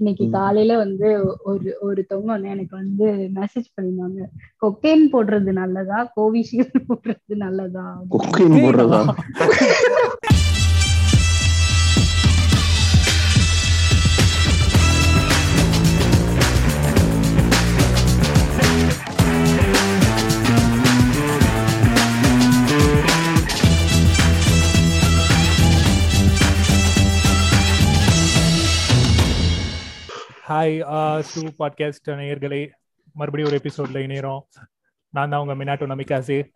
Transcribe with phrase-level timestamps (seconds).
[0.00, 1.08] இன்னைக்கு காலையில வந்து
[1.44, 3.06] ஒரு ஒருத்தவங்க வந்து எனக்கு வந்து
[3.36, 4.24] மெசேஜ் பண்ணிருந்தாங்க
[4.62, 5.98] கொக்கைன் போடுறது நல்லதா?
[6.16, 7.86] கோவிஷீல்டு போடுறது நல்லதா?
[8.10, 9.00] கொக்கைன் போடுறதா?
[30.48, 32.70] ஹாய் சூ பாட்காஸ்ட் நேயர்களே.
[33.12, 34.40] மறுபடியும் ஒரு எபிசோட்ல இணையறோம்.
[35.10, 36.50] நான் தான் உங்க மினாட்டோ நமிகாசே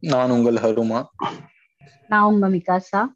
[0.00, 1.04] நான் உங்கள் ஹருமா.
[2.08, 3.06] நான் உங்க மிகாசா.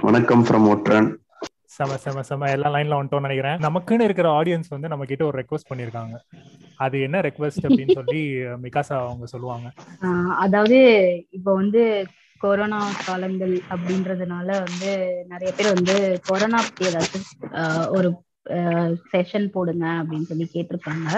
[0.00, 1.16] வணக்கம் ஃப்ரம் ஒட்ரன்
[1.64, 2.50] செம செம செம.
[2.50, 3.58] எல்லா லைன்ல வந்துட்டோம்னு நினைக்கிறேன்.
[3.58, 6.16] நமக்குன்னு இருக்கிற ஆடியன்ஸ் வந்து நம்ம கிட்ட ஒரு ரெக்வஸ்ட் பண்ணிருக்காங்க.
[6.76, 8.22] அது என்ன ரெக்வஸ்ட் அப்படின்னு சொல்லி
[8.64, 9.72] மிகாசா அவங்க சொல்லுவாங்க.
[10.38, 10.78] அதாவது
[11.30, 12.06] இப்போ வந்து
[12.38, 18.22] கொரோனா காலங்கள் அப்படின்றதுனால வந்து நிறைய பேர் வந்து கொரோனா பத்தி ஏதாச்சும் ஆஹ் ஒரு
[19.12, 21.08] செஷன் போடுங்க அப்படின்னு சொல்லி கேட்டிருக்காங்க.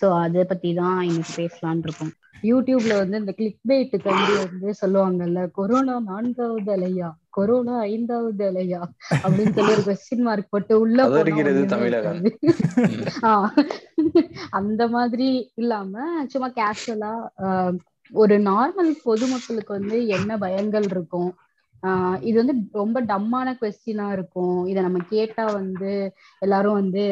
[0.00, 2.12] ஸோ அதை பத்தி தான் இன்னைக்கு பேசலான் இருக்கோம்
[2.48, 7.08] யூடியூப்ல வந்து இந்த கிளிக் பைட்டுக்கு வந்து வந்து சொல்லுவாங்கல்ல கொரோனா நான்காவது அலையா?
[7.36, 8.80] கொரோனா ஐந்தாவது அலையா?
[9.22, 11.06] அப்படின்னு சொல்லி ஒரு கொஸ்டின் மார்க் போட்டு உள்ள
[14.60, 15.28] அந்த மாதிரி
[15.62, 17.14] இல்லாம சும்மா கேஷுவலா
[18.12, 21.32] ஒரு நார்மல் பொதுமக்களுக்கு வந்து என்ன பயங்கள் இருக்கும்?
[22.20, 24.66] இது வந்து ரொம்ப டம்மான கொஸ்டினா இருக்கும்.
[24.66, 25.90] இதை நம்ம கேட்டா வந்து
[26.42, 27.04] எல்லாரும் வந்து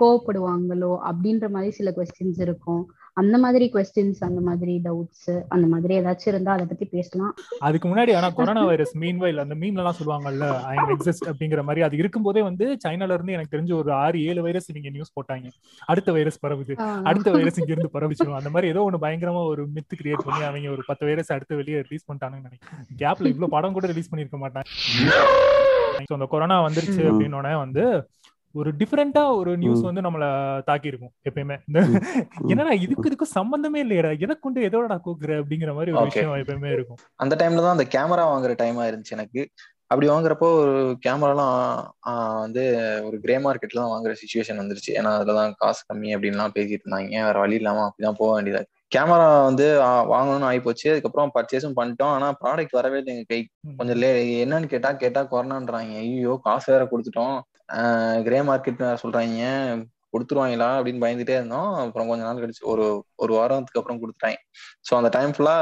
[0.00, 2.82] கோவப்படுவாங்களோ அப்படின்ற மாதிரி சில கொஸ்டின்ஸ் இருக்கும்.
[3.20, 7.32] அந்த மாதிரி கொஸ்டின்ஸ் அந்த மாதிரி டவுட்ஸ் அந்த மாதிரி ஏதாச்சும் இருந்தா அதை பத்தி பேசலாம்.
[7.66, 11.84] அதுக்கு முன்னாடி ஆனா கொரோனா வைரஸ் மீன் வயல் அந்த மீன்ல எல்லாம் சொல்லுவாங்கல்ல ஐ எக்ஸிஸ்ட் அப்படிங்கிற மாதிரி
[11.86, 15.48] அது இருக்கும்போதே வந்து சைனால இருந்து எனக்கு தெரிஞ்ச ஒரு ஆறு ஏழு வைரஸ் நீங்க நியூஸ் போட்டாங்க.
[15.92, 16.76] அடுத்த வைரஸ் பரவுது.
[17.10, 20.70] அடுத்த வைரஸ் இங்க இருந்து பரவிச்சிடும் அந்த மாதிரி ஏதோ ஒண்ணு பயங்கரமா ஒரு மித்து கிரியேட் பண்ணி அவங்க
[20.76, 22.86] ஒரு பத்து வைரஸ் அடுத்து வெளியே ரிலீஸ் பண்ணிட்டாங்கன்னு நினைக்கிறேன்.
[23.02, 24.68] கேப்ல இவ்வளவு படம் கூட ரிலீஸ் பண்ணிருக்க மாட்டாங்க.
[26.16, 27.02] அந்த கொரோனா வந்துருச்சு.
[27.10, 27.84] அப்படின்னோட வந்து
[28.54, 29.82] ஒரு டிஃபரெண்டா ஒரு நியூஸ்.
[29.88, 30.24] வந்து நம்மள
[30.68, 31.56] தாக்கி இருக்கும் எப்பயுமே
[32.52, 34.10] என்னடா இதுக்கு இதுக்கும் சம்பந்தமே இல்லையடா.
[34.24, 36.08] எதை கொண்டு எதோடா கூக்குற அப்படிங்கிற மாதிரி ஒரு.
[36.08, 37.00] விஷயம் எப்பயுமே இருக்கும்.
[37.24, 39.42] அந்த டைம்ல தான் அந்த கேமரா வாங்குற டைமா இருந்துச்சு எனக்கு.
[39.92, 41.54] அப்படி வாங்குறப்போ ஒரு கேமராலாம்
[42.44, 42.62] வந்து
[43.06, 44.90] ஒரு கிரே மார்க்கெட்ல தான் வாங்குற சுச்சுவேஷன் வந்துருச்சு.
[44.98, 47.22] ஏன்னா அதுலதான் காசு கம்மி அப்படின்லாம் பேசிட்டு இருந்தாங்க.
[47.28, 48.62] வேற வழி இல்லாம அப்படிதான் போக வேண்டியதா
[48.94, 49.66] கேமரா வந்து
[50.12, 52.12] வாங்கணும்னு ஆகி போச்சு அதுக்கப்புறம் பர்ச்சேஸும் பண்ணிட்டோம்.
[52.16, 53.40] ஆனா ப்ராடக்ட் வரவே இல்லை எங்க கை
[53.80, 54.10] கொஞ்சம் லே
[54.44, 57.36] என்னன்னு கேட்டா கேட்டா கொரோனான்றாங்க ஐயோ காசு வேற கொடுத்துட்டோம்.
[58.24, 59.44] கிரே மார்க்கெட் சொல்றாங்க
[60.16, 61.74] கொடுத்துருவாங்களா அப்படின்னு பயந்துட்டே இருந்தோம்.
[61.74, 64.36] அப்புறம் கொஞ்ச நாள் கழிச்சு ஒரு ஒரு வாரத்துக்கு அப்புறம் கொடுத்துட்டாங்க.
[64.90, 65.56] ஸோ அந்த டைம் ஃபுல்லா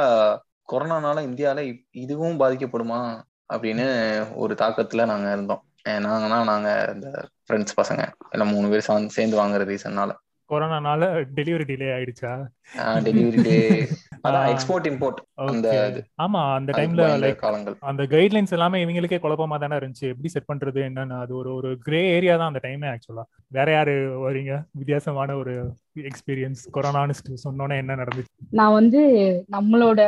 [0.72, 3.22] கொரோனானால இந்தியால இதுவும் பாதிக்கப்படுமா
[3.54, 3.86] அப்படின்னு
[4.34, 5.62] ஒரு தாக்கத்துல நாங்க இருந்தோம்.
[5.86, 10.12] நாங்கன்னா நாங்க இந்த ஃப்ரெண்ட்ஸ் பசங்க எல்லாம் மூணு பேர் சேர்ந்து வாங்குற ரீசன்னால
[10.50, 11.02] கொரோனானால
[11.36, 12.32] டெலிவரி டிலே ஆயிடுச்சா?
[13.04, 13.56] டெலிவரி டே
[14.26, 14.46] அதான்.
[14.48, 15.68] எக்ஸ்போர்ட் இம்போர்ட் அந்த
[16.18, 17.76] ஆமா அந்த டைம்ல லைக் காலங்கள்.
[17.80, 20.08] அந்த கைட்லைன்ஸ் எல்லாமே இவங்களுக்கே குழப்பமா தானே இருந்துச்சு.
[20.08, 21.16] எப்படி செட் பண்றது என்னன்னு?
[21.18, 23.94] அது ஒரு ஒரு கிரே ஏரியா தான் அந்த டைமே ஆக்சுவலா வேற யாரு
[24.24, 24.52] வரீங்க?
[24.72, 25.54] வித்தியாசமான ஒரு
[26.02, 28.32] எக்ஸ்பீரியன்ஸ் கொரோனான்னு சொன்னோன்னே என்ன நடந்துச்சு?
[28.52, 29.02] நான் வந்து
[29.52, 30.00] நம்மளோட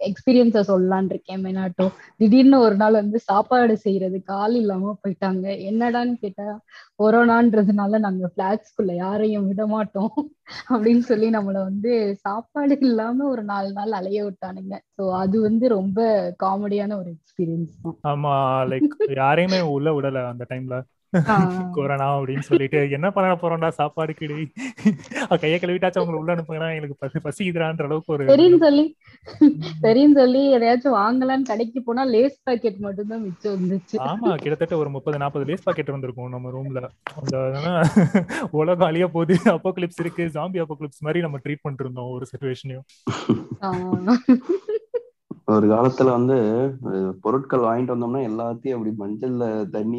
[0.00, 1.86] எக்ஸ்பீரியன்ஸ சொல்லலான் இருக்கேன் மெனாட்டோ.
[2.18, 5.44] திடீர்னு ஒரு நாள் வந்து சாப்பாடு செய்யறதுக்கு ஆள் இல்லாம போயிட்டாங்க.
[5.70, 6.46] என்னடான்னு கேட்டா
[6.98, 10.14] கொரோனான்றதுனால நாங்க பிளாட்ஸ்குள்ள யாரையும் விட மாட்டோம்.
[10.68, 14.74] அப்படின்னு சொல்லி நம்மள வந்து சாப்பாடு இல்லாம ஒரு நாலு நாள் அலைய விட்டானுங்க.
[14.96, 15.98] சோ அது வந்து ரொம்ப
[16.42, 17.96] காமெடியான ஒரு எக்ஸ்பீரியன்ஸ் தான்.
[18.04, 18.34] ஆமா
[18.66, 20.76] லைக் யாரையுமே உள்ள விடல அந்த டைம்ல
[21.76, 24.38] கொரோனா அப்படின்னு சொல்லிட்டு என்ன பண்ண போறோம்டா சாப்பாடு கிடை
[25.42, 28.84] கையை கழுவிட்டாச்சும் அவங்களை உள்ள அனுப்புங்கன்னா எங்களுக்கு பசி பசிக்குதுறான்ற அளவுக்கு ஒரு சரின்னு சொல்லி
[29.84, 33.96] சரின்னு சொல்லி எதையாச்சும் வாங்கலாம்னு கடைக்கு போனா லேஸ் பாக்கெட் மட்டும் தான் மிச்சம் இருந்துச்சு.
[34.10, 36.80] ஆமா கிட்டத்தட்ட ஒரு முப்பது நாற்பது லேஸ் பாக்கெட் வந்திருக்கும் நம்ம ரூம்ல.
[37.20, 37.36] அந்த
[38.60, 39.36] உலகம் அழிய போகுது.
[39.56, 40.24] அப்போ கிளிப்ஸ் இருக்கு.
[40.36, 42.86] ஜாம்பி அப்போ கிளிப்ஸ் மாதிரி நம்ம ட்ரீட் பண்ணிட்டு இருந்தோம் ஒரு சுச்சுவேஷனையும்
[45.54, 46.36] ஒரு காலத்துல வந்து
[47.24, 49.98] பொருட்கள் வாங்கிட்டு வந்தோம்னா எல்லாத்தையும் அப்படி மஞ்சள்ல தண்ணி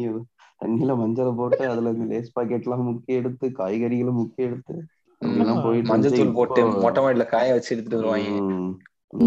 [0.60, 4.76] தண்ணியில மஞ்சளை போட்டு அதுல இருந்து லேஸ் பாக்கெட் எல்லாம் முக்கி எடுத்து காய்கறிகளும் முக்கி எடுத்து
[5.22, 6.18] அப்படிலாம் போயிட்டு மஞ்சள் இருந்துச்சு.
[6.18, 8.30] தூள் போட்டு மொட்டை மாடியில காய வச்சு எடுத்துட்டு வருவாங்க.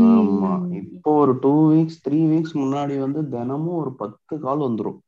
[0.09, 4.99] ஆமா இப்போ ஒரு டூ வீக்ஸ் த்ரீ வீக்ஸ் முன்னாடி வந்து தினமும் ஒரு பத்து கால் வந்துரும்.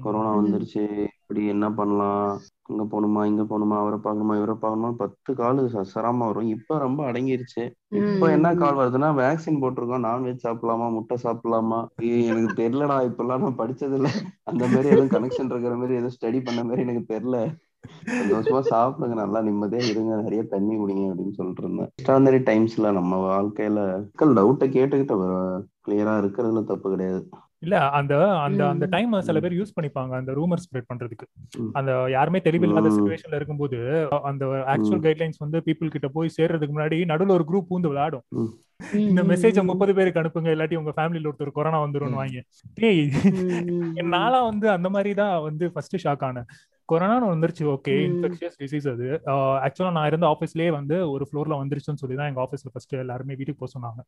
[0.00, 0.36] கொரோனா.
[0.36, 1.06] வந்துருச்சு.
[1.20, 2.38] இப்படி என்ன பண்ணலாம்?
[2.68, 3.24] இங்க போகணுமா?
[3.24, 3.78] இங்க போகணுமா?
[3.78, 4.36] அவரை பார்க்கணுமா?
[4.36, 5.58] இவரை பார்க்கணுமா பத்து கால்
[5.94, 6.48] சராம வரும்.
[6.48, 7.62] இப்ப ரொம்ப அடங்கிருச்சு.
[7.88, 8.30] இப்போ.
[8.30, 10.04] என்ன கால் வருதுன்னா வேக்சின் போட்டிருக்கோம்.
[10.06, 10.92] நான்வெஜ் சாப்பிடலாமா?
[10.92, 11.86] முட்டை சாப்பிடலாமா?
[12.26, 12.98] எனக்கு தெரியலடா.
[13.10, 14.08] இப்பெல்லாம் நான் படிச்சது இல்ல
[14.42, 17.38] அந்த மாதிரி எதுவும் கனெக்ஷன் இருக்கிற மாதிரி எதுவும் ஸ்டடி பண்ண மாதிரி எனக்கு தெரியல.
[18.06, 19.14] சந்தோஷமா சாப்பிடுங்க.
[19.14, 20.16] நல்லா நிம்மதியா இருங்க.
[20.16, 21.88] நிறைய தண்ணி குடிங்க அப்படின்னு சொல்லிட்டு இருந்தேன்.
[22.02, 25.14] எக்ஸ்ட்ரானரி டைம்ஸ்ல நம்ம வாழ்க்கையில மக்கள் டவுட்டை கேட்டுக்கிட்ட
[25.88, 27.28] கிளியரா இருக்கிறதுல தப்பு கிடையாது.
[27.62, 28.84] இல்ல அந்த அந்த அந்த.
[28.86, 29.40] டைம் சில.
[29.40, 31.26] பேர் யூஸ் பண்ணிப்பாங்க அந்த ரூமர் ஸ்ப்ரெட் பண்றதுக்கு.
[31.72, 32.90] அந்த யாருமே தெளிவில்லாத.
[32.94, 33.78] சுச்சுவேஷன்ல இருக்கும்போது
[34.22, 35.02] அந்த ஆக்சுவல்.
[35.02, 38.24] கைட்லைன்ஸ் வந்து பீப்புள் கிட்ட போய் சேர்றதுக்கு முன்னாடி நடுவுல ஒரு குரூப் பூந்து விளையாடும்.
[39.02, 42.42] இந்த மெசேஜ முப்பது பேருக்கு அனுப்புங்க இல்லாட்டி உங்க ஃபேமிலில ஒருத்தர் கொரோனா வந்துரும்னு வாங்க
[42.74, 43.02] டேய்
[44.14, 46.48] நாளா வந்து அந்த மாதிரி தான் வந்து ஃபர்ஸ்ட் ஷாக் ஆனேன்
[46.92, 47.94] கொரோனான்னு வந்துருச்சு ஓகே.
[48.08, 49.06] இன்ஃபெக்ஷியஸ் டிசீஸ் அது.
[49.66, 53.62] ஆக்சுவலா நான் இருந்த ஆஃபீஸ்லயே வந்து ஒரு ஃப்ளோர்ல வந்துருச்சுன்னு சொல்லி தான் எங்க ஆஃபீஸ்ல ஃபர்ஸ்ட் எல்லாருமே வீட்டுக்கு
[53.62, 54.00] போக சொன்னாங்க.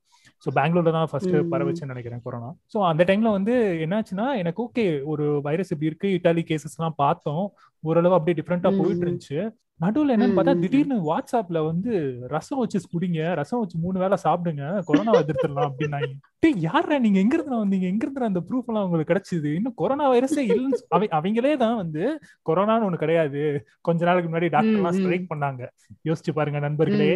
[0.45, 2.51] ஸோ பெங்களூர்ல தான் ஃபர்ஸ்ட் பரவச்சுன்னு நினைக்கிறேன் கொரோனா.
[2.75, 3.55] ஸோ அந்த டைம்ல வந்து
[3.87, 6.11] என்னாச்சுன்னா எனக்கு ஓகே ஒரு வைரஸ் இப்படி இருக்கு.
[6.19, 7.45] இட்டாலி கேசஸ் எல்லாம் பார்த்தோம்.
[7.83, 9.41] ஓரளவு அப்படியே டிஃப்ரெண்டா போயிட்டு இருந்துச்சு
[9.81, 11.93] நடுவுல என்னன்னு பார்த்தா திடீர்னு வாட்ஸ்அப்ல வந்து
[12.33, 16.11] ரசம் வச்சு குடிங்க ரசம் வச்சு மூணு வேளை சாப்பிடுங்க கொரோனா எதிர்த்துடலாம் அப்படின்னாங்க.
[16.43, 17.19] டேய் யாரா நீங்க?
[17.19, 17.87] எங்க இருந்து வந்தீங்க?
[17.93, 19.49] எங்க இருந்து அந்த ப்ரூஃப் எல்லாம் உங்களுக்கு கிடைச்சது?
[19.59, 22.03] இன்னும் கொரோனா வைரஸே இல்லைன்னு அவ அவங்களே தான் வந்து
[22.49, 23.43] கொரோனான்னு ஒண்ணு கிடையாது.
[23.89, 25.63] கொஞ்ச நாளுக்கு முன்னாடி டாக்டர் எல்லாம் ஸ்ட்ரைக் பண்ணாங்க.
[26.09, 27.11] யோசிச்சு பாருங்க நண்பர்களே.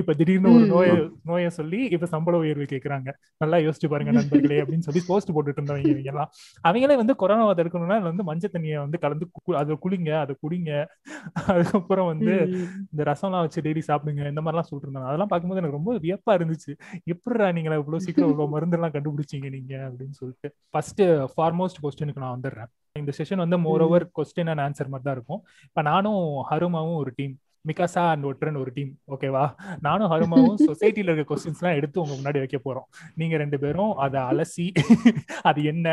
[0.00, 0.92] இப்ப திடீர்னு ஒரு நோய
[1.30, 3.08] நோயை சொல்லி இப்ப சம்பள உயர்வு கேக்குறாங்க.
[3.44, 6.30] நல்லா யோசிச்சு பாருங்க நண்பர்களே அப்படின்னு சொல்லி போஸ்ட் போட்டுட்டு இருந்தவங்க எல்லாம்
[6.64, 9.28] அவங்களே வந்து கொரோனாவை தடுக்கணும்னா வந்து மஞ்சள் தண்ணியை வந்து கலந்து
[9.62, 10.86] அதை குளிங்க அதை குடிங்க.
[11.46, 12.32] அதுக்கப்புறம் வந்து
[12.90, 16.72] இந்த ரசம்லாம் வச்சு டெய்லி சாப்பிடுங்க இந்த மாதிரிலாம் சொல்லிட்டு அதெல்லாம் பார்க்கும்போது எனக்கு ரொம்ப வியப்பா இருந்துச்சு.
[17.04, 19.74] எப்படிடா நீங்களா இவ்வளவு சீக்கிரம் இவ்வளவு மருந்து எல்லாம் கண்டுபிடிச்சீங்க நீங்க?
[19.76, 20.54] அப்படின்னு சொல்லிட்டு.
[20.70, 22.70] ஃபர்ஸ்ட் ஃபார்மோஸ்ட் கொஸ்டினுக்கு நான் வந்துடுறேன்.
[22.92, 25.42] இந்த செஷன் வந்து moreover question and answer மாதிரி தான் இருக்கும்.
[25.62, 29.44] இப்ப நானும் ஹருமாவும் ஒரு டீம் மிகாசா அண்ட் ஒட்ரன் ஒரு டீம் ஓகேவா
[29.80, 32.86] நானும் ஹருமாவும் சொசைட்டில இருக்க கொஸ்டின்ஸ் எல்லாம் எடுத்து உங்க முன்னாடி வைக்க போறோம்.
[33.14, 34.66] நீங்க ரெண்டு பேரும் அதை அலசி
[35.48, 35.86] அது என்ன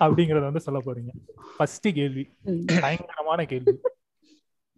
[0.00, 1.12] அப்படிங்கறத வந்து சொல்ல போறீங்க.
[1.56, 2.24] ஃபர்ஸ்ட் கேள்வி
[2.82, 3.74] பயங்கரமான கேள்வி.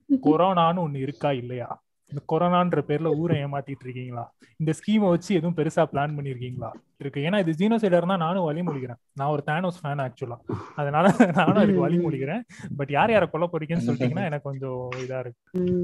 [0.08, 1.68] கொரோனான்னு ஒண்ணு இருக்கா இல்லையா?
[2.12, 4.24] இந்த கொரோனான்ற பேர்ல ஊரை ஏமாத்திட்டு இருக்கீங்களா
[4.60, 6.68] இந்த ஸ்கீமை வச்சு எதுவும் பெருசா பிளான் பண்ணிருக்கீங்களா?
[7.00, 7.20] இருக்கு.
[7.20, 10.36] ஏன்னா இது ஜீனோசைடா இருந்தா நானும் வழி முடிக்கிறேன் நான் ஒரு தேனோஸ் ஃபேன் ஆக்சுவலா
[10.76, 12.42] அதனால நானும் அதுக்கு வழி முடிக்கிறேன்
[12.76, 15.40] பட் யார் யார கொல்ல போறீங்கன்னு சொல்லிட்டீங்கன்னா எனக்கு கொஞ்சம் இதா இருக்கு.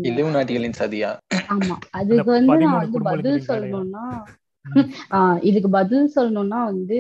[0.09, 1.11] இலவு நாட்டிகளின் சதியா?
[1.49, 1.77] ஆமா.
[1.93, 2.37] அதுக்கு
[5.41, 6.99] இதுக்கு பதில் சொல்லணும்னா வந்து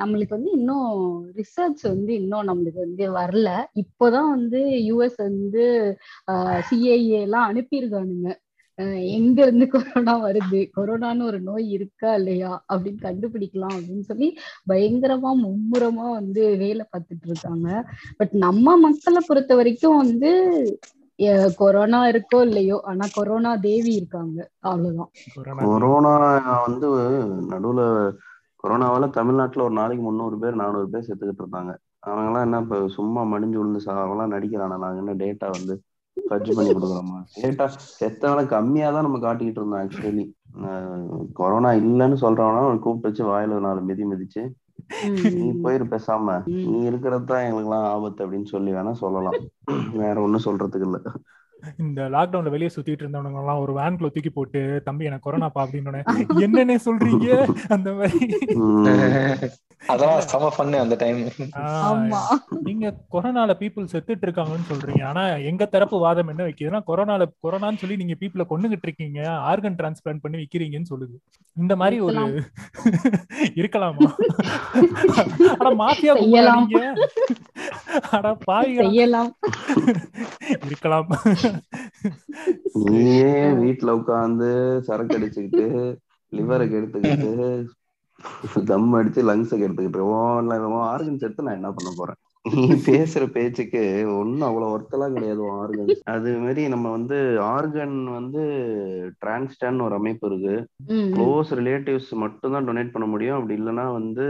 [0.00, 0.90] நம்மளுக்கு வந்து இன்னும்
[1.36, 3.48] ரிசர்ச் வந்து இன்னும் நம்மளுக்கு வந்து வரல.
[3.82, 5.64] இப்போதான் வந்து யூஎஸ் வந்து
[6.68, 8.30] சிஐஏ எல்லாம் அனுப்பியிருக்கானுங்க.
[9.16, 10.60] எங்க இருந்து கொரோனா வருது?
[10.76, 12.52] கொரோனான்னு ஒரு நோய் இருக்கா இல்லையா?
[12.72, 14.28] அப்படின்னு கண்டுபிடிக்கலாம் அப்படின்னு சொல்லி
[14.68, 17.68] பயங்கரமா மும்முரமா வந்து வேலை பார்த்துட்டு இருக்காங்க.
[18.16, 20.32] பட் நம்ம மக்களை பொறுத்த வரைக்கும் வந்து
[21.60, 24.38] கொரோனா இருக்கோ இல்லையோ ஆனா கொரோனா தேவி இருக்காங்க.
[24.64, 25.12] அவ்வளவுதான்.
[25.56, 26.12] கொரோனா
[26.64, 26.88] வந்து
[27.50, 27.80] நடுவுல
[28.64, 31.72] கொரோனாவால தமிழ்நாட்டுல ஒரு நாளைக்கு முந்நூறு பேர் நானூறு பேர் செத்துக்கிட்டு இருந்தாங்க.
[32.06, 34.76] அவங்க எல்லாம் என்ன இப்ப சும்மா மடிஞ்சு விழுந்து அவங்களாம் நடிக்கிறானா?
[34.84, 35.74] நாங்க என்ன டேட்டா வந்து
[36.16, 37.18] கட்சி பண்ணி கொடுக்குறோமா?
[37.36, 37.66] டேட்டா
[38.00, 40.24] செத்தவன கம்மியா தான் நம்ம காட்டிக்கிட்டு இருந்தோம் ஆக்சுவலி
[41.38, 44.42] கொரோனா இல்லைன்னு சொல்றவனா கூப்பிட்டு வச்சு வாயில நாலு மிதி மிதிச்சு
[45.34, 46.36] நீ போயிரு பேசாம.
[46.66, 49.38] நீ இருக்கிறது தான் எங்களுக்கு எல்லாம் ஆபத்து அப்படின்னு சொல்லி வேணா சொல்லலாம்.
[49.94, 51.00] வேற ஒண்ணும் சொல்றதுக்கு இல்ல.
[51.78, 56.02] இந்த லாக்டவுன்ல வெளியே சுத்திட்டு இருந்தவங்க எல்லாம் ஒரு வேன்குள்ள தூக்கி போட்டு தம்பி எனக்கு கொரோனாப்பா அப்படின்னு
[56.44, 57.28] என்னன்னு சொல்றீங்க?
[57.68, 58.20] அந்த மாதிரி.
[59.82, 61.20] அதான் செம பண்ணு அந்த டைம்
[62.66, 65.02] நீங்க கொரோனால பீப்புள் செத்துட்டு இருக்காங்கன்னு சொல்றீங்க.
[65.10, 69.20] ஆனா எங்க தரப்பு வாதம் என்ன வைக்குதுன்னா கொரோனால கொரோனான்னு சொல்லி நீங்க பீப்புள கொண்டுகிட்டு இருக்கீங்க.
[69.50, 71.16] ஆர்கன் டிரான்ஸ்பிளான்ட் பண்ணி விக்கிறீங்கன்னு சொல்லுது.
[71.56, 72.20] இந்த மாதிரி ஒரு
[73.60, 74.08] இருக்கலாமா.
[75.58, 76.76] ஆனா மாஃபியா கும்பலாங்க
[78.16, 79.22] ஆனா பாவிகளா.
[80.66, 81.10] இருக்கலாம்.
[82.90, 83.32] நீயே
[83.62, 84.50] வீட்டுல உட்காந்து
[84.88, 85.66] சரக்கு அடிச்சுக்கிட்டு
[86.32, 87.30] லிவரை கெடுத்துக்கிட்டு
[88.70, 90.02] தம் அடிச்சு லங்ஸ கெடுத்துக்கிட்டு
[90.94, 92.18] ஆர்கன்ஸ் எடுத்து நான் என்ன பண்ண போறேன்?
[92.44, 93.80] நீ பேசுற பேச்சுக்கு
[94.18, 97.16] ஒன்னும் அவ்வளவு ஒர்த்தெல்லாம் கிடையாது ஆர்கன் அது மாதிரி நம்ம வந்து
[97.54, 98.42] ஆர்கன் வந்து
[99.22, 100.54] டிரான்ஸ்டான் ஒரு அமைப்பு இருக்கு.
[101.14, 103.36] க்ளோஸ் ரிலேட்டிவ்ஸ் மட்டும் தான் டொனேட் பண்ண முடியும்.
[103.38, 104.26] அப்படி இல்லைன்னா வந்து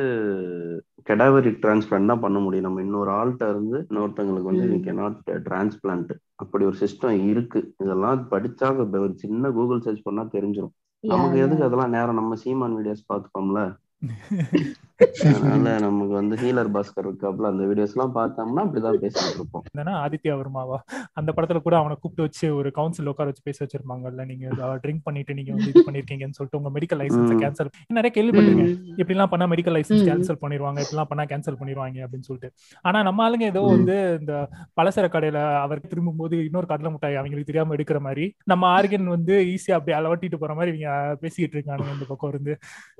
[1.11, 2.67] கெடாவரிக் டிரான்ஸ்பிளான்ட் தான் பண்ண முடியும்.
[2.69, 6.13] நம்ம இன்னொரு ஆள்கிட்ட இருந்து இன்னொருத்தவங்களுக்கு வந்து வி நாட் டிரான்ஸ்பிளான்ட்
[6.43, 7.63] அப்படி ஒரு சிஸ்டம் இருக்கு.
[7.85, 8.71] இதெல்லாம் படிச்சா
[9.05, 10.75] ஒரு சின்ன கூகுள் சர்ச் பண்ணா தெரிஞ்சிடும்
[11.05, 12.19] நமக்கு எதுக்கு அதெல்லாம் நேரம்?
[12.21, 13.61] நம்ம சீமான் வீடியோஸ் பார்த்துப்போம்ல.
[14.03, 14.90] ねえ。
[15.31, 19.63] அதனால நமக்கு வந்து ஹீலர் பாஸ்கர் இருக்காப்ல அந்த வீடியோஸ் எல்லாம் பார்த்தோம்னா அப்படிதான் பேசிட்டு இருப்போம்.
[19.71, 20.79] என்னன்னா ஆதித்யா வர்மாவா?
[21.21, 24.47] அந்த படத்துல கூட அவனை கூப்பிட்டு வச்சு ஒரு கவுன்சில் உட்கார வச்சு பேச வச்சிருப்பாங்கல்ல நீங்க
[24.85, 28.73] ட்ரிங்க் பண்ணிட்டு நீங்க வந்து இது பண்ணிருக்கீங்கன்னு சொல்லிட்டு உங்க மெடிக்கல் லைசன்ஸ் கேன்சல் நிறைய கேள்விப்பட்டிருக்கேன்.
[29.01, 32.51] இப்படி எல்லாம் பண்ணா மெடிக்கல் லைசன்ஸ் கேன்சல் பண்ணிடுவாங்க இப்படிலாம் பண்ணா கேன்சல் பண்ணிடுவாங்க அப்படின்னு சொல்லிட்டு.
[32.89, 34.35] ஆனா நம்ம ஆளுங்க ஏதோ வந்து இந்த
[34.81, 39.35] பலசர கடையில அவர் திரும்பும் போது இன்னொரு கடலை முட்டாய் அவங்களுக்கு தெரியாம எடுக்கிற மாதிரி நம்ம ஆர்கன் வந்து
[39.55, 40.91] ஈஸியா அப்படி அளவட்டிட்டு போற மாதிரி இவங்க
[41.23, 42.53] பேசிட்டு இருக்கானுங்க இந்த பக்கம் இருந்து.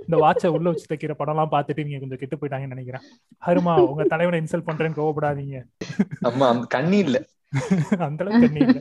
[0.07, 3.05] இந்த வாட்சை உள்ள வச்சு தைக்கிற படம் எல்லாம் பார்த்துட்டு நீங்க கொஞ்சம் கெட்டு போயிட்டாங்கன்னு நினைக்கிறேன்.
[3.47, 5.59] ஹருமா உங்க தலைவனை இன்சல்ட் பண்றேன்னு கோவப்படாதீங்க.
[6.23, 7.27] ஆமா கண்ணி இல்ல.
[7.99, 8.81] அந்த அளவுக்கு கண்ணி இல்ல.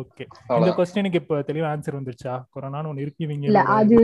[0.00, 0.24] ஓகே
[0.56, 2.32] இந்த கொஸ்டினுக்கு இப்ப தெளிவா ஆன்சர் வந்துருச்சா?
[2.54, 3.96] கொரோனான்னு ஒண்ணு இருக்கீங்க இல்ல அது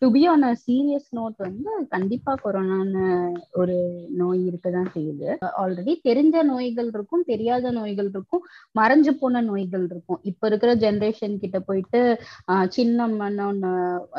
[0.00, 3.04] to be on serious note வந்து கண்டிப்பா கொரோனான்னு
[3.52, 3.76] ஒரு
[4.20, 5.28] நோய் இருக்கதான் செய்யுது.
[5.62, 8.42] ஆல்ரெடி தெரிஞ்ச நோய்கள் இருக்கும் தெரியாத நோய்கள் இருக்கும்
[8.74, 10.20] மறைஞ்சு போன நோய்கள் இருக்கும்.
[10.22, 12.00] இப்ப இருக்கிற ஜெனரேஷன் கிட்ட போயிட்டு
[12.76, 13.70] சின்னம்மன் ஒண்ணு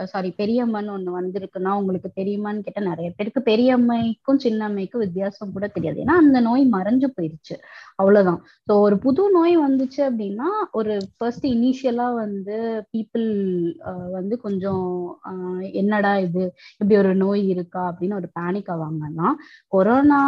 [0.06, 6.00] சாரி பெரியம்மன் ஒண்ணு வந்திருக்குன்னா உங்களுக்கு தெரியுமான்னு கேட்டா நிறைய பேருக்கு பெரியம்மைக்கும் சின்னம்மைக்கும் வித்தியாசம் கூட தெரியாது.
[6.06, 7.58] ஏன்னா அந்த நோய் மறைஞ்சு போயிருச்சு.
[8.00, 8.40] அவ்வளவுதான்.
[8.68, 12.58] ஸோ ஒரு புது நோய் வந்துச்சு அப்படின்னா ஒரு ஃபர்ஸ்ட் இனிஷியலா வந்து
[12.94, 13.28] பீப்புள்
[14.12, 14.86] வந்து கொஞ்சம்
[15.30, 16.44] ஆஹ் என்னடா இது?
[16.80, 17.84] இப்படி ஒரு நோய் இருக்கா?
[17.92, 19.30] அப்படின்னு ஒரு பேனிக் ஆவாங்கன்னா
[19.74, 20.22] கொரோனா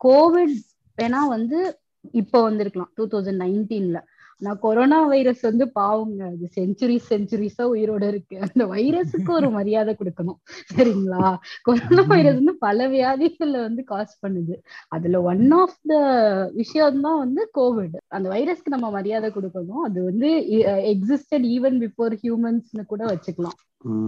[0.00, 0.56] கோவிட்
[0.98, 1.58] வேணா வந்து
[2.14, 2.92] இப்போ வந்திருக்கலாம்.
[2.94, 3.98] டூ தௌசண்ட் நைன்டீன்ல
[4.44, 6.20] நான் கொரோனா வைரஸ் வந்து பாவங்க.
[6.32, 8.36] அது செஞ்சுரி செஞ்சுரிஸா உயிரோட இருக்கு.
[8.46, 10.38] அந்த வைரஸுக்கு ஒரு மரியாதை கொடுக்கணும்.
[10.74, 11.24] சரிங்களா?
[11.68, 14.56] கொரோனா வைரஸ் வந்து பல வியாதிகள்ல வந்து காஸ் பண்ணுது.
[14.96, 16.00] அதுல ஒன் ஆஃப் த
[16.60, 19.84] விஷயம் தான் வந்து கோவிட் அந்த வைரஸ்க்கு நம்ம மரியாதை கொடுக்கணும்.
[19.88, 20.30] அது வந்து
[20.94, 23.58] எக்ஸிஸ்டட் ஈவன் பிஃபோர் ஹியூமன்ஸ்னு கூட வச்சுக்கலாம்.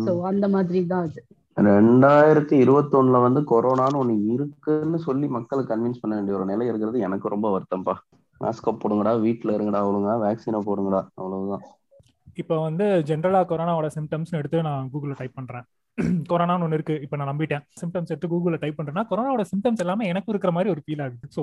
[0.06, 1.22] சோ அந்த மாதிரி தான் அது.
[1.68, 6.98] ரெண்டாயிரத்தி இருபத்தி ஒண்ணுல வந்து கொரோனான்னு ஒண்ணு இருக்குன்னு சொல்லி மக்களை கன்வின்ஸ் பண்ண வேண்டிய ஒரு நிலை இருக்கிறது
[7.06, 7.94] எனக்கு ரொம்ப வருத்தம்ப்பா
[8.42, 11.64] மாஸ்க போடுங்கடா வீட்டுல இருங்கடா ஒழுங்கா வேக்சினை போடுங்கடா அவ்வளவுதான்.
[12.40, 15.64] இப்போ வந்து ஜென்ரலா கொரோனாவோட சிம்டம்ஸ் எடுத்து நான் கூகுள்ல டைப் பண்றேன்.
[16.30, 16.94] கொரோனான்னு ஒன்று இருக்கு.
[17.04, 17.64] இப்போ நான் நம்பிட்டேன்.
[17.80, 21.26] சிம்டம்ஸ் எடுத்து கூகுளில் டைப் பண்றேன்னா கொரோனாவோட சிம்டம்ஸ் எல்லாமே எனக்கு இருக்கிற மாதிரி ஒரு ஃபீல் ஆகுது.
[21.36, 21.42] ஸோ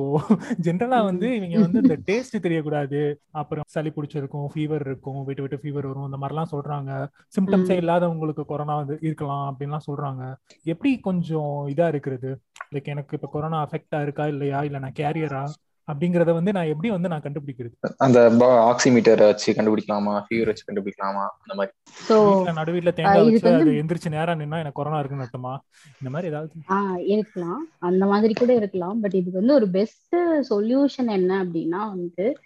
[0.68, 3.02] ஜென்ரலா வந்து இவங்க வந்து இந்த டேஸ்ட் தெரியக்கூடாது.
[3.32, 6.92] அப்புறம் சளி பிடிச்சிருக்கும் ஃபீவர் இருக்கும் விட்டு விட்டு ஃபீவர் வரும் இந்த மாதிரிலாம் சொல்றாங்க.
[7.38, 10.24] சிம்டம்ஸே இல்லாதவங்களுக்கு கொரோனா வந்து இருக்கலாம் அப்படின்லாம் சொல்றாங்க.
[10.66, 12.32] எப்படி கொஞ்சம் இதா இருக்கிறது?
[12.74, 14.62] லைக் எனக்கு இப்போ கொரோனா அஃபெக்டா இருக்கா இல்லையா?
[14.64, 15.44] இல்லை நான் கேரியரா
[15.90, 17.94] அப்படிங்கறத வந்து நான் எப்படி வந்து நான் கண்டுபிடிக்கிறது?
[17.98, 18.30] அந்த
[18.76, 20.24] ஆக்சிமீட்டர் வச்சு கண்டுபிடிக்கலாமா?
[20.28, 21.26] ஃபீவர் வச்சு கண்டுபிடிக்கலாமா?
[21.42, 21.72] அந்த மாதிரி.
[22.10, 22.14] சோ
[22.54, 25.54] நடுவீட்ல தேங்காய் வச்சு அது எந்திரிச்சு நேரா நின்னா எனக்கு கொரோனா இருக்குன்னு அர்த்தமா?
[25.92, 26.52] இந்த மாதிரி ஏதாவது?
[26.70, 27.68] ஆஹ் இருக்கலாம்.
[27.80, 29.00] அந்த மாதிரி கூட இருக்கலாம்.
[29.00, 30.16] பட் இதுக்கு வந்து ஒரு பெஸ்ட்
[30.50, 32.38] சொல்யூஷன் என்ன அப்படின்னா வந்து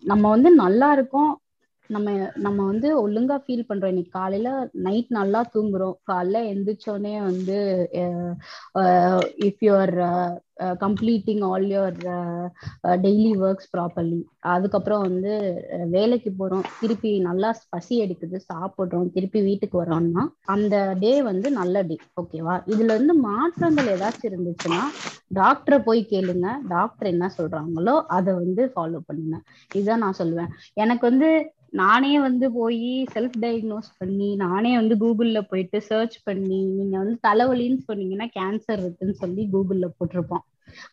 [0.00, 1.41] நம்ம வந்து நல்லா இருக்கோம்.
[1.90, 2.10] நம்ம
[2.44, 3.92] நம்ம வந்து ஒழுங்கா ஃபீல் பண்றோம்.
[3.92, 4.48] இன்னைக்கு காலையில
[4.86, 5.96] நைட் நல்லா தூங்குறோம்.
[6.10, 7.56] காலைல எந்திரிச்சோடனே வந்து
[9.48, 9.94] if you are
[10.84, 11.98] completing all your
[13.04, 14.20] daily works properly
[14.54, 15.32] அதுக்கப்புறம் வந்து
[15.96, 16.66] வேலைக்கு போறோம்.
[16.80, 19.08] திருப்பி நல்லா பசி எடுக்குது சாப்பிடுறோம்.
[19.16, 20.24] திருப்பி வீட்டுக்கு வரோம்னா
[20.54, 24.82] அந்த டே வந்து நல்ல டே ஓகேவா இதுல இருந்து மாற்றங்கள் ஏதாச்சும் இருந்துச்சுன்னா
[25.38, 26.46] டாக்டரை போய் கேளுங்க.
[26.74, 29.36] டாக்டர் என்ன சொல்றாங்களோ அதை வந்து ஃபாலோ பண்ணுங்க.
[29.78, 30.50] இதுதான் நான் சொல்லுவேன்.
[30.82, 31.28] எனக்கு வந்து
[31.72, 32.78] நானே வந்து போய்
[33.14, 39.14] செல்ஃப் டயக்னோஸ் பண்ணி நானே வந்து கூகுள்ல போயிட்டு சர்ச் பண்ணி நீங்க வந்து தலைவலின்னு சொன்னீங்கன்னா கேன்சர் இருக்குன்னு
[39.14, 40.44] சொல்லி கூகுள்ல போட்டிருப்போம்.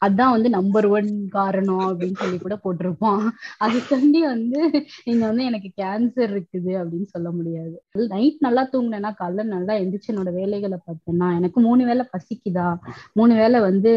[0.05, 3.23] அதான் வந்து நம்பர் ஒன் காரணம் அப்படின்னு சொல்லி கூட போட்டிருப்போம்
[3.61, 4.61] அதுக்காண்டி வந்து
[5.05, 7.75] நீங்க வந்து எனக்கு கேன்சர் இருக்குது அப்படின்னு சொல்ல முடியாது.
[8.09, 12.67] நைட் நல்லா தூங்கினேன்னா காலைல நல்லா எந்திரிச்சு என்னோட வேலைகளை பார்த்தேன்னா எனக்கு மூணு வேலை பசிக்குதா?
[13.13, 13.93] மூணு வேலை வந்து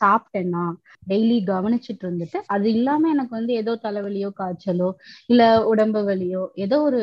[0.00, 0.64] சாப்பிட்டேன்னா
[1.06, 4.90] டெய்லி கவனிச்சுட்டு இருந்துட்டு அது இல்லாம எனக்கு வந்து ஏதோ தலைவலியோ காய்ச்சலோ
[5.26, 7.00] இல்ல உடம்பு வலியோ ஏதோ ஒரு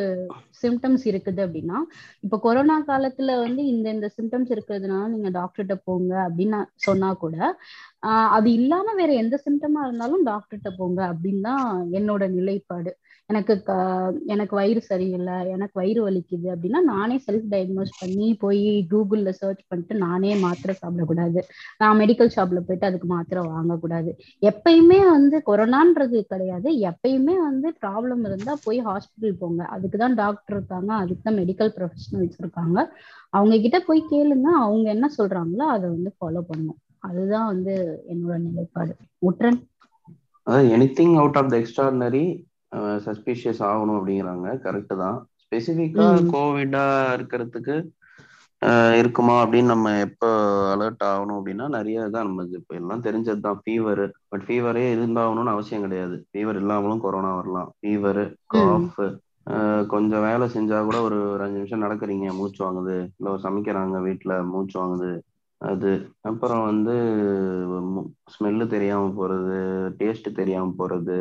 [0.64, 1.78] சிம்டம்ஸ் இருக்குது அப்படின்னா
[2.22, 7.38] இப்ப கொரோனா காலத்துல வந்து இந்த இந்த சிம்டம்ஸ் இருக்கிறதுனால நீங்க டாக்டர்கிட்ட போங்க அப்படின்னு சொன்னா கூட
[8.04, 12.92] ஆஹ் அது இல்லாம வேற எந்த சிம்டமா இருந்தாலும் டாக்டர்கிட்ட போங்க அப்படின்னு தான் என்னோட நிலைப்பாடு.
[13.30, 13.54] எனக்கு
[14.34, 19.96] எனக்கு வயிறு சரியில்லை எனக்கு வயிறு வலிக்குது அப்படின்னா நானே செல்ஃப் டயக்னோஸ் பண்ணி போய் கூகுளில் சர்ச் பண்ணிட்டு
[20.04, 21.42] நானே மாத்திரை சாப்பிடக்கூடாது
[21.82, 26.70] நான் மெடிக்கல் ஷாப்பில் போயிட்டு அதுக்கு மாத்திரை வாங்கக்கூடாது எப்பயுமே வந்து கொரோனான்றது கிடையாது.
[26.90, 29.62] எப்பயுமே வந்து ப்ராப்ளம் இருந்தால் போய் ஹாஸ்பிட்டல் போங்க.
[29.76, 30.92] அதுக்கு தான் டாக்டர் இருக்காங்க.
[31.02, 32.78] அதுக்கு தான் மெடிக்கல் ப்ரொஃபஷனல்ஸ் இருக்காங்க.
[33.34, 34.48] அவங்க கிட்ட போய் கேளுங்க.
[34.66, 37.74] அவங்க என்ன சொல்றாங்களோ அதை வந்து ஃபாலோ பண்ணும் அதுதான் வந்து
[38.12, 38.94] என்னோட நிலைப்பாடு.
[39.22, 39.60] உட்ரன்.
[40.48, 42.24] அதாவது anything out of the extraordinary
[43.06, 44.48] suspicious ஆகணும் அப்படிங்கிறாங்க.
[44.66, 45.18] கரெக்டு தான்.
[45.44, 46.86] ஸ்பெசிஃபிக்கா கோவிடா
[47.18, 47.78] இருக்கிறதுக்கு
[49.00, 50.30] இருக்குமா அப்படின்னு நம்ம எப்போ
[50.74, 53.60] அலர்ட் ஆகணும் அப்படின்னா நிறைய தான் நம்ம இப்போ எல்லாம் தெரிஞ்சது தான்.
[53.64, 56.18] ஃபீவர் பட் ஃபீவரே இருந்தாகணும்னு அவசியம் கிடையாது.
[56.30, 57.70] ஃபீவர் இல்லாமலும் கொரோனா வரலாம்.
[57.80, 58.22] ஃபீவர்
[58.56, 59.00] காஃப்
[59.94, 62.98] கொஞ்சம் வேலை செஞ்சா கூட ஒரு ஒரு அஞ்சு நிமிஷம் நடக்கிறீங்க மூச்சு வாங்குது.
[63.18, 65.12] இல்லை சமைக்கிறாங்க வீட்டில் மூச்சு வாங்குது.
[65.62, 65.92] அது.
[66.30, 66.94] அப்புறம் வந்து
[68.34, 69.58] ஸ்மெல்லு தெரியாம போறது
[70.00, 71.18] டேஸ்ட் தெரியாம போறது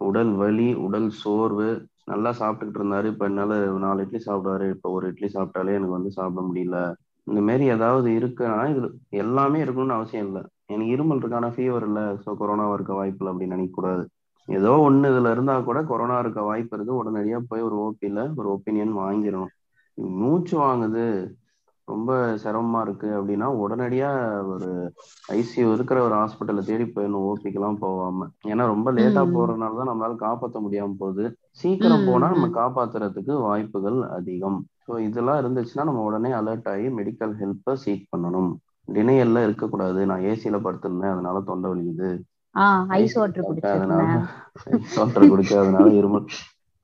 [0.00, 1.68] உடல் வலி உடல் சோர்வு
[2.04, 3.04] நல்லா சாப்பிட்டுக்கிட்டு இருந்தாரு.
[3.04, 4.70] இப்ப என்னால நாலு இட்லி சாப்பிடுவாரு.
[4.70, 6.78] இப்ப ஒரு இட்லி சாப்பிட்டாலே எனக்கு வந்து சாப்பிட முடியல.
[7.26, 8.82] இந்த மாரி ஏதாவது இருக்குன்னா இது
[9.22, 10.42] எல்லாமே இருக்கணும்னு அவசியம் இல்லை.
[10.66, 14.04] எனக்கு இருமல் இருக்கான ஃபீவர் இல்லை ஸோ கொரோனா இருக்க வாய்ப்பு இல்லை அப்படின்னு நினைக்கக்கூடாது.
[14.48, 16.92] ஏதோ ஒன்று இதுல இருந்தா கூட கொரோனா இருக்க வாய்ப்பு இருக்கு.
[17.00, 19.52] உடனடியா போய் ஒரு ஓபியில ஒரு ஒப்பீனியன் வாங்கிடணும்.
[20.18, 21.06] மூச்சு வாங்குது.
[21.88, 24.10] ரொம்ப சிரமமா இருக்கு அப்படின்னா உடனடியா
[24.52, 24.68] ஒரு
[25.36, 28.26] ஐசியூ இருக்கிற ஒரு ஹாஸ்பிட்டலை தேடி போயிடணும் ஓபிக்கெல்லாம் போகாம.
[28.52, 31.24] ஏன்னா ரொம்ப லேட்டா போறதுனால தான் நம்மளால காப்பாற்ற முடியாம போகுது.
[31.60, 34.58] சீக்கிரம் போனா நம்ம காப்பாத்துறதுக்கு வாய்ப்புகள் அதிகம்.
[34.86, 38.50] ஸோ இதெல்லாம் இருந்துச்சுன்னா நம்ம உடனே அலர்ட் ஆகி மெடிக்கல் ஹெல்ப்பை சீக் பண்ணணும்.
[38.88, 40.00] டினையல்ல இருக்கக்கூடாது.
[40.10, 42.10] நான் ஏசியில படுத்திருந்தேன் அதனால தொண்டை வலிக்குது.
[42.98, 44.04] ஐஸ் வாட்டர் அதனால
[44.96, 46.26] வாட்டர் குடிக்காதனால இருமல்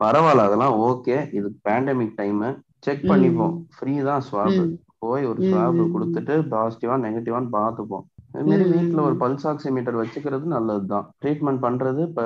[0.00, 2.40] பரவாயில்ல அதெல்லாம் ஓகே இது பேண்டமிக் டைம்
[2.86, 3.54] செக் பண்ணிப்போம்.
[3.74, 4.58] ஃப்ரீ தான் ஸ்வாப்
[5.04, 8.04] போய் ஒரு ஸ்வாப் கொடுத்துட்டு பாசிட்டிவா நெகட்டிவான்னு பார்த்துப்போம்.
[8.34, 11.04] அது மாதிரி வீட்டுல ஒரு பல்ஸ் ஆக்சிமீட்டர் வச்சுக்கிறது நல்லதுதான்.
[11.22, 12.22] ட்ரீட்மெண்ட் பண்றது இப்ப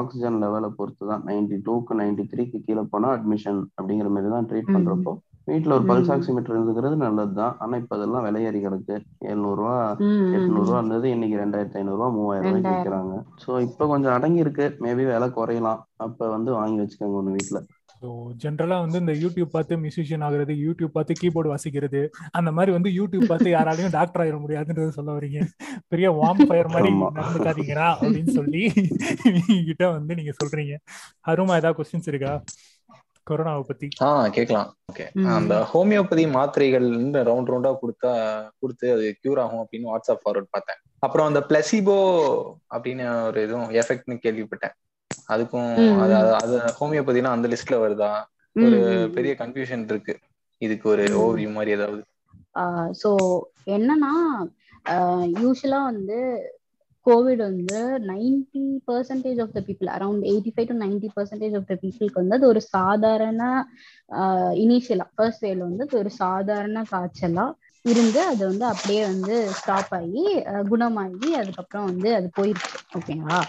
[0.00, 4.74] ஆக்சிஜன் லெவலை பொறுத்து தான் நைன்டி டூக்கு நைன்டி த்ரீக்கு கீழே போனா அட்மிஷன் அப்படிங்கிற மாதிரி தான் ட்ரீட்
[4.74, 5.12] பண்றப்போ.
[5.48, 5.84] வீட்டுல ஒரு.
[5.90, 7.54] பல்ஸ் ஆக்சிமீட்டர் இருந்துக்கிறது நல்லதுதான்.
[7.58, 8.94] ஆனா இப்ப அதெல்லாம் விலையேறி கிடக்கு
[9.28, 9.76] எழுநூறு ரூபா
[10.36, 12.72] எட்நூறு ரூபா இருந்தது இன்னைக்கு ரெண்டாயிரத்தி ஐநூறு ரூபா மூவாயிரம் ரூபாய்க்கு.
[12.72, 15.82] விற்கிறாங்க சோ இப்ப கொஞ்சம் அடங்கி இருக்கு மேபி விலை குறையலாம்.
[16.06, 17.60] அப்ப வந்து வாங்கி வச்சுக்கோங்க ஒண்ணு வீட்டுல
[18.02, 18.08] ஸோ
[18.42, 22.00] ஜென்ரலா வந்து இந்த யூடியூப் பார்த்து மியூசிஷியன் ஆகுறது யூடியூப் பார்த்து கீபோர்டு வாசிக்கிறது
[22.38, 25.40] அந்த மாதிரி வந்து யூடியூப் பார்த்து யாராலையும் டாக்டர் ஆயிட முடியாதுன்றது சொல்ல வரீங்க
[25.88, 26.90] பெரிய வார்ம் ஃபயர் மாதிரி.
[27.18, 28.62] நடந்துக்காதீங்கடா அப்படின்னு சொல்லி
[29.68, 30.76] கிட்ட வந்து நீங்க சொல்றீங்க.
[31.32, 32.34] அருமா ஏதாவது கொஸ்டின்ஸ் இருக்கா?
[33.26, 33.86] கொரோனாவை பத்தி.
[34.06, 34.68] ஆ கேட்கலாம்.
[34.90, 35.04] ஓகே.
[35.36, 36.86] அந்த ஹோமியோபதி மாத்திரைகள்
[37.28, 38.12] ரவுண்ட் ரவுண்டா கொடுத்தா
[38.60, 40.80] கொடுத்து அது கியூர் ஆகும் அப்படின்னு வாட்ஸ்அப் ஃபார்வர்ட் பார்த்தேன்.
[40.98, 41.96] அப்புறம் அந்த பிளசிபோ
[42.74, 44.74] அப்படின்னு ஒரு இதுவும் எஃபெக்ட்னு கேள்விப்பட்டேன்.
[45.28, 45.70] அதுக்கும்
[46.36, 48.10] அது ஹோமியோபதினா அந்த லிஸ்ட்ல வருதா?
[48.56, 48.78] ஒரு
[49.16, 50.14] பெரிய கன்ஃபியூஷன் இருக்கு.
[50.62, 51.20] இதுக்கு ஒரு ம்.
[51.20, 52.02] ஓவர்வியூ மாதிரி ஏதாவது.
[53.00, 53.10] ஸோ
[53.74, 54.12] என்னன்னா
[55.36, 56.18] யூஸ்வலா வந்து
[57.06, 61.76] கோவிட் வந்து ninety percentage of the people around eighty five to ninety percentage of the
[61.82, 63.42] பீப்புளுக்கு வந்து அது ஒரு சாதாரண
[64.62, 67.46] இனிஷியலா ஃபர்ஸ்ட் வேவ்ல வந்து அது ஒரு சாதாரண காய்ச்சலா
[67.84, 70.24] இருந்து அது வந்து அப்படியே வந்து ஸ்டாப் ஆகி
[70.70, 72.76] குணமாகி அதுக்கப்புறம் வந்து அது போயிருச்சு.
[72.92, 73.40] ஓகேங்களா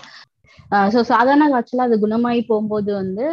[0.92, 3.26] ஸோ சாதாரண காய்ச்சலா அது குணமாயி போகும்போது வந்து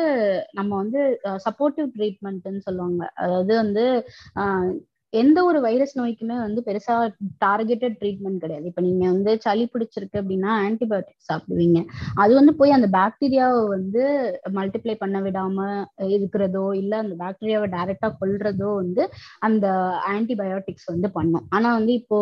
[0.52, 1.00] நம்ம வந்து
[1.44, 3.02] சப்போர்ட்டிவ் ட்ரீட்மெண்ட்னு சொல்லுவாங்க.
[3.18, 3.84] அதாவது வந்து
[4.40, 4.70] ஆஹ்,
[5.20, 6.94] எந்த ஒரு வைரஸ் நோய்க்குமே வந்து பெருசா
[7.44, 8.66] டார்கெட்டட் ட்ரீட்மெண்ட் கிடையாது.
[8.70, 11.80] இப்போ நீங்க வந்து சளி பிடிச்சிருக்கு அப்படின்னா ஆன்டிபயோட்டிக் சாப்பிடுவீங்க.
[12.22, 14.02] அது வந்து போய் அந்த பாக்டீரியாவை வந்து
[14.58, 15.58] மல்டிப்ளை பண்ண விடாம
[16.16, 19.04] இருக்கிறதோ இல்ல அந்த பாக்டீரியாவை டைரக்டா கொல்றதோ வந்து
[19.48, 19.66] அந்த
[20.14, 21.46] ஆன்டிபயோட்டிக்ஸ் வந்து பண்ணும்.
[21.56, 22.20] ஆனா வந்து இப்போ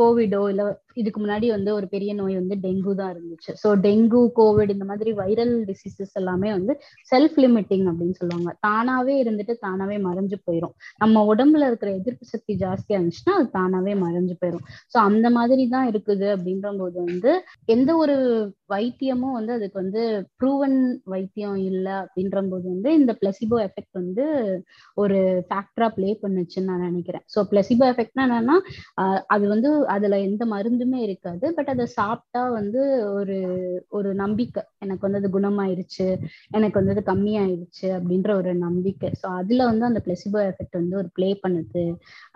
[0.00, 0.62] கோவிடோ இல்ல
[1.02, 3.52] இதுக்கு முன்னாடி வந்து ஒரு பெரிய நோய் வந்து டெங்கு தான் இருந்துச்சு.
[3.62, 6.72] ஸோ டெங்கு கோவிட் இந்த மாதிரி வைரல் டிசீசஸ் எல்லாமே வந்து
[7.12, 8.50] செல்ஃப் லிமிட்டிங் அப்படின்னு சொல்லுவாங்க.
[8.66, 14.36] தானாவே இருந்துட்டு தானாவே மறைஞ்சு போயிடும் நம்ம உடம்புல இருக்கிற எதிர்ப்பு சக்தி ஜாஸ்தியா இருந்துச்சுன்னா அது தானாவே மறைஞ்சு
[14.40, 17.32] போயிடும் ஸோ அந்த மாதிரி தான் இருக்குது அப்படின்ற போது வந்து
[17.68, 18.16] எந்த ஒரு
[18.70, 20.02] வைத்தியமும் வந்து அதுக்கு வந்து
[20.36, 24.24] ப்ரூவன் வைத்தியம் இல்லை அப்படின்ற போது வந்து இந்த பிளசிபோ எஃபெக்ட் வந்து
[24.96, 25.18] ஒரு
[25.48, 27.24] ஃபேக்டரா ப்ளே பண்ணுச்சுன்னு நான் நினைக்கிறேன்.
[27.34, 28.56] ஸோ பிளசிபோ எஃபெக்ட்னா என்னன்னா
[29.26, 31.46] அது வந்து அதுல எந்த மருந்துமே இருக்காது.
[31.56, 33.38] பட் அதை சாப்பிட்டா வந்து ஒரு
[33.90, 34.62] ஒரு நம்பிக்கை.
[34.78, 36.08] எனக்கு வந்து அது குணமாயிருச்சு.
[36.50, 39.10] எனக்கு வந்து அது கம்மியாயிருச்சு அப்படின்ற ஒரு நம்பிக்கை.
[39.22, 41.84] ஸோ அதுல வந்து அந்த பிளசிபோ எஃபெக்ட் வந்து ஒரு ப்ளே பண்ணுது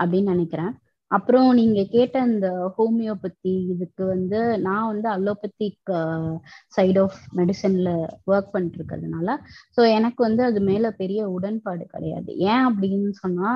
[0.03, 0.73] அப்படின்னு நினைக்கிறேன்.
[1.11, 2.47] அப்புறம் நீங்க கேட்ட இந்த
[2.77, 5.93] ஹோமியோபதி இதுக்கு வந்து நான் வந்து அலோபதிக்
[6.77, 7.91] சைட் ஆஃப் மெடிசன்ல
[8.29, 9.37] ஒர்க் பண்ணிட்டு இருக்கிறதுனால
[9.77, 12.31] ஸோ எனக்கு வந்து அது மேல பெரிய உடன்பாடு கிடையாது.
[12.49, 13.51] ஏன் அப்படின்னு சொன்னா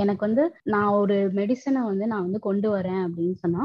[0.00, 3.62] எனக்கு வந்து நான் ஒரு மெடிசனை வந்து நான் வந்து கொண்டு வரேன் அப்படின்னு சொன்னா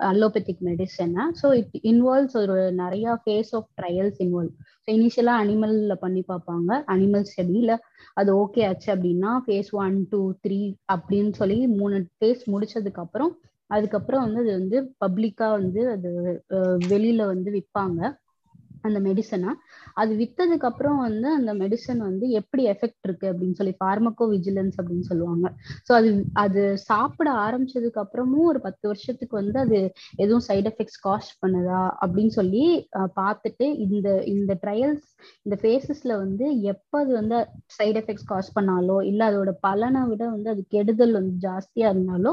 [0.00, 6.22] அலோபதிக் மெடிசனை ஸோ இட் இன்வால்வ்ஸ் ஒரு நிறைய phase of trials involve so இனிஷியலாக அனிமலில் பண்ணி
[6.28, 6.70] பார்ப்பாங்க.
[6.94, 7.74] அனிமல் ஸ்டடியில்
[8.16, 10.60] அது ஓகே ஆச்சு அப்படின்னா ஃபேஸ் ஒன் டூ த்ரீ
[10.94, 13.32] அப்படின்னு சொல்லி மூணு ஃபேஸ் முடிச்சதுக்கப்புறம்
[13.70, 16.10] அதுக்கப்புறம் வந்து அது வந்து பப்ளிக்காக வந்து அது
[16.88, 18.00] வெளியில் வந்து விற்பாங்க
[18.88, 19.52] அந்த மெடிசனை
[20.00, 25.06] அது வித்ததுக்கு அப்புறம் வந்து அந்த மெடிசன் வந்து எப்படி எஃபெக்ட் இருக்கு அப்படின்னு சொல்லி பார்மக்கோ விஜிலன்ஸ் அப்படின்னு
[25.10, 25.46] சொல்லுவாங்க.
[25.88, 26.10] ஸோ அது
[26.44, 29.78] அது சாப்பிட ஆரம்பிச்சதுக்கு அப்புறமும் ஒரு பத்து வருஷத்துக்கு வந்து அது
[30.24, 32.64] எதுவும் சைடு எஃபெக்ட்ஸ் காஸ்ட் பண்ணுதா அப்படின்னு சொல்லி
[33.20, 35.06] பார்த்துட்டு இந்த இந்த ட்ரையல்ஸ்
[35.46, 37.36] இந்த ஃபேஸஸ்ல வந்து எப்போ அது வந்து
[37.76, 42.32] சைட் எஃபெக்ட்ஸ் காஸ்ட் பண்ணாலோ இல்லை அதோட பலனை விட வந்து அது கெடுதல் வந்து ஜாஸ்தியா இருந்தாலோ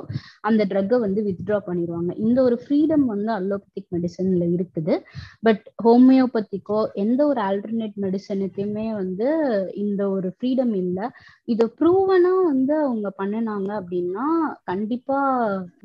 [0.49, 2.11] அந்த ட்ரக்கை வந்து வித்ட்ரா பண்ணிடுவாங்க.
[2.25, 4.95] இந்த ஒரு ஃப்ரீடம் வந்து அலோபதிக் மெடிசன்ல இருக்குது.
[5.47, 9.27] பட் ஹோமியோபதி ஹோமியோபதிக்கோ எந்த ஒரு ஆல்டர்னேட் மெடிசனுக்குமே வந்து
[9.83, 11.05] இந்த ஒரு ஃப்ரீடம் இல்லை.
[11.45, 14.25] இதை ப்ரூவனா வந்து அவங்க பண்ணினாங்க அப்படின்னா
[14.71, 15.19] கண்டிப்பா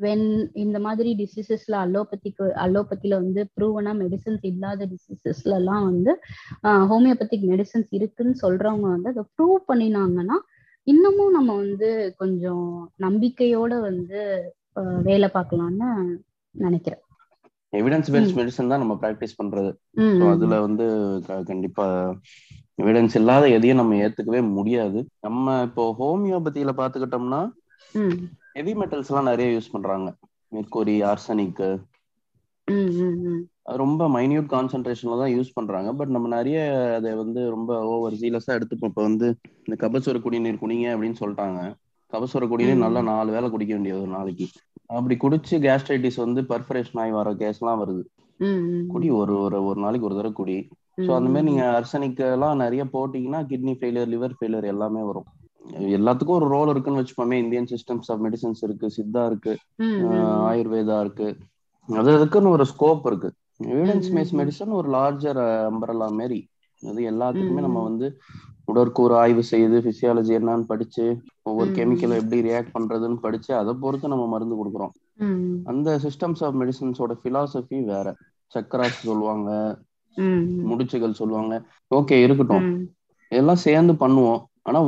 [0.05, 0.27] வென்
[0.63, 6.13] இந்த மாதிரி டிசீசஸ்ல அலோபதிக்கு அலோபதியில வந்து ப்ரூவனா மெடிசன்ஸ் இல்லாத டிசீசஸ்ல எல்லாம் வந்து
[6.93, 10.39] ஹோமியோபதிக் மெடிசன்ஸ் இருக்குன்னு சொல்றவங்க வந்து அதை ப்ரூவ் பண்ணினாங்கன்னா
[10.87, 11.89] இன்னமும் நம்ம வந்து
[12.21, 12.67] கொஞ்சம்
[13.05, 14.21] நம்பிக்கையோட வந்து
[15.07, 15.89] வேலை பார்க்கலாம்னு
[16.55, 17.03] நினைக்கிறேன்.
[17.73, 18.35] Evidence based.
[18.39, 19.71] மெடிசன் தான் நம்ம ப்ராக்டிஸ் பண்றது.
[20.17, 20.85] ஸோ அதுல வந்து
[21.51, 21.85] கண்டிப்பா
[22.81, 24.99] எவிடன்ஸ் இல்லாத எதையும் நம்ம ஏத்துக்கவே முடியாது.
[25.27, 27.41] நம்ம இப்போ ஹோமியோபதியில பாத்துக்கிட்டோம்னா
[28.57, 30.07] ஹெவி மெட்டல்ஸ் எல்லாம் நிறைய யூஸ் பண்றாங்க.
[30.51, 31.63] Mercury arsenic.
[33.81, 35.89] ரொம்ப மைன்யூட் கான்சென்ட்ரேஷன்ல தான் யூஸ் பண்றாங்க.
[35.99, 36.59] பட் நம்ம நிறைய
[36.97, 38.91] அதை வந்து ரொம்ப ஓவர் சீலஸா எடுத்துப்போம்.
[38.93, 39.27] இப்போ வந்து
[39.65, 41.59] இந்த கபசுர குடிநீர் குடிங்க அப்படின்னு சொல்லிட்டாங்க.
[42.13, 42.83] கபசுர குடிநீர்.
[42.85, 44.45] நல்லா நாலு வேளை குடிக்க வேண்டியது ஒரு நாளைக்கு.
[44.89, 48.03] அப்படி குடிச்சு கேஸ்ட்ரைட்டிஸ் வந்து பர்ஃபரேஷன் ஆகி வர கேஸ்லாம் வருது.
[48.87, 50.57] குடி ஒரு ஒரு ஒரு நாளைக்கு ஒரு தடவை குடி.
[50.97, 55.27] ஸோ அந்த மாதிரி நீங்க அர்சனிக் எல்லாம் நிறைய போட்டீங்கன்னா கிட்னி ஃபெயிலியர் லிவர் ஃபெயிலியர் எல்லாமே வரும்.
[55.97, 59.53] எல்லாத்துக்கும் ஒரு ரோல் இருக்குன்னு வச்சுப்போமே இந்தியன் சிஸ்டம்ஸ் ஆஃப் மெடிசன்ஸ் இருக்கு சித்தா இருக்கு.
[60.49, 61.27] ஆயுர்வேதா இருக்கு.
[61.89, 63.29] அது அதுக்குன்னு ஒரு ஸ்கோப் இருக்கு.
[63.69, 64.33] Evidence base.
[64.39, 66.39] மெடிசன் ஒரு லார்ஜர் அம்பரலா மாரி.
[66.83, 67.79] அது எல்லாத்துக்குமே நம்ம.
[67.89, 68.07] வந்து
[68.69, 71.05] உடற்கூறு ஆய்வு செய்து பிசியாலஜி என்னன்னு படிச்சு
[71.41, 72.15] ஒவ்வொரு கெமிக்கல்.
[72.21, 74.93] எப்படி ரியாக்ட் பண்றதுன்னு படிச்சு அதை பொறுத்து நம்ம மருந்து கொடுக்குறோம்.
[75.63, 78.07] அந்த சிஸ்டம்ஸ் ஆஃப் மெடிசன்ஸோட பிலாசபி வேற.
[78.53, 79.49] சக்கராஸ் சொல்லுவாங்க
[80.69, 81.55] முடிச்சுகள் சொல்லுவாங்க.
[81.95, 82.65] ஓகே இருக்கட்டும்.
[82.67, 82.85] ம்,
[83.31, 84.41] எல்லாம் சேர்ந்து பண்ணுவோம்.
[84.61, 84.79] ஆனா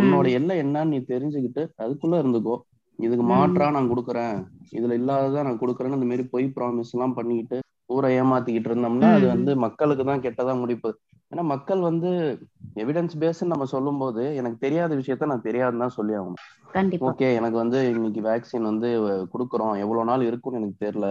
[0.00, 2.56] உன்னோட எல்லை என்னன்னு நீ தெரிஞ்சுக்கிட்டு அதுக்குள்ள இருந்துக்கோ.
[2.98, 4.36] இதுக்கு மாற்றா நான் கொடுக்குறேன்.
[4.76, 9.26] இதுல இல்லாததான் நான் கொடுக்குறேன்னு இந்த மாதிரி பொய் ப்ராமிஸ் எல்லாம் பண்ணிக்கிட்டு ஊரை ஏமாத்திக்கிட்டு இருந்தோம்னா அது.
[9.26, 10.90] வந்து மக்களுக்கு தான் கெட்டதா முடிப்பு
[11.32, 12.10] ஏன்னா மக்கள் வந்து
[12.82, 16.40] எவிடன்ஸ் பேஸ்ன்னு நம்ம சொல்லும்போது எனக்கு தெரியாத விஷயத்த நான் தெரியாதுன்னு தான் சொல்லி ஆகணும்.
[17.08, 18.88] ஓகே எனக்கு வந்து இன்னைக்கு வேக்சின் வந்து
[19.34, 19.74] கொடுக்குறோம்.
[19.84, 21.08] எவ்வளவு நாள் இருக்கும்னு எனக்கு தெரியல.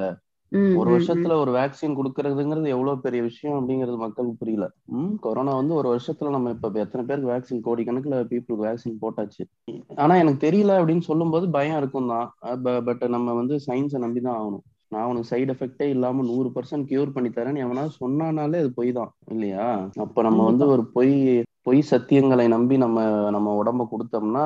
[0.80, 4.66] ஒரு வருஷத்துல ஒரு வேக்சின் கொடுக்கறதுங்கிறது எவ்வளவு பெரிய விஷயம் அப்படிங்கிறது மக்களுக்கு புரியல.
[4.96, 9.44] ம் கொரோனா வந்து ஒரு வருஷத்துல நம்ம இப்ப எத்தனை பேருக்கு வேக்சின் கோடிக்கணக்குல பீப்புளுக்கு வேக்சின் போட்டாச்சு.
[9.96, 12.28] ஆனா எனக்கு தெரியல அப்படின்னு சொல்லும்போது பயம் இருக்கும் தான்
[12.90, 14.66] பட் நம்ம வந்து சயின்ஸை நம்பி தான் ஆகணும்.
[14.92, 19.12] நான் உனக்கு சைடு எஃபெக்டே இல்லாம நூறு பர்சன்ட் கியூர் பண்ணி தரேன்னு எவனாவது சொன்னானாலே அது பொய் தான்
[19.32, 19.66] இல்லையா?
[20.04, 21.14] அப்ப நம்ம வந்து ஒரு பொய்
[21.68, 23.00] பொய் சத்தியங்களை நம்பி நம்ம
[23.32, 24.46] நம்ம உடம்ப கொடுத்தோம்னா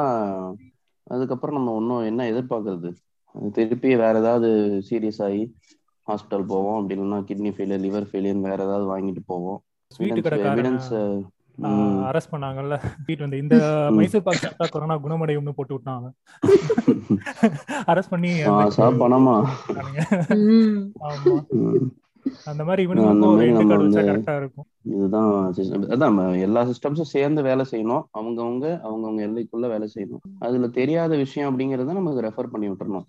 [1.08, 2.90] அதுக்கப்புறம் நம்ம ஒன்றும் என்ன எதிர்பார்க்கறது?
[3.56, 4.50] திருப்பி வேற ஏதாவது
[4.88, 5.44] சீரியஸ் ஆகி
[6.08, 9.60] ஹாஸ்பிட்டல் போவோம் அப்படி இல்லைன்னா கிட்னி ஃபெயிலியர் லிவர் ஃபெயிலியர் வேற ஏதாவது வாங்கிட்டு போவோம்.
[10.50, 10.90] Evidence
[12.12, 12.78] arrest பண்ணாங்கல்ல.
[13.04, 13.56] ஸ்வீட் வந்து இந்த
[13.92, 16.12] மைசூர் பாக் சாப்பிட்டா கொரோனா குணமடையும்னு போட்டு விட்டாங்க.
[17.86, 18.30] அரெஸ்ட் பண்ணி
[18.98, 19.46] பணமா?
[20.28, 20.92] ம்.
[21.04, 21.48] ஆமா.
[21.50, 21.76] ம்.
[22.98, 23.52] அந்த மாதிரி
[24.04, 24.66] இருக்கும்.
[24.82, 25.54] இதுதான்.
[25.56, 28.04] அதான் எல்லா சிஸ்டம்ஸும் சேர்ந்து வேலை செய்யணும்.
[28.20, 30.36] அவங்கவுங்க அவங்கவுங்க எல்லைக்குள்ள வேலை செய்யணும்.
[30.40, 33.06] அதுல தெரியாத விஷயம் அப்படிங்கறத நமக்கு ரெஃபர் பண்ணி விட்டுறணும்.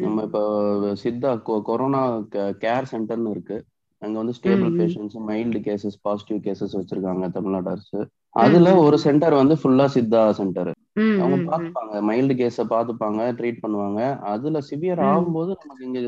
[0.00, 0.62] நம்ம இப்போ
[1.04, 3.64] சித்தா கொ- கொரோனா கேர் சென்டர்னு இருக்கு.
[4.04, 4.78] அங்க வந்து ஸ்டேபிள் ம்.
[4.80, 8.00] Patients mild cases positive cases வச்சிருக்காங்க தமிழ்நாடு அரசு.
[8.36, 10.70] அதுல ஒரு சென்டர் வந்து ஃபுல்லா சித்தா சென்டர்
[11.20, 11.36] அவங்க.
[11.50, 14.00] பாத்துப்பாங்க மைல்டு கேஸ பாத்துப்பாங்க ட்ரீட் பண்ணுவாங்க.
[14.32, 15.02] அதுல சிவியர்.
[15.08, 16.00] ஆகும்போது நமக்கு இங்க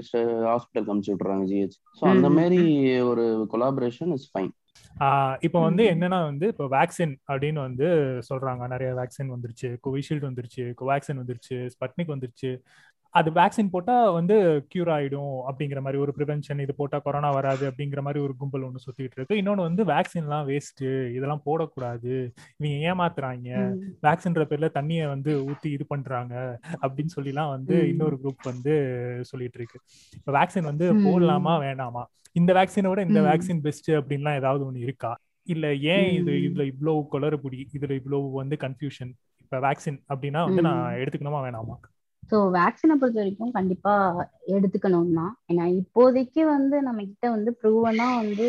[0.51, 2.61] ஹாஸ்பிட்டல் அனுப்பிச்சு விட்டுறாங்க ஜிஹெச் ஸோ அந்த மாதிரி
[3.11, 4.53] ஒரு கொலாபரேஷன் இஸ் ஃபைன்
[5.41, 5.83] இப்போ வந்து.
[5.93, 7.87] என்னன்னா வந்து இப்போ வேக்சின் அப்படின்னு வந்து
[8.29, 8.63] சொல்றாங்க.
[8.69, 9.69] நிறைய வேக்சின் வந்துருச்சு.
[9.85, 12.51] கோவிஷீல்டு வந்துருச்சு கோவேக்சின் வந்துருச்சு ஸ்பட்னிக் வந்துருச்சு.
[13.17, 14.35] அது வேக்சின் போட்டா வந்து
[14.71, 18.83] கியூர் ஆயிடும் அப்படிங்கிற மாதிரி ஒரு ப்ரிவென்ஷன் இது போட்டா கொரோனா வராது அப்படிங்கிற மாதிரி ஒரு கும்பல் ஒன்று
[18.85, 20.83] சுத்திட்டு இருக்கு இன்னொன்னு வந்து வேக்சின்லாம் வேஸ்ட்
[21.17, 22.13] இதெல்லாம் போடக்கூடாது
[22.59, 23.49] இவங்க ஏமாத்துறாங்க.
[24.03, 26.35] வேக்சின்ற பேர்ல தண்ணியை வந்து ஊத்தி இது பண்றாங்க
[26.83, 27.77] அப்படின்னு சொல்லிலாம் வந்து.
[27.89, 28.75] இன்னொரு குரூப் வந்து
[29.23, 29.79] சொல்லிட்டு இருக்கு
[30.13, 30.87] இப்போ வேக்சின் வந்து.
[31.05, 32.05] போடலாமா வேணாமா
[32.37, 33.27] இந்த வேக்சினோட இந்த ம்.
[33.29, 35.13] வேக்சின் பெஸ்ட் அப்படின்லாம் ஏதாவது ஒண்ணு இருக்கா
[35.47, 36.33] இல்ல ஏன் இது.
[36.47, 39.13] இதுல இவ்வளவு குளறுபடி இதுல இவ்வளவு வந்து கன்ஃபியூஷன்
[39.45, 40.63] இப்ப வேக்சின் அப்படின்னா வந்து.
[40.63, 41.77] நான் எடுத்துக்கணுமா வேணாமா
[42.31, 43.93] ஸோ வேக்சினை பொறுத்த வரைக்கும் கண்டிப்பா
[44.55, 48.49] எடுத்துக்கணும் தான் ஏன்னா இப்போதைக்கு வந்து நம்ம கிட்ட வந்து ப்ரூவனா வந்து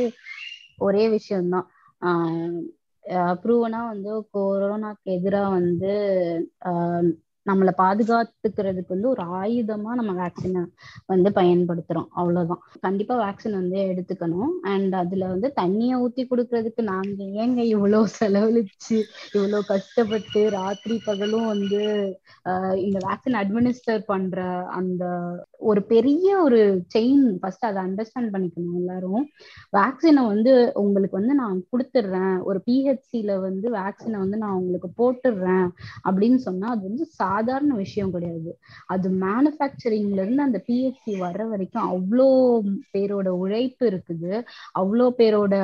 [0.78, 1.68] ஒரே விஷயம்தான்.
[3.42, 5.92] ப்ரூவனா வந்து கொரோனாக்கு எதிராக வந்து
[6.70, 7.10] ஆஹ்
[7.48, 10.64] நம்மளை பாதுகாத்துக்கிறதுக்கு வந்து ஒரு ஆயுதமா நம்ம வேக்சினை
[11.06, 12.08] வந்து பயன்படுத்துறோம்.
[12.20, 12.62] அவ்வளவுதான்.
[12.82, 14.54] கண்டிப்பா வேக்சின் வந்து எடுத்துக்கணும்.
[14.74, 18.98] அண்ட் அதுல வந்து தண்ணியை ஊத்தி கொடுக்கறதுக்கு நாங்க ஏங்க இவ்வளவு செலவழிச்சு
[19.36, 21.82] இவ்வளவு கஷ்டப்பட்டு ராத்திரி பகலும் வந்து
[22.86, 24.42] இந்த வேக்சின் அட்மினிஸ்டர் பண்ற
[24.80, 25.04] அந்த
[25.70, 26.60] ஒரு பெரிய ஒரு
[26.96, 29.24] செயின் ஃபர்ஸ்ட் அதை அண்டர்ஸ்டாண்ட் பண்ணிக்கணும் எல்லாரும்.
[29.78, 35.68] வேக்சினை வந்து உங்களுக்கு வந்து நான் கொடுத்துட்றேன் ஒரு பிஹெச்சில வந்து வேக்சினை வந்து நான் உங்களுக்கு போட்டுடுறேன்
[36.08, 37.06] அப்படின்னு சொன்னா அது வந்து
[37.38, 38.52] சாதாரண விஷயம் கிடையாது.
[38.86, 42.28] அது மேனுஃபேக்சரிங்ல இருந்து அந்த பிஹெச்சி வர்ற வரைக்கும் அவ்வளோ
[42.98, 44.34] பேரோட உழைப்பு இருக்குது.
[44.80, 45.56] அவ்வளோ பேரோட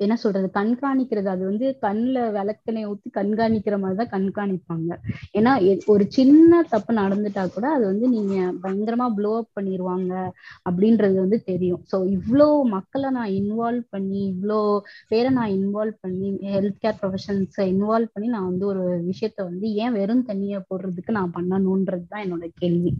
[0.00, 0.48] என்ன சொல்றது?
[0.54, 1.28] கண்காணிக்கிறது.
[1.28, 4.90] அது வந்து கண்ணுல விளக்கனை ஊத்தி கண்காணிக்கிற மாதிரிதான் கண்காணிப்பாங்க.
[5.34, 5.52] ஏன்னா
[5.86, 10.12] ஒரு சின்ன தப்பு நடந்துட்டா கூட அது வந்து நீங்க பயங்கரமா ப்ளோ அப் பண்ணிடுவாங்க
[10.66, 11.82] அப்படின்றது வந்து தெரியும்.
[11.92, 14.60] ஸோ இவ்வளோ மக்களை நான் இன்வால்வ் பண்ணி இவ்வளோ
[15.08, 19.96] பேரை நான் இன்வால்வ் பண்ணி ஹெல்த் கேர் ப்ரொஃபஷன்ஸை இன்வால்வ் பண்ணி நான் வந்து ஒரு விஷயத்த வந்து ஏன்
[19.98, 22.92] வெறும் தண்ணியை போடுறதுக்கு நான் பண்ணணுன்றது தான் என்னோட கேள்வி.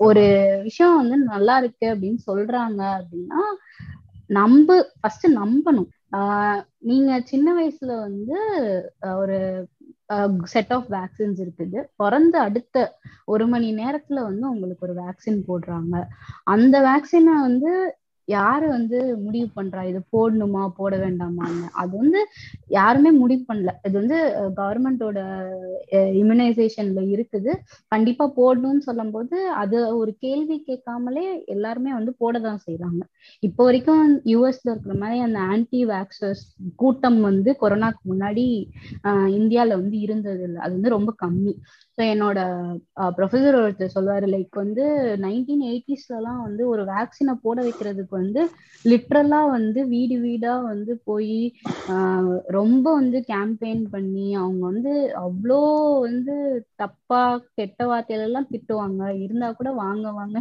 [0.00, 0.24] ஒரு
[0.66, 3.42] விஷயம் வந்து நல்லா இருக்கு அப்படின்னு சொல்றாங்க அப்படின்னா
[4.26, 5.88] நம்ப ஃபர்ஸ்ட் நம்பணும்.
[6.12, 8.40] ஆஹ் நீங்க சின்ன வயசுல வந்து
[9.02, 9.66] ஒரு
[10.42, 11.84] செட் ஆஃப் வேக்சின்ஸ் இருக்குது.
[11.96, 16.04] பிறந்த அடுத்த ஒரு மணி நேரத்துல வந்து உங்களுக்கு ஒரு வேக்சின் போடுறாங்க.
[16.44, 17.96] அந்த வேக்சினை வந்து
[18.28, 19.82] யாரு வந்து முடிவு பண்றா?
[19.90, 20.62] இது போடணுமா?
[20.78, 21.66] போட வேண்டாமான்னு.
[21.74, 22.20] அது வந்து
[22.76, 23.72] யாருமே முடிவு பண்ணல.
[23.86, 24.18] இது வந்து
[24.58, 25.18] கவர்மெண்டோட
[26.20, 27.52] இம்யூனைசேஷன்ல இருக்குது.
[27.92, 33.02] கண்டிப்பா போடணும்னு சொல்லும் போது அது ஒரு கேள்வி கேட்காமலே எல்லாருமே வந்து போட தான் செய்யறாங்க
[33.42, 36.44] இப்போ வரைக்கும் யூஎஸ்ல இருக்கிற மாதிரி அந்த ஆன்டி வேக்சர்ஸ்
[36.78, 38.46] கூட்டம் வந்து கொரோனாக்கு முன்னாடி
[39.08, 41.54] ஆஹ் இந்தியால வந்து இருந்தது இல்லை அது வந்து ரொம்ப கம்மி.
[41.98, 42.38] ஸோ என்னோட
[43.16, 44.84] ப்ரொஃபஸர் ஒருத்தர் சொல்லுவாரு லைக் வந்து
[45.22, 48.42] நைன்டீன் எயிட்டிஸ்லலாம் வந்து ஒரு வேக்சினை போட வைக்கிறதுக்கு வந்து
[48.84, 51.38] லிட்ரலாக வந்து வீடு வீடாக வந்து போய்
[52.56, 54.92] ரொம்ப வந்து கேம்பெயின் பண்ணி அவங்க வந்து
[55.24, 55.60] அவ்வளோ
[56.06, 56.34] வந்து
[56.82, 57.22] தப்பா
[57.58, 59.02] கெட்ட வார்த்தையிலலாம் திட்டுவாங்க.
[59.24, 60.38] இருந்தால் கூட வாங்க வாங்க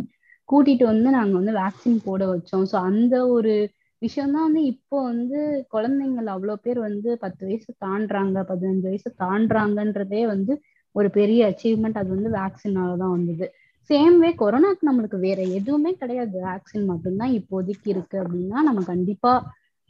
[0.50, 2.66] கூட்டிட்டு வந்து நாங்கள் வந்து வேக்சின் போட வச்சோம்.
[2.72, 3.54] ஸோ அந்த ஒரு
[4.02, 5.40] விஷயம்தான் வந்து இப்போ வந்து
[5.74, 10.54] குழந்தைங்கள் அவ்வளோ பேர் வந்து பத்து வயசு தாண்டுறாங்க பதினஞ்சு வயசு தாண்டுறாங்கன்றதே வந்து
[10.96, 13.46] ஒரு பெரிய அச்சீவ்மெண்ட் அது வந்து வேக்சினால தான் வந்தது.
[13.90, 16.36] சேம் வே கொரோனாக்கு நம்மளுக்கு வேற எதுவுமே கிடையாது.
[16.42, 19.34] வேக்சின் மட்டும்தான் இப்போதைக்கு இருக்கு அப்படின்னா நம்ம கண்டிப்பா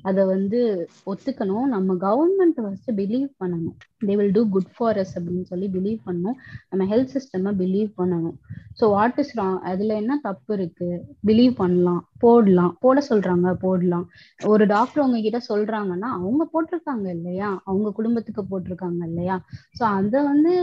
[0.06, 0.60] அதை வந்து
[1.06, 1.66] ஒத்துக்கணும்.
[1.66, 3.76] நம்ம கவர்மெண்ட் ஃபர்ஸ்ட் பிலீவ் பண்ணணும்.
[4.06, 6.38] They will do good for us அப்படின்னு சொல்லி பிலீவ் பண்ணணும்.
[6.70, 8.38] நம்ம ஹெல்த் சிஸ்டம் பிலீவ் பண்ணணும்.
[8.80, 10.90] ஸோ வாட் இஸ் ராங் அதுல என்ன தப்பு இருக்கு?
[11.28, 12.02] பிலீவ் பண்ணலாம்.
[12.20, 12.78] போடலாம்.
[12.80, 14.06] போட சொல்றாங்க போடலாம்.
[14.46, 17.50] ஒரு டாக்டர் உங்ககிட்ட சொல்றாங்கன்னா அவங்க போட்டிருக்காங்க இல்லையா?
[17.64, 19.38] அவங்க குடும்பத்துக்கு போட்டிருக்காங்க இல்லையா?
[19.80, 20.54] ஸோ அதை வந்து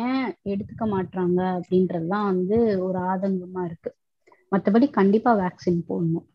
[0.00, 3.92] ஏன் எடுத்துக்க மாட்டாங்க அப்படின்றதுதான் வந்து ஒரு ஆதங்கமா இருக்கு.
[4.52, 6.26] மற்றபடி கண்டிப்பா வேக்சின் போடணும்.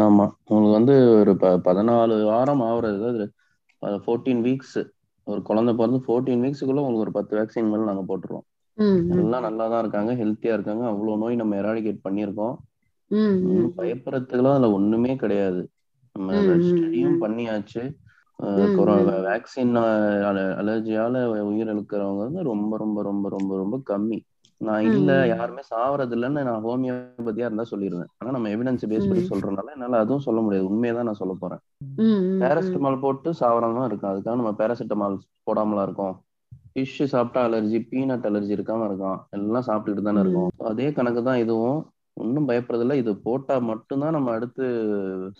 [0.00, 0.24] ஆமா.
[0.46, 3.26] உங்களுக்கு வந்து ஒரு ப பதினாலு வாரம் ஆகுறது அது
[4.04, 4.78] ஃபோர்டீன் வீக்ஸ்
[5.26, 8.46] ஒரு குழந்தை பிறந்து ஃபோர்டீன் வீக்ஸுக்குள்ள உங்களுக்கு ஒரு பத்து வேக்சின் மேல நாங்க போட்டுருவோம்.
[9.14, 10.84] எல்லாம் நல்லா தான் இருக்காங்க ஹெல்த்தியா இருக்காங்க.
[10.90, 12.54] அவ்வளவு நோய் நம்ம எராடிகேட் பண்ணியிருக்கோம்.
[13.78, 15.62] பயப்படுறதுக்குலாம் அதுல ஒண்ணுமே கிடையாது.
[16.16, 16.32] நம்ம
[16.66, 17.82] ஸ்டடியும் பண்ணியாச்சு.
[19.26, 19.74] வேக்சின்
[20.60, 24.18] அலர்ஜியால உயிர் இழுக்கிறவங்க வந்து ரொம்ப ரொம்ப ரொம்ப ரொம்ப ரொம்ப கம்மி.
[24.60, 29.74] நான் இல்ல யாருமே சாவறது இல்லைன்னு நான் ஹோமியோபதியா இருந்தா சொல்லிடுவேன் ஆனா நம்ம எவிடன்ஸ் பேஸ் பண்ணி சொல்றதுனால
[29.76, 30.68] என்னால அதுவும் சொல்ல முடியாது.
[30.70, 31.62] உண்மையதான் நான் சொல்ல போறேன்.
[32.42, 36.14] பேராசிட்டமால் போட்டு சாவறதும் இருக்கும் அதுக்காக நம்ம பேராசிட்டமால் போடாமலா இருக்கோம்.
[36.70, 40.50] ஃபிஷ் சாப்பிட்டா அலர்ஜி பீனட் அலர்ஜி இருக்காம இருக்கும் எல்லாம் சாப்பிட்டுட்டு தானே இருக்கும்.
[40.70, 41.80] அதே கணக்கு தான் இதுவும்.
[42.16, 42.94] ஒன்றும் பயப்படுறதில்ல.
[42.94, 44.64] இது போட்டா மட்டும்தான் நம்ம அடுத்து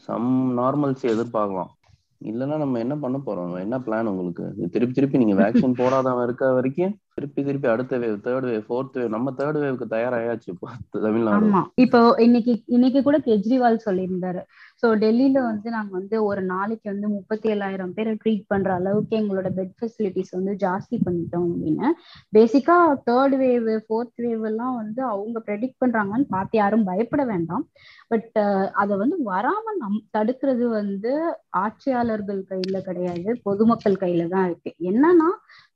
[0.06, 1.72] சம் நார்மல்சி எதிர்பார்க்கலாம்.
[2.20, 3.52] இல்லைன்னா நம்ம என்ன பண்ண போறோம்?
[3.60, 4.44] என்ன பிளான் உங்களுக்கு?
[4.74, 9.12] திருப்பி திருப்பி நீங்க வேக்சின் போடாதவன் இருக்க வரைக்கும் திருப்பி திருப்பி அடுத்த wave third wave fourth wave
[9.14, 10.68] நம்ம தேர்ட் வேவ்க்கு தயாராயாச்சு இப்போ
[11.04, 11.44] தமிழ்நாடு.
[11.48, 11.60] ஆமா.
[11.84, 14.40] இப்போ இன்னைக்கு இன்னைக்கு கூட கெஜ்ரிவால் சொல்லியிருந்தாரு.
[14.82, 19.50] சோ டெல்லியில வந்து நாங்க வந்து ஒரு நாளைக்கு வந்து முப்பத்தி ஏழாயிரம் பேரை ட்ரீட் பண்ற அளவுக்கு எங்களோட
[19.58, 21.88] பெட் ஃபெசிலிட்டிஸ் வந்து ஜாஸ்தி பண்ணிட்டோம் அப்படின்னு.
[22.36, 22.78] பேசிக்கா
[23.10, 27.64] தேர்ட் வேவ் ஃபோர்த் வேவ் எல்லாம் வந்து அவங்க ப்ரெடிக்ட் பண்றாங்கன்னு பார்த்து யாரும் பயப்பட வேண்டாம்.
[28.08, 28.34] பட்
[28.82, 31.12] அதை வந்து வராம நம் தடுக்கிறது வந்து
[31.64, 34.72] ஆட்சியாளர்கள் கையில கிடையாது பொதுமக்கள் கையில தான் இருக்கு.
[34.92, 35.30] என்னன்னா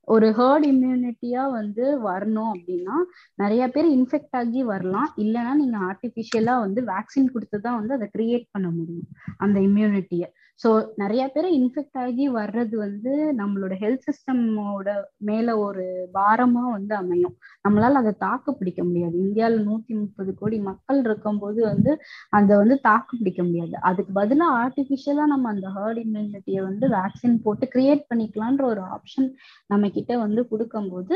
[0.07, 2.95] ஒரு ஹேர்ட் இம்யூனிட்டியா வந்து வரணும் அப்படின்னா
[3.35, 5.13] நிறைய பேர் இன்ஃபெக்ட் ஆகி வரலாம்.
[5.17, 9.07] இல்லைன்னா நீங்க ஆர்டிபிஷியலா வந்து வேக்சின் கொடுத்துதான் வந்து அதை கிரியேட் பண்ண முடியும்
[9.37, 10.25] அந்த இம்யூனிட்டிய
[10.59, 14.87] ஸோ நிறைய பேர் இன்ஃபெக்ட் ஆகி வர்றது வந்து நம்மளோட ஹெல்த் சிஸ்டமோட
[15.29, 17.35] மேல ஒரு பாரமா வந்து அமையும்.
[17.65, 19.15] நம்மளால அதை தாக்கு பிடிக்க முடியாது.
[19.17, 21.91] இந்தியாவில் நூத்தி முப்பது கோடி மக்கள் இருக்கும்போது வந்து
[22.31, 23.75] அதை வந்து தாக்கு பிடிக்க முடியாது.
[23.89, 29.29] அதுக்கு பதிலாக ஆர்டிபிஷியலா நம்ம அந்த ஹர்ட் இம்யூனிட்டியை வந்து வேக்சின் போட்டு கிரியேட் பண்ணிக்கலான்ற ஒரு ஆப்ஷன்
[29.67, 31.15] நம்ம கிட்ட வந்து கொடுக்கும்போது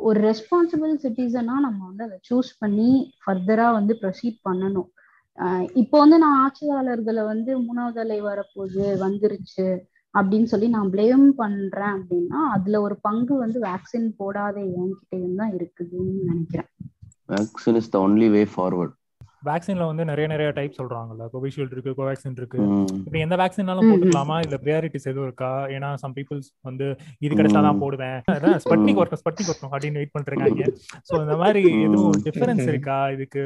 [0.00, 2.90] ஒரு ரெஸ்பான்சிபிள் சிட்டிசனா நம்ம வந்து அதை சூஸ் பண்ணி
[3.22, 4.90] ஃபர்தரா வந்து ப்ரொசீட் பண்ணணும்.
[5.74, 9.66] இப்போ வந்து நான் ஆட்சியாளர்களை வந்து மூணாவது அலை வரப்போகுது வந்துருச்சு
[10.14, 16.14] அப்படின்னு சொல்லி நான் பிளேம் பண்றேன் அப்படின்னா அதுல ஒரு பங்கு வந்து வேக்சின் போடாத என்கிட்டயும் தான் இருக்குதுன்னு
[16.24, 16.70] நினைக்கிறேன்.
[17.28, 18.94] Vaccine is the only way forward
[19.48, 21.24] வேக்சின்ல வந்து நிறைய நிறைய டைப் சொல்றாங்கல்ல.
[21.34, 22.58] கோவிஷீல்டு இருக்கு கோவேக்சின் இருக்கு.
[23.06, 24.36] இப்ப எந்த வேக்சின்னாலும் போட்டுக்கலாமா?
[24.46, 25.50] இல்ல ப்ரியாரிட்டிஸ் எதுவும் இருக்கா?
[25.76, 26.88] ஏன்னா சம் பீப்புள்ஸ் வந்து
[27.26, 28.18] இது கிடைச்சா தான் போடுவேன்.
[28.66, 30.68] ஸ்பட்னிக் ஒர்க் ஸ்பட்னிக் ஒர்க் அப்படின்னு வெயிட் பண்றாங்க
[31.08, 32.98] சோ இந்த மாதிரி எதுவும் டிஃபரன்ஸ் இருக்கா?
[33.16, 33.42] இதுக்கு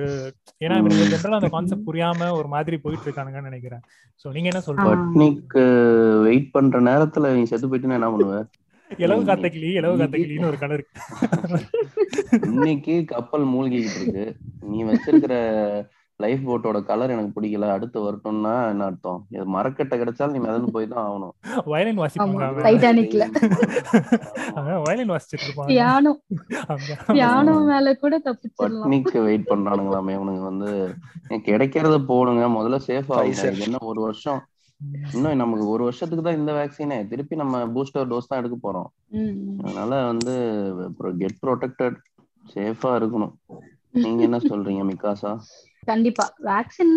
[0.64, 3.82] ஏன்னா எனக்கு ஜென்ரலா அந்த கான்செப்ட் புரியாம ஒரு மாதிரி போயிட்டு இருக்கானுங்கன்னு நினைக்கிறேன்.
[4.22, 4.92] சோ நீங்க என்ன சொல்றீங்க?
[4.92, 5.56] ஸ்பட்னிக்
[6.28, 8.38] வெயிட் பண்ற நேரத்துல நீ செத்து போயிட்டு என்ன பண்ணுவ?
[9.04, 10.84] இலவு காத்தகிளி இலவு காத்தகிளின்னு ஒரு கலர்.
[12.50, 14.24] இன்னைக்கு கப்பல் மூழ்கிக்கிட்டு இருக்கு.
[14.70, 15.34] நீ வச்சிருக்கிற
[16.20, 17.66] லைஃப் போட்டோட கலர் எனக்கு பிடிக்கல.
[17.76, 19.18] அடுத்து வரட்டும்னா என்ன அர்த்தம்?
[19.34, 21.34] இது மரக்கட்டை கிடைச்சாலும் நீ மிதந்து போய் தான் ஆகணும்.
[21.72, 23.26] வயலின் வாசிப்பாங்க டைட்டானிக்ல
[24.86, 26.12] வயலின் வாசிச்சிட்டு இருப்பாங்க பியானோ
[27.12, 28.86] பியானோ மேல கூட தப்பிச்சிடலாம்.
[28.86, 30.70] பட்னிக்கு வெயிட் பண்றானுங்களாமே இவனுங்க வந்து
[31.48, 32.44] கிடைக்கிறத போடுங்க.
[32.58, 34.40] முதல்ல சேஃப் ஆகும் என்ன ஒரு வருஷம்?
[35.14, 38.88] இன்னும் நமக்கு ஒரு வருஷத்துக்கு தான் இந்த வேக்சினே திருப்பி நம்ம பூஸ்டர் டோஸ் தான் எடுக்க போறோம்.
[39.60, 40.34] அதனால வந்து
[41.20, 41.98] கெட் ப்ரொடெக்டட்
[42.44, 43.34] சேஃபா இருக்கணும்.
[43.94, 45.32] நீங்க என்ன சொல்றீங்க மிகாசா?
[45.88, 46.24] கண்டிப்பா.
[46.48, 46.94] வேக்சின்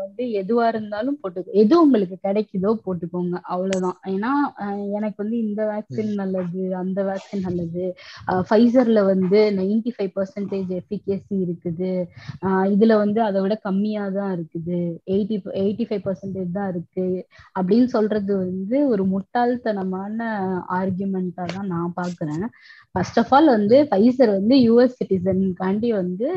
[0.00, 1.54] வந்து எதுவா இருந்தாலும் போட்டுக்கோ.
[1.62, 3.36] எது உங்களுக்கு கிடைக்குதோ போட்டுக்கோங்க.
[3.52, 3.98] அவ்வளவுதான்.
[4.12, 4.32] ஏன்னா
[4.98, 7.84] எனக்கு வந்து இந்த வேக்சின் நல்லது அந்த வேக்சின் நல்லது.
[8.48, 11.90] ஃபைசர்ல வந்து நைன்டி ஃபைவ் பர்சன்டேஜ் எஃபிகேசி இருக்குது
[12.74, 14.78] இதுல வந்து அதை விட கம்மியா தான் இருக்குது.
[15.14, 17.06] எயிட்டி எயிட்டி ஃபைவ் பர்சன்டேஜ் தான் இருக்கு.
[17.58, 20.18] அப்படின்னு சொல்றது வந்து ஒரு முட்டாள்தனமான
[20.78, 22.46] ஆர்குமெண்டா தான் நான் பாக்குறேன்.
[22.94, 26.28] ஃபர்ஸ்ட் ஆஃப் ஆல் வந்து ஃபைசர் வந்து யூஎஸ் சிட்டிசன்காண்டி வந்து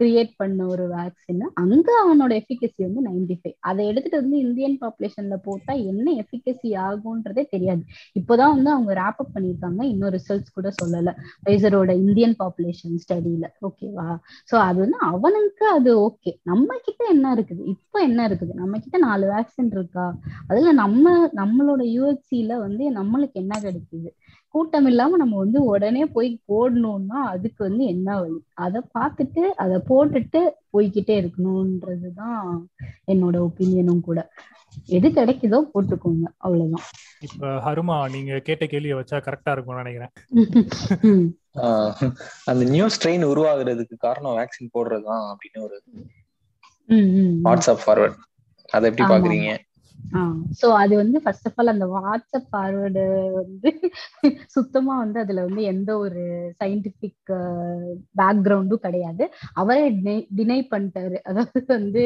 [0.00, 1.18] கிரியேட் பண்ண ஒரு வேக்சின்
[1.62, 7.44] அங்க அவனோட எஃபிகசி வந்து நைன்டி ஃபைவ் அதை எடுத்துட்டு வந்து இந்தியன் பாப்புலேஷன்ல போட்டா என்ன எஃபிகசி ஆகும்ன்றதே
[7.50, 7.82] தெரியாது.
[8.16, 9.82] இப்போதான் வந்து அவங்க ரேப் அப் பண்ணியிருக்காங்க.
[9.84, 11.12] இன்னும் ரிசல்ட்ஸ் கூட சொல்லல.
[11.46, 14.08] பைசரோட இந்தியன் பாப்புலேஷன் ஸ்டடியில ஓகேவா
[14.48, 17.62] சோ அது வந்து அவனுக்கு அது ஓகே நம்ம கிட்ட என்ன இருக்குது?
[17.74, 18.52] இப்போ என்ன இருக்குது?
[18.54, 20.06] நம்ம கிட்ட நாலு வேக்சின் இருக்கா?
[20.48, 21.04] அதுல நம்ம
[21.40, 24.10] நம்மளோட யூஎஸ்சில வந்து நம்மளுக்கு என்ன கிடைக்குது?
[24.54, 28.38] கூட்டம் இல்லாம நம்ம வந்து உடனே போய் போடணும்னா அதுக்கு வந்து என்ன வழி?
[28.64, 30.40] அதை பார்த்துட்டு அதை போட்டுட்டு
[30.72, 32.40] போய்கிட்டே இருக்கணும்ன்றதுதான்
[33.12, 34.20] என்னோட ஒப்பீனியனும் கூட.
[34.96, 36.84] எது கிடைக்குதோ போட்டுக்கோங்க அவ்வளவுதான்.
[37.20, 40.12] இப்ப ஹருமா நீங்க கேட்ட கேள்வியை வச்சா கரெக்டா இருக்கும்னு நினைக்கிறேன்.
[42.44, 45.78] அந்த நியூ ஸ்ட்ரெயின் உருவாகுறதுக்கு காரணம் வேக்சின் போடுறதுதான் அப்படின்னு ஒரு
[47.46, 48.18] வாட்ஸ்அப் ஃபார்வர்ட்
[48.68, 49.50] அதை எப்படி பாக்குறீங்க
[50.62, 53.70] சோ அது வந்து ஃபர்ஸ்ட் ஆஃப் ஆல் அந்த வாட்ஸ்அப் பார்வர்டு வந்து
[54.46, 56.22] சுத்தமா வந்து அதுல வந்து எந்த ஒரு
[56.64, 57.32] சயின்டிபிக்
[58.16, 59.28] பேக்ரவுண்டும் கிடையாது.
[59.52, 59.90] அவரே
[60.36, 61.14] டினை பண்ணிட்டாரு.
[61.14, 62.04] அதாவது வந்து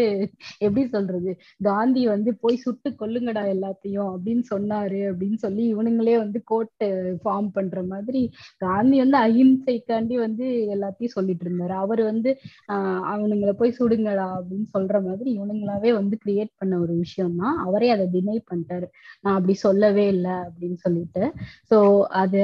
[0.59, 1.37] எப்படி சொல்றது?
[1.63, 6.85] காந்தி வந்து போய் சுட்டு கொல்லுங்கடா எல்லாத்தையும் அப்படின்னு சொன்னாரு அப்படின்னு சொல்லி இவனுங்களே வந்து கோர்ட்
[7.25, 8.23] ஃபார்ம் பண்ற மாதிரி
[8.57, 11.75] காந்தி வந்து அஹிம்சைக்காண்டி வந்து எல்லாத்தையும் சொல்லிட்டு இருந்தாரு.
[11.85, 12.31] அவர் வந்து
[12.73, 17.84] ஆஹ் அவனுங்களை போய் சுடுங்கடா அப்படின்னு சொல்ற மாதிரி இவனுங்களாவே வந்து கிரியேட் பண்ண ஒரு விஷயம் தான் அவரே
[17.95, 18.87] அதை டினை பண்ணிட்டாரு.
[19.23, 21.23] நான் அப்படி சொல்லவே இல்லை அப்படின்னு சொல்லிட்டு.
[21.71, 21.79] ஸோ
[22.23, 22.41] அது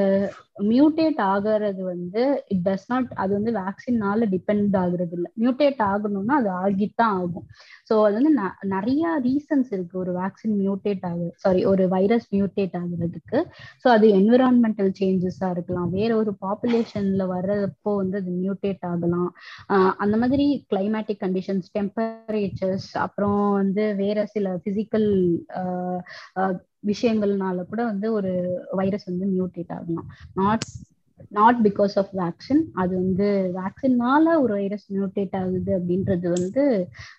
[0.70, 2.22] மியூட்டேட் ஆகிறது வந்து
[2.53, 5.31] இட் டஸ் நாட் அது வந்து வேக்சின்னால டிபெண்ட் ஆகுறது இல்லை.
[5.42, 7.46] மியூட்டேட் ஆகணும்னா அது ஆகித்தான் ஆகும்.
[7.90, 8.33] ஸோ அது வந்து
[8.74, 13.38] நிறைய ரீசன்ஸ் இருக்கு ஒரு வேக்சின் மியூட்டேட் ஆகுது சாரி ஒரு வைரஸ் மியூட்டேட் ஆகுறதுக்கு.
[13.85, 15.88] ஸோ அது என்விரான்மெண்டல் சேஞ்சஸா இருக்கலாம்.
[15.98, 19.31] வேற ஒரு பாப்புலேஷன்ல வர்றப்போ வந்து அது மியூட்டேட் ஆகலாம்.
[20.05, 25.09] அந்த மாதிரி கிளைமேட்டிக் கண்டிஷன்ஸ் டெம்பரேச்சர்ஸ் அப்புறம் வந்து வேற சில பிசிக்கல்
[26.86, 28.32] விஷயங்கள்னால கூட வந்து ஒரு
[28.70, 30.08] வைரஸ் வந்து மியூட்டேட் ஆகலாம்.
[30.34, 30.66] Not
[31.30, 36.64] not because of vaccine அது வந்து வேக்சின்னால ஒரு வைரஸ் மியூட்டேட் ஆகுது அப்படின்றது வந்து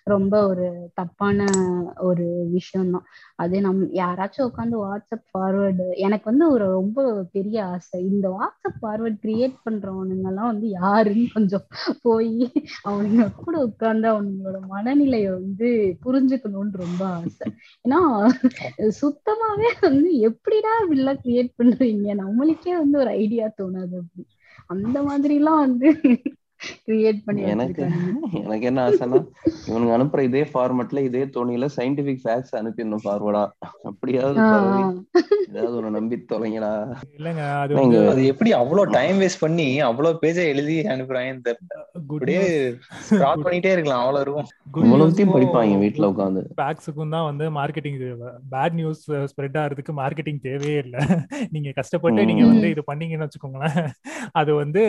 [0.04, 1.46] ரொம்ப ஒரு தப்பான
[1.98, 3.06] ஒரு விஷயம்தான்.
[3.36, 8.00] அது நம் யாராச்சும் உட்காந்து வாட்ஸ்அப் ஃபார்வேர்டு எனக்கு வந்து ஒரு ரொம்ப பெரிய ஆசை.
[8.04, 11.66] இந்த வாட்ஸ்அப் ஃபார்வேர்ட் கிரியேட் பண்றவனுங்க எல்லாம் வந்து யாருன்னு கொஞ்சம்
[12.02, 12.52] போய்
[12.88, 15.70] அவனுங்க கூட உட்காந்து அவனுங்களோட மனநிலையை வந்து
[16.04, 17.48] புரிஞ்சுக்கணும்னு ரொம்ப ஆசை.
[17.88, 18.00] ஏன்னா
[19.02, 24.00] சுத்தமாவே வந்து எப்படிடா இப்படிலாம் கிரியேட் பண்றீங்க நம்மளுக்கே வந்து ஒரு ஐடியா தோணாது.
[24.66, 25.88] அந்த மாதிரி எல்லாம் வந்து
[27.52, 27.82] எனக்கு
[28.42, 29.20] எனக்கு என்ன ஆசைன்னா
[29.68, 33.44] இவனுக்கு அனுப்புற இதே ஃபார்மட்ல இதே தோணியில சயின்டிபிக் ஃபேக்ட்ஸ் அனுப்பிடணும் ஃபார்வர்டா
[33.90, 34.38] அப்படியாவது
[35.48, 36.70] ஏதாவது ஒரு நம்பி தொலைங்கடா.
[37.16, 37.80] இல்லங்க அது
[38.12, 42.44] அது எப்படி அவ்வளவு டைம் வேஸ்ட் பண்ணி அவ்வளவு பேஜ எழுதி அனுப்புறாங்கன்னு தெரியல அப்படியே
[43.08, 44.48] ஸ்க்ரால் பண்ணிட்டே இருக்கலாம் அவ்வளவு இருக்கும்.
[44.84, 46.42] அவ்வளவுத்தையும் படிப்பாங்க வீட்ல உட்காந்து.
[46.60, 47.98] ஃபேக்ட்ஸுக்கும் தான் வந்து மார்க்கெட்டிங்
[48.54, 51.02] பேட் நியூஸ் ஸ்ப்ரெட் ஆகிறதுக்கு மார்க்கெட்டிங் தேவையே இல்லை.
[51.56, 53.78] நீங்க கஷ்டப்பட்டு நீங்க வந்து இது பண்ணீங்கன்னு வச்சுக்கோங்களேன்.
[54.40, 54.82] அது வந்து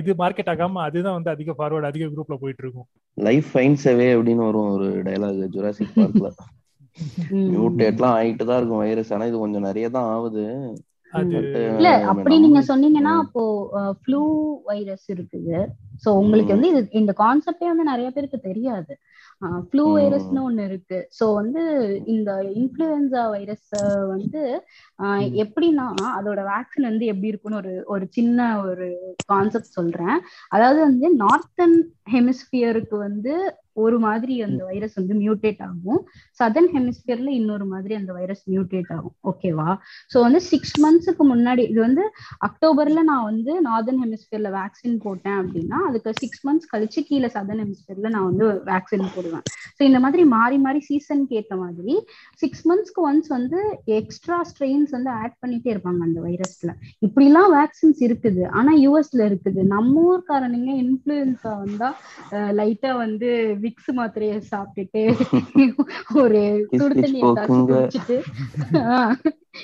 [0.00, 2.88] இது மார்க்கெட் ஆகாம அதுதான் வந்து அதிக ஃபார்வர்ட் அதிக குரூப்ல போயிட்டு இருக்கும்.
[3.28, 6.30] லைஃப் ஃபைன்ஸ் அவே அப்படின்னு வரும் ஒரு டயலாக் ஜுராசிக் பார்க்ல
[7.54, 10.44] மியூட்டேட்லாம் ஆயிட்டு தான் இருக்கும் வைரஸ் ஆனா இது கொஞ்சம் நிறைய தான் ஆகுது.
[11.78, 13.42] இல்ல அப்படி நீங்க சொன்னீங்கன்னா அப்போ
[14.00, 14.22] ஃப்ளூ
[14.70, 15.58] வைரஸ் இருக்குது.
[16.04, 18.94] சோ உங்களுக்கு வந்து இது இந்த கான்செப்டே வந்து நிறைய பேருக்கு தெரியாது.
[19.68, 20.98] ஃப்ளூ வைரஸ்னு ஒண்ணு இருக்கு.
[21.18, 21.62] சோ வந்து
[22.14, 23.74] இந்த இன்ஃபுளுன்சா வைரஸ்
[24.14, 24.42] வந்து
[25.44, 25.86] எப்படின்னா
[26.18, 28.88] அதோட வேக்சின் வந்து எப்படி இருக்கும்னு ஒரு ஒரு சின்ன ஒரு
[29.32, 30.18] கான்செப்ட் சொல்றேன்.
[30.56, 31.78] அதாவது வந்து நார்த்தன்
[32.14, 33.34] ஹெமிஸ்பியருக்கு வந்து
[33.84, 36.00] ஒரு மாதிரி அந்த வைரஸ் வந்து மியூட்டேட் ஆகும்.
[36.40, 39.14] சதர்ன் ஹெமிஸ்பியர்ல இன்னொரு மாதிரி அந்த வைரஸ் மியூட்டேட் ஆகும்.
[39.30, 39.68] ஓகேவா
[40.12, 42.04] ஸோ வந்து சிக்ஸ் மந்த்ஸுக்கு முன்னாடி இது வந்து
[42.48, 48.10] அக்டோபர்ல நான் வந்து நார்தர்ன் ஹெமிஸ்பியர்ல வேக்சின் போட்டேன் அப்படின்னா அதுக்கு சிக்ஸ் மந்த்ஸ் கழிச்சு கீழே சதர்ன் ஹெமிஸ்பியர்ல
[48.16, 49.44] நான் வந்து வேக்சின் போடுவேன்.
[49.76, 51.94] ஸோ இந்த மாதிரி மாறி மாறி சீசனுக்கு ஏற்ற மாதிரி
[52.42, 53.60] சிக்ஸ் மந்த்ஸ்க்கு ஒன்ஸ் வந்து
[54.00, 56.70] எக்ஸ்ட்ரா ஸ்ட்ரெயின்ஸ் வந்து ஆட் பண்ணிட்டே இருப்பாங்க அந்த வைரஸ்ல
[57.06, 58.42] இப்படிலாம் வேக்சின்ஸ் இருக்குது.
[58.58, 59.60] ஆனா யூஎஸ்ல இருக்குது.
[59.74, 61.90] நம்ம ஊர்க்காரனுங்க இன்ஃபுளுன்ஸா வந்தா
[62.60, 63.30] லைட்டா வந்து
[63.64, 65.02] விக்ஸ் மாத்திரையை சாப்பிட்டுட்டு
[66.26, 66.40] ஒரு
[67.32, 68.16] காசு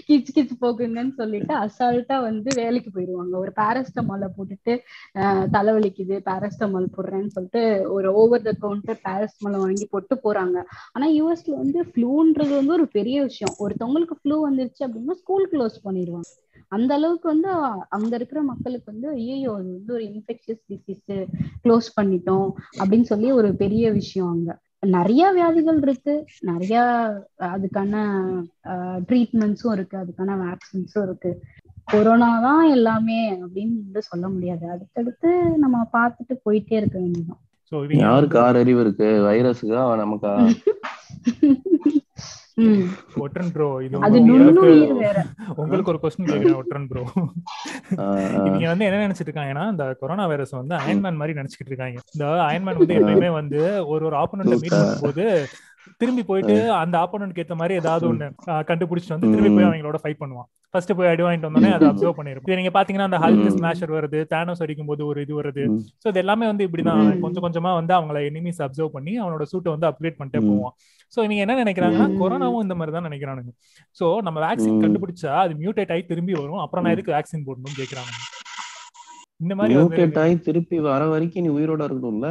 [0.08, 4.74] கிச்சு கிச்சு போக்குங்கன்னு சொல்லிட்டு அசால்ட்டா வந்து வேலைக்கு போயிடுவாங்க ஒரு பேரஸ்டமால போட்டுட்டு
[5.56, 7.62] தலைவலிக்குது பேரஸ்டமால் போடுறேன்னு சொல்லிட்டு
[7.96, 10.56] ஒரு ஓவர் த கவுண்டர் பேரஸ்டமால் வாங்கி போட்டு போறாங்க.
[10.92, 13.54] ஆனா யூஎஸ்ல வந்து ஃப்ளூன்றது வந்து ஒரு பெரிய விஷயம்.
[13.64, 16.30] ஒருத்தவங்களுக்கு ஃப்ளூ வந்துருச்சு அப்படின்னா ஸ்கூல் க்ளோஸ் பண்ணிடுவாங்க.
[16.72, 17.48] அந்த அளவுக்கு வந்து
[17.96, 21.06] அங்க இருக்கிற மக்களுக்கு வந்து ஐயோ அது வந்து ஒரு இன்ஃபெக்ஷியஸ் டிசீஸ்
[21.64, 22.48] க்ளோஸ் பண்ணிட்டோம்
[22.80, 24.50] அப்படின்னு சொல்லி ஒரு பெரிய விஷயம் அங்க.
[24.82, 26.14] நிறைய வியாதிகள் இருக்கு.
[26.40, 26.76] நிறைய
[27.40, 27.94] அதுக்கான
[29.08, 29.96] ட்ரீட்மெண்ட்ஸும் இருக்கு.
[29.98, 31.30] அதுக்கான வேக்சின்ஸும் இருக்கு.
[31.84, 34.70] கொரோனா தான் எல்லாமே அப்படின்னு வந்து சொல்ல முடியாது.
[34.70, 37.40] அடுத்தடுத்து நம்ம பார்த்துட்டு போயிட்டே இருக்க வேண்டியதான்
[37.98, 38.38] யாருக்கு?
[38.38, 39.04] ஆறு அறிவு இருக்கு?
[39.28, 40.32] வைரஸுக்கா நமக்கா
[43.22, 44.18] ஒட்ரன் ப்ரோ இது அது
[45.56, 47.02] உங்களுக்கு ஒரு கொஸ்டின் கேக்குறேன் ஒட்ரன் ப்ரோ
[48.46, 51.98] இவங்க வந்து என்ன நினைச்சிட்டு இருக்காங்கன்னா இந்த கொரோனா வைரஸ் வந்து அயன்மேன் மாதிரி நினைச்சிட்டு இருக்காங்க.
[52.14, 55.26] இந்த அயன்மேன் வந்து எப்பயுமே வந்து ஒரு ஒரு ஆப்போனண்ட மீட் பண்ணும்போது
[56.00, 58.26] திரும்பி போயிட்டு அந்த ஆப்போனன்ட்க்கு ஏத்த மாதிரி ஏதாவது ஒண்ணு
[58.70, 60.48] கண்டுபிடிச்சிட்டு வந்து திரும்பி போய் அவங்களோட ஃபைட் பண்ணுவான்.
[60.74, 64.62] ஃபர்ஸ்ட் போய் அடி வாங்கிட்டு வந்தோடனே அதை அப்சர்வ் பண்ணிருக்கும் நீங்க பாத்தீங்கன்னா அந்த ஹல்க் ஸ்மாஷர் வருது தேனோஸ்
[64.64, 65.64] அடிக்கும் போது ஒரு இது வருது.
[66.02, 67.02] சோ இது எல்லாமே வந்து இப்படிதான்.
[67.24, 70.74] கொஞ்சம் கொஞ்சமா வந்து அவங்கள எனிமிஸ் அப்சர்வ் பண்ணி அவனோட சூட்டை வந்து அப்கிரேட் பண்ணிட்டே போவான்.
[71.14, 73.52] சோ இவங்க என்ன நினைக்கிறாங்கன்னா கொரோனாவும் இந்த மாதிரி தான் நினைக்கிறானுங்க.
[74.00, 76.62] சோ நம்ம வேக்சின் கண்டுபிடிச்சா அது மியூட்டேட் ஆகி திரும்பி வரும்.
[76.64, 78.12] அப்புறம் நான் எதுக்கு வேக்சின் போடணும்னு கேக்குறாங்க.
[79.44, 82.28] இந்த மாதிரி திருப்பி வர வரைக்கும் நீ உயிரோட இருக்கணும்ல?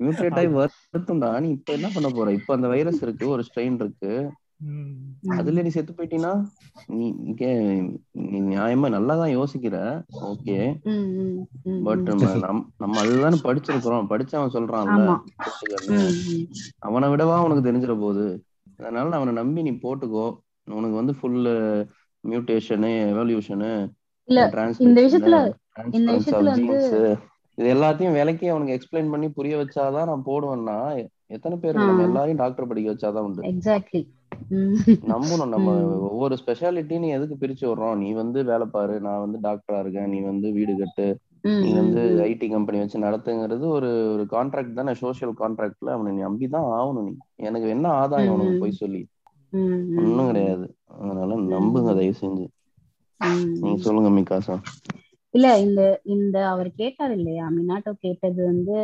[0.00, 1.30] மியூட்டேட் ஆகி வருத்தும்டா.
[1.40, 2.32] நீ இப்ப என்ன பண்ண போற?
[2.32, 4.12] இப்ப அந்த வைரஸ் இருக்கு ஒரு ஸ்ட்ரெயின் இருக்கு.
[5.36, 6.34] அதுல நீ செத்து போயிட்டீங்கன்னா
[6.98, 7.06] நீ
[8.10, 9.76] நீ நியாயமா நல்லாதான் யோசிக்கிற.
[10.30, 10.58] ஓகே.
[11.84, 12.06] பட்
[12.76, 14.08] நம்ம அதுதானே படிச்சிருக்கிறோம்.
[14.12, 15.10] படிச்சவன் சொல்றான்ல.
[16.78, 18.26] அவனை விடவா உனக்கு தெரிஞ்சிட போகுது
[18.78, 20.26] அதனால அவனை நம்பி நீ போட்டுக்கோ.
[20.78, 21.42] உனக்கு வந்து ஃபுல்
[22.24, 23.72] மியூட்டேஷனு எவல்யூஷனு
[24.78, 25.36] இந்த விஷயத்துல
[25.90, 26.78] இந்த விஷயத்துல வந்து
[27.58, 30.78] இது எல்லாத்தையும் விலைக்கு அவனுக்கு எக்ஸ்பிளைன் பண்ணி புரிய வச்சாதான் நான் போடுவேன்னா
[31.30, 33.42] எத்தனை பேர் நம்ம எல்லாரையும் டாக்டர் படிக்க வச்சாதான் உண்டு.
[33.50, 34.02] எக்ஸாக்ட்லி
[35.10, 35.68] நம்பணும் நம்ம
[36.08, 37.96] ஒவ்வொரு ஸ்பெஷாலிட்டி நீ எதுக்கு பிரிச்சு விடுறோம்?
[37.96, 41.06] நீ வந்து வேலை பாரு நான் வந்து டாக்டரா இருக்கேன் நீ வந்து வீடு கட்டு
[41.58, 46.68] நீ வந்து ஐடி கம்பெனி வச்சு நடத்துங்கிறது ஒரு ஒரு கான்ட்ராக்ட் தானே சோசியல் கான்ட்ராக்ட்ல அவனை நீ நம்பிதான்
[46.74, 47.14] ஆகணும் நீ.
[47.42, 49.02] எனக்கு என்ன ஆதாயம் அவனுக்கு போய் சொல்லி?
[50.00, 50.66] ஒண்ணும் கிடையாது.
[50.96, 52.46] அதனால நம்புங்க தயவு செஞ்சு.
[53.60, 54.56] நீங்க சொல்லுங்க மிகாசா.
[55.36, 55.80] இல்ல இந்த
[56.14, 57.46] இந்த அவர் கேட்டார் இல்லையா?
[57.54, 58.76] மினாட்டோ கேட்டது வந்து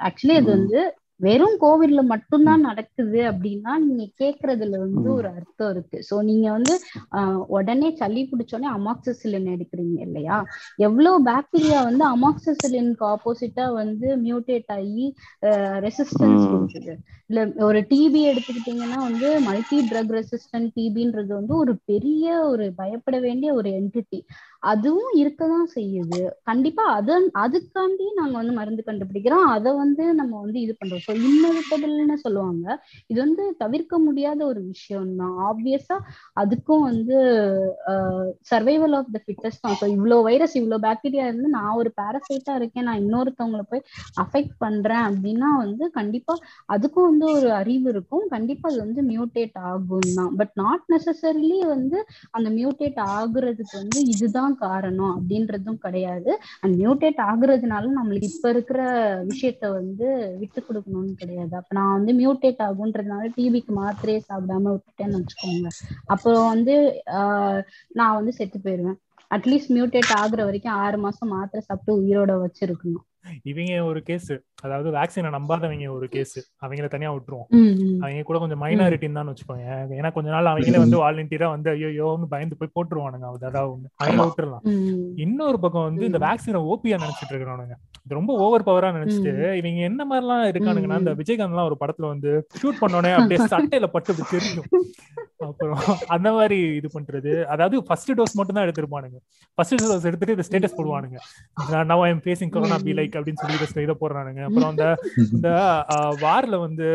[0.00, 0.80] ஆக்சுவலி அது வந்து
[1.22, 5.98] வெறும் கோவிட்ல மட்டும்தான் நடக்குது அப்படின்னா நீங்க கேக்குறதுல வந்து ஒரு அர்த்தம் இருக்கு.
[6.08, 6.74] சோ நீங்க வந்து
[7.56, 10.38] உடனே சளி பிடிச்சோடனே அமாக்சிசிலின் எடுக்கிறீங்க இல்லையா?
[10.86, 15.06] எவ்வளவு பாக்டீரியா வந்து அமாக்சிசிலினுக்கு ஆப்போசிட்டா வந்து மியூட்டேட் ஆகி
[15.86, 16.94] ரெசிஸ்டன்ஸ் கொடுக்குது.
[17.30, 23.50] இல்ல ஒரு டிபி எடுத்துக்கிட்டீங்கன்னா வந்து மல்டி ட்ரக் ரெசிஸ்டன்ட் டிபின்றது வந்து ஒரு பெரிய ஒரு பயப்பட வேண்டிய
[23.60, 24.20] ஒரு என்டிட்டி
[24.62, 26.18] அதுவும் இருக்கதான் செய்யுது.
[26.50, 27.08] கண்டிப்பா அத
[27.44, 29.46] அதுக்காண்டி நாங்க வந்து மருந்து கண்டுபிடிக்கிறோம்.
[29.56, 31.04] அதை வந்து நம்ம வந்து இது பண்றோம்.
[31.12, 32.66] ஸோ இன்னவிட்டபிள்னு சொல்லுவாங்க
[33.10, 35.96] இது வந்து தவிர்க்க முடியாத ஒரு விஷயம் தான் ஆப்வியஸா
[36.42, 37.16] அதுக்கும் வந்து
[38.50, 39.76] சர்வைவல் ஆஃப் த ஃபிட்டஸ்ட் தான்.
[39.80, 43.84] ஸோ இவ்வளோ வைரஸ் இவ்வளோ பாக்டீரியா இருந்து நான் ஒரு பேரசைட்டா இருக்கேன் நான் இன்னொருத்தவங்களை போய்
[44.24, 46.36] அஃபெக்ட் பண்றேன் அப்படின்னா வந்து கண்டிப்பா
[46.74, 48.24] அதுக்கும் வந்து ஒரு அறிவு இருக்கும்.
[48.34, 50.32] கண்டிப்பா அது வந்து மியூட்டேட் ஆகும் தான்.
[50.40, 51.98] பட் நாட் நெசசரிலி வந்து
[52.36, 56.30] அந்த மியூட்டேட் ஆகுறதுக்கு வந்து இதுதான் காரணம் அப்படின்றதும் கிடையாது.
[56.62, 58.80] அண்ட் மியூட்டேட் ஆகுறதுனால நம்மளுக்கு இப்ப இருக்கிற
[59.32, 60.08] விஷயத்த வந்து
[60.42, 60.60] விட்டு
[60.92, 61.54] கொடுக்கணும்னு கிடையாது.
[61.60, 65.68] அப்ப நான் வந்து மியூட்டேட் ஆகுன்றதுனால டிவிக்கு மாத்திரையே சாப்பிடாம விட்டுட்டேன்னு வச்சுக்கோங்க.
[66.14, 66.74] அப்புறம் வந்து
[67.92, 68.98] நான் வந்து செத்து போயிருவேன்.
[69.30, 73.06] அட்லீஸ்ட் மியூட்டேட் ஆகுற வரைக்கும் ஆறு மாசம் மாத்திரை சாப்பிட்டு உயிரோட வச்சிருக்கணும்.
[73.50, 74.30] இவங்க ஒரு கேஸ்
[74.64, 77.48] அதாவது வேக்சினை நம்பாதவங்க ஒரு கேஸ் அவங்கள தனியா விட்டுருவோம்.
[78.02, 79.66] அவங்க கூட கொஞ்சம் மைனாரிட்டின்னு தான் வச்சுக்கோங்க.
[79.98, 83.26] ஏன்னா கொஞ்ச நாள் அவங்களே வந்து வாலண்டியரா வந்து ஐயோன்னு பயந்து போய் போட்டுருவானுங்க.
[83.38, 84.66] அதாவது அவங்க விட்டுறலாம்.
[85.26, 87.76] இன்னொரு பக்கம் வந்து இந்த வேக்சினை ஓபியா நினைச்சிட்டு இருக்கிறானுங்க.
[88.04, 92.08] இது ரொம்ப ஓவர் பவரா நினைச்சிட்டு இவங்க என்ன மாதிரி எல்லாம் இருக்கானுங்கன்னா இந்த விஜயகாந்த் எல்லாம் ஒரு படத்துல
[92.14, 94.68] வந்து ஷூட் பண்ணோடனே அப்படியே சட்டையில பட்டு தெரியும்.
[95.46, 95.80] அப்புறம்
[96.14, 97.30] அந்த மாதிரி இது பண்றது.
[97.52, 99.18] அதாவது ஃபர்ஸ்ட் டோஸ் மட்டும் தான் எடுத்திருப்பானுங்க.
[99.58, 101.18] ஃபர்ஸ்ட் டோஸ் எடுத்துட்டு இந்த status போடுவானுங்க.
[101.92, 104.42] Now I'm facing corona be like அப்படின்னு சொல்லி இதை போடுறானுங்க.
[104.48, 104.86] அப்புறம் அந்த
[105.34, 105.48] இந்த
[106.24, 106.88] வார்ல வந்து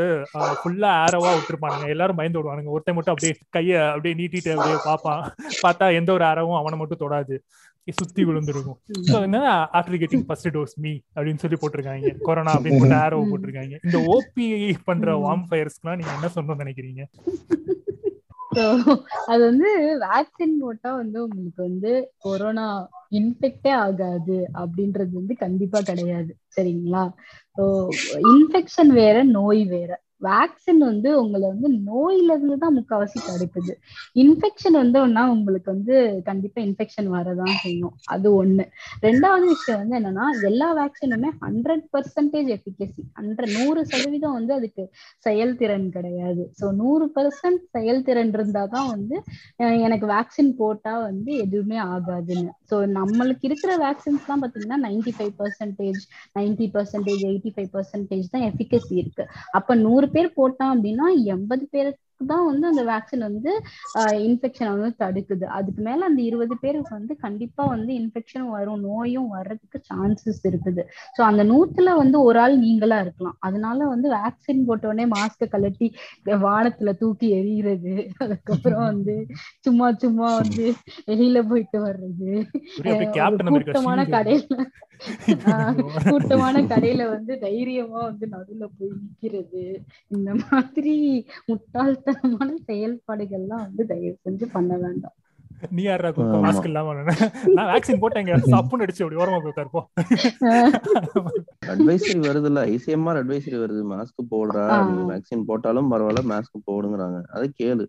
[0.61, 1.88] ஃபுல்லா ஆரவா விட்டுருப்பானுங்க.
[1.95, 5.24] எல்லாரும் பயந்து விடுவானுங்க ஒருத்தன் மட்டும் அப்படியே கைய அப்படியே நீட்டிட்டு அப்படியே பார்ப்பான்.
[5.63, 7.38] பார்த்தா எந்த ஒரு ஆரவும் அவனை மட்டும் தொடாது.
[7.88, 8.78] சுத்தி விழுந்துருக்கும்.
[9.09, 9.38] ஸோ என்ன
[9.78, 12.09] after getting first dose me அப்படின்னு சொல்லி போட்டிருக்காங்க.
[12.28, 13.76] கொரோனா அப்படின்னு போட்டு ஆரோ போட்டிருக்காங்க.
[13.88, 14.47] இந்த ஓபி
[14.89, 17.03] பண்ற வார்ம் ஃபயர்ஸ்க்குலாம் நீங்க என்ன சொல்லணும்னு நினைக்கிறீங்க?
[19.25, 19.69] அது வந்து
[19.99, 22.67] வேக்சின் போட்டா வந்து உங்களுக்கு வந்து கொரோனா
[23.11, 26.31] இன்ஃபெக்டே ஆகாது அப்படின்றது வந்து கண்டிப்பா கிடையாது.
[26.55, 27.03] சரிங்களா?
[27.57, 27.63] ஸோ
[28.31, 29.91] இன்ஃபெக்ஷன் வேற நோய் வேற.
[30.22, 33.74] வேக்சின் வந்து உங்களை வந்து நோயில இருந்து தான் முக்காவாசி தடுக்குது.
[34.24, 35.95] இன்ஃபெக்ஷன் வந்து ஒன்னா உங்களுக்கு வந்து
[36.30, 37.93] கண்டிப்பா இன்ஃபெக்ஷன் வரதான் செய்யும்.
[38.13, 38.65] அது ஒண்ணு.
[39.07, 44.86] ரெண்டாவது விஷயம் வந்து என்னன்னா எல்லா வேக்சினுமே ஹண்ட்ரட் பர்சன்டேஜ் எஃபிகசி ஹண்ட்ரட் நூறு சதவீதம் வந்து அதுக்கு
[45.28, 46.43] செயல்திறன் கிடையாது.
[46.59, 49.15] ஸோ நூறு பர்சன்ட் செயல்திறன் இருந்தாதான் வந்து
[49.88, 52.51] எனக்கு வேக்சின் போட்டா வந்து எதுவுமே ஆகாதுன்னு.
[52.70, 56.01] ஸோ நம்மளுக்கு இருக்கிற வேக்சின்ஸ் எல்லாம் பாத்தீங்கன்னா ninety five percentage
[56.39, 59.24] ninety percentage eighty five percentage தான் எஃபிகசி இருக்கு.
[59.59, 61.05] அப்ப நூறு பேர் போட்டான் அப்படின்னா
[61.35, 63.51] எண்பது பேருக்கு தான் வந்து அந்த வேக்சின் வந்து
[64.27, 65.45] இன்ஃபெக்ஷன் வந்து தடுக்குது.
[65.57, 70.83] அதுக்கு மேல அந்த இருபது பேருக்கு வந்து கண்டிப்பா வந்து இன்ஃபெக்ஷன் வரும் நோயும் வர்றதுக்கு சான்சஸ் இருக்குது.
[71.17, 73.37] ஸோ அந்த நூத்துல வந்து ஒரு ஆள் நீங்களா இருக்கலாம்.
[73.39, 75.89] அதனால வந்து வேக்சின் போட்டோடனே மாஸ்க கலட்டி
[76.43, 79.15] வானத்துல தூக்கி எறிகிறது அதுக்கப்புறம் வந்து
[79.65, 80.65] சும்மா சும்மா வந்து
[81.07, 82.31] வெளியில போயிட்டு வர்றது.
[83.49, 84.55] கூட்டமான கடையில.
[86.09, 89.63] கூட்டமான கடையில வந்து தைரியமா வந்து நடுவுல போய் நிக்கிறது.
[90.07, 90.95] இந்த மாதிரி
[91.49, 95.15] முட்டாள்தனமான செயல்பாடுகள்லாம் வந்து தயவு செஞ்சு பண்ண வேண்டாம்.
[95.71, 96.91] நீ யாரா குறுக்க மாஸ்க் இல்லாம
[97.55, 98.33] நான் வேக்சின் போட்டேங்க.
[98.53, 99.87] சப்புன்னு அடிச்சு அப்படி ஓரமா போய் உட்காருப்போம்.
[101.71, 103.81] அட்வைசரி வருது இல்ல ஐசிஎம்ஆர் அட்வைசரி வருது.
[103.93, 104.65] மாஸ்க் போடுறா.
[105.11, 107.19] வேக்சின் போட்டாலும் பரவாயில்ல மாஸ்க் போடுங்கிறாங்க.
[107.35, 107.85] அதை கேளு.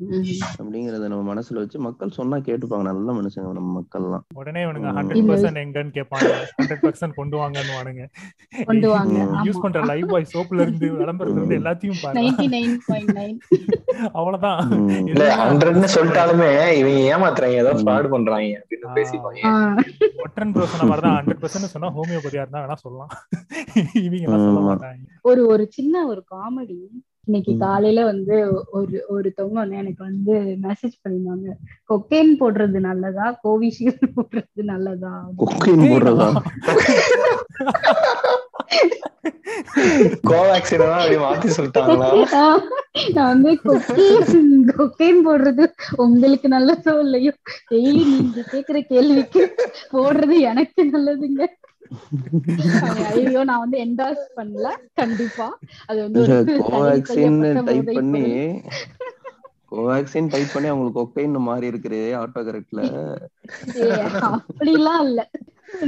[0.00, 2.82] அப்படிங்கறத நம்ம மனசுல வச்சு மக்கள் சொன்னா கேட்டுப்பாங்க.
[2.82, 6.30] நல்ல மனுஷங்க நம்ம மக்கள் எல்லாம் உடனே இவனுங்க ஹண்ட்ரட் பர்சன்ட் எங்கன்னு கேட்பாங்க.
[6.58, 8.04] ஹண்ட்ரட் பர்சன்ட் கொண்டு வாங்கன்னு வானுங்க.
[8.64, 9.18] கொண்டு வாங்க.
[9.44, 11.98] யூஸ் பண்ற லைவ் பாய் சோப்ல இருந்து விளம்பரத்துல இருந்து எல்லாத்தையும்
[14.12, 14.60] அவ்வளவுதான்.
[15.06, 17.60] இல்ல ஹண்ட்ரட்னு சொல்லிட்டாலுமே இவங்க ஏமாத்துறாங்க.
[17.62, 18.62] ஏதோ ஃப்ராட் பண்றாங்க.
[18.62, 19.40] அப்படின்னு பேசிப்பாங்க.
[20.24, 23.12] ஒட்டன் ப்ரோ சொன்ன மாதிரிதான் ஹண்ட்ரட் பர்சன்ட் சொன்னா ஹோமியோபதியா இருந்தா வேணா சொல்லலாம்.
[24.04, 25.04] இவங்க எல்லாம் சொல்ல மாட்டாங்க.
[25.22, 26.78] ஒரு ஒரு சின்ன ஒரு காமெடி
[27.26, 28.36] இன்னைக்கு காலையில வந்து
[28.76, 31.52] ஒரு ஒருத்தவங்க வந்து எனக்கு வந்து மெசேஜ் பண்ணிருந்தாங்க
[31.90, 33.26] கொக்கைன் போடுறது நல்லதா?
[33.42, 35.12] கோவிஷீல்டு போடுறது நல்லதா?
[35.42, 36.28] கொக்கைன் போடுறதா?
[43.14, 45.64] நான் வந்து கொக்கைன் கொக்கைன் போடுறது
[46.04, 47.32] உங்களுக்கு நல்லதோ இல்லையோ?
[47.70, 49.42] டெய்லி நீங்க கேக்குற கேள்விக்கு
[49.92, 51.46] போடுறது எனக்கு நல்லதுங்க.
[53.12, 54.68] ஐயோ நான் வந்து என்டாஸ் பண்ணல.
[55.00, 55.48] கண்டிப்பா.
[55.86, 56.22] அது வந்து
[56.62, 57.38] கோவேக்சின்
[57.68, 58.24] டைப் பண்ணி.
[59.72, 62.80] கோவேக்சின் டைப் பண்ணி அவங்களுக்கு கொக்கைன்னு மாறி இருக்குது ஆட்டோ கரெக்ட்ல
[64.30, 65.20] அப்படிலாம் இல்ல.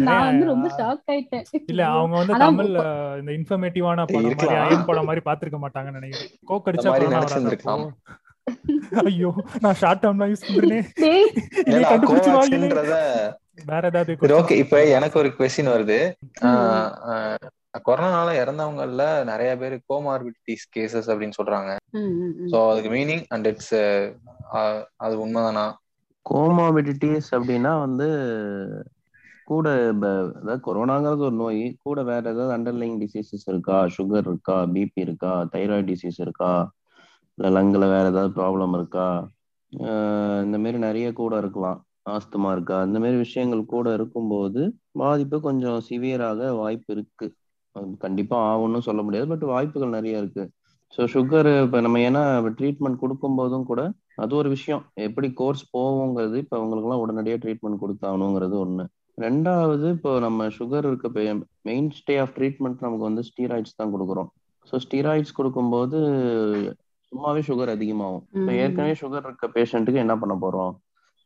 [0.09, 1.47] நான் வந்து ரொம்ப ஷாக் ஆயிட்டேன்.
[1.71, 2.83] இல்ல அவங்க வந்து தமிழ்ல
[3.21, 4.59] இந்த இன்ஃபர்மேட்டிவான படம் மாதிரி.
[4.65, 6.31] அயன் படம் மாதிரி பாத்திருக்க மாட்டாங்கன்னு நினைக்கிறேன்.
[6.51, 6.93] கோக் அடிச்சா.
[6.93, 7.77] வராதப்போ
[9.07, 9.31] ஐயோ
[9.65, 10.81] நான் ஷார்ட் டேர்ம்லாம் யூஸ் பண்றேனே.
[13.59, 15.99] வேற ஏதாவது ஓகே இப்ப எனக்கு ஒரு கொஸ்டின் வருது.
[17.85, 21.71] கொரோனால இறந்தவங்கல்ல நிறைய பேர் கோமார்பிடிஸ் கேசஸ் அப்படின்னு சொல்றாங்க.
[22.51, 23.75] சோ அதுக்கு மீனிங் அண்ட் இட்ஸ்
[24.99, 25.67] அது உண்மைதானா?
[26.27, 28.07] கோமாபிடிட்டிஸ் அப்படின்னா வந்து
[29.49, 31.63] கூட அதாவது கொரோனாங்கிறது ஒரு நோய்.
[31.79, 33.79] கூட வேற ஏதாவது அண்டர்லைங் டிசீசஸ் இருக்கா?
[33.97, 34.57] சுகர் இருக்கா?
[34.75, 35.33] பிபி இருக்கா?
[35.53, 36.53] தைராய்டு டிசீஸ் இருக்கா?
[37.39, 39.07] இல்ல லங்ல வேற ஏதாவது ப்ராப்ளம் இருக்கா?
[40.45, 41.81] இந்த மாதிரி நிறைய கூட இருக்கலாம்.
[42.07, 42.83] ஆஸ்துமா இருக்கா?
[42.83, 47.35] இந்த மாதிரி விஷயங்கள் கூட இருக்கும்போது பாதிப்பு கொஞ்சம் சிவியராக வாய்ப்பு இருக்கு.
[47.73, 49.29] அது கண்டிப்பா ஆகும்னு சொல்ல முடியாது.
[49.29, 50.51] பட் வாய்ப்புகள் நிறைய இருக்கு.
[50.97, 52.23] ஸோ சுகர் இப்போ நம்ம ஏன்னா
[52.59, 54.83] ட்ரீட்மெண்ட் கொடுக்கும்போதும் கூட அது ஒரு விஷயம்.
[54.95, 58.85] எப்படி கோர்ஸ் போவோங்கிறது இப்போ அவங்களுக்குலாம் உடனடியாக ட்ரீட்மெண்ட் கொடுத்தாகணுங்கிறது ஒன்று
[59.19, 61.09] ரெண்டாவது இப்போ நம்ம சுகர் இருக்க
[61.63, 64.29] மெயின் ஸ்டே ஆஃப் ட்ரீட்மெண்ட் நமக்கு வந்து ஸ்டீராய்ட்ஸ் தான் கொடுக்குறோம்.
[64.73, 65.99] ஸோ ஸ்டீராய்ட்ஸ் கொடுக்கும்போது
[67.13, 68.29] சும்மாவே சுகர் அதிகமாகும்.
[68.33, 68.53] இப்போ.
[68.53, 70.73] ஏற்கனவே சுகர் இருக்க பேஷண்ட்டுக்கு என்ன பண்ண போறோம்?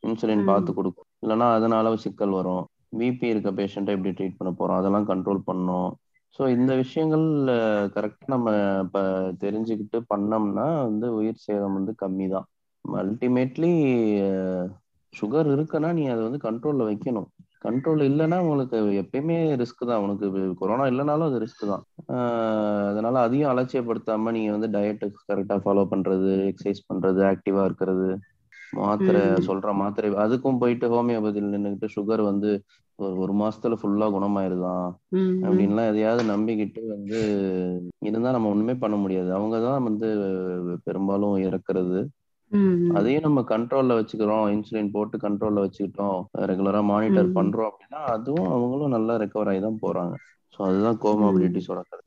[0.03, 0.47] இன்சுலின்.
[0.49, 1.07] பார்த்து கொடுக்கும்.
[1.23, 2.63] இல்லைன்னா அதனால சிக்கல் வரும்.
[2.99, 4.79] பிபி இருக்க பேஷண்ட்டை எப்படி ட்ரீட் பண்ண போறோம்.
[4.81, 5.89] அதெல்லாம் கண்ட்ரோல் பண்ணணும்
[6.39, 7.23] ஸோ இந்த விஷயங்கள்
[7.95, 8.49] கரெக்டாக நம்ம
[8.85, 9.01] இப்போ
[9.43, 12.47] தெரிஞ்சுக்கிட்டு பண்ணோம்னா வந்து உயிர் சேதம் வந்து கம்மி தான்
[12.85, 13.71] அல்டிமேட்லி
[15.13, 17.27] சுகர் இருக்குன்னா நீ அதை வந்து கண்ட்ரோலில் வைக்கணும்.
[17.65, 20.03] கண்ட்ரோல் இல்லைன்னா உங்களுக்கு எப்பயுமே ரிஸ்க் தான்.
[20.05, 20.25] உனக்கு
[20.61, 21.83] கொரோனா இல்லைனாலும் அது ரிஸ்க் தான்.
[22.89, 28.09] அதனால அதையும் அலட்சியப்படுத்தாம நீங்க வந்து டயட்டு கரெக்டாக ஃபாலோ பண்றது எக்ஸசைஸ் பண்றது ஆக்டிவா இருக்கிறது.
[28.73, 29.21] மாத்திரை.
[29.47, 30.09] சொல்ற மாத்திரை.
[30.15, 32.49] அதுக்கும் போயிட்டு ஹோமியோபதியில் நின்றுக்கிட்டு சுகர் வந்து
[32.99, 34.87] ஒரு ஒரு மாசத்துல ஃபுல்லா குணமாயிருதான்.
[35.41, 37.19] அப்படின்லாம் எதையாவது நம்பிக்கிட்டு வந்து
[38.01, 39.29] இருந்தா நம்ம ஒண்ணுமே பண்ண முடியாது.
[39.31, 40.07] அவங்க தான் வந்து
[40.85, 41.99] பெரும்பாலும் இறக்குறது.
[42.89, 44.45] அதையும் நம்ம கண்ட்ரோல்ல வச்சுக்கிறோம்.
[44.47, 46.19] இன்சுலின் போட்டு கண்ட்ரோல்ல வச்சுக்கிட்டோம்.
[46.45, 47.29] ரெகுலரா மானிட்டர்.
[47.33, 50.15] பண்றோம் அப்படின்னா அதுவும் அவங்களும் நல்லா ரெக்கவர் ஆகி தான் போறாங்க.
[50.53, 52.03] ஸோ அதுதான் கோமாபிலிட்டிஸோட கதை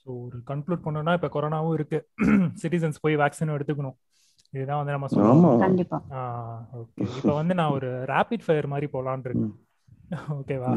[0.00, 1.98] ஸோ ஒரு கன்க்ளூட் பண்ணோம்னா இப்போ கொரோனாவும் இருக்கு.
[2.62, 3.96] சிட்டிசன்ஸ் போய் வேக்சினும் எடுத்துக்கணும்.
[4.50, 5.98] இதுதான் வந்து நம்ம சொல்லுவோம் கண்டிப்பா.
[6.76, 7.06] ஓகே.
[7.16, 9.54] இப்போ வந்து நான் ஒரு ரேபிட் ஃபயர் மாதிரி போலான் இருக்கேன்.
[10.30, 10.70] ஓகேவா.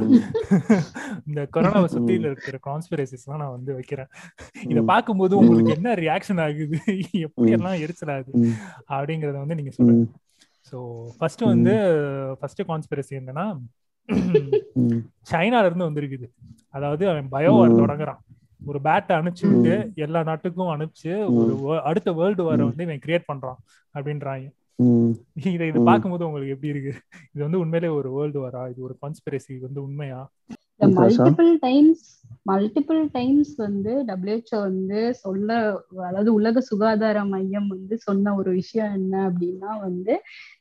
[1.27, 4.09] இந்த கொரோனாவை சுத்தியில இருக்கிற கான்ஸ்பிரசிஸ் எல்லாம் நான் வந்து வைக்கிறேன்.
[4.67, 4.85] இத ம்.
[4.85, 6.79] பார்க்கும்போது உங்களுக்கு என்ன ரியாக்ஷன் ஆகுது?
[7.11, 8.47] எப்படி எல்லாம் எரிச்சல் ஆகுது.
[8.89, 10.05] அப்படிங்கறத வந்து நீங்க சொல்லுங்க.
[10.71, 10.77] ஸோ
[11.17, 11.75] ஃபர்ஸ்ட் வந்து
[12.39, 13.45] ஃபர்ஸ்ட் கான்ஸ்பிரசி என்னன்னா.
[15.31, 16.27] சைனால இருந்து வந்திருக்குது.
[16.69, 17.79] அதாவது அவன் ம்.
[17.79, 18.19] தொடங்குறான்.
[18.65, 23.59] ஒரு பேட்டை அனுப்பிச்சு விட்டு எல்லா நாட்டுக்கும் அனுப்பிச்சு ஒரு அடுத்த வேர்ல்டு வாரை வந்து இவன் கிரியேட் பண்றான்
[23.95, 24.47] அப்படின்றாங்க.
[25.33, 25.81] இதை இது.
[25.81, 26.93] பார்க்கும்போது உங்களுக்கு எப்படி இருக்கு?
[27.33, 30.31] இது வந்து உண்மையிலே ஒரு வேர்ல்டு வாரா இது ஒரு கான்ஸ்பிரசி வந்து உண்மையா?
[30.93, 32.05] மல்டிபிள் டைம்ஸ்
[32.45, 35.49] மல்டிபிள் டைம்ஸ் வந்து WHO வந்து சொல்ல
[36.05, 40.13] அதாவது உலக சுகாதார மையம் வந்து சொன்ன ஒரு விஷயம் என்ன அப்படின்னா வந்து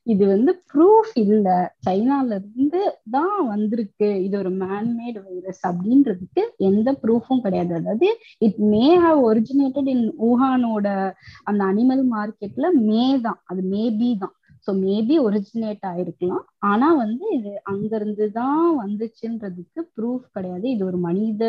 [0.06, 1.46] இது வந்து ப்ரூஃப் இல்ல.
[1.86, 2.80] சைனால இருந்து
[3.10, 4.10] தான் வந்திருக்கு.
[4.26, 7.72] இது ஒரு மேன்மேட் வைரஸ் அப்படின்றதுக்கு எந்த ப்ரூஃபும் கிடையாது.
[7.80, 8.08] அதாவது
[8.42, 10.86] it may have originated in ஊஹானோட
[11.44, 13.40] அந்த அனிமல் மார்க்கெட்ல மே தான்.
[13.46, 14.34] அது மேபி தான்.
[14.68, 16.42] ஸோ மேபி ஒரிஜினேட் ஆயிருக்கலாம்.
[16.70, 20.66] ஆனா வந்து இது அங்கிருந்து தான் வந்துச்சுன்றதுக்கு ப்ரூஃப் கிடையாது.
[20.74, 21.42] இது ஒரு மனித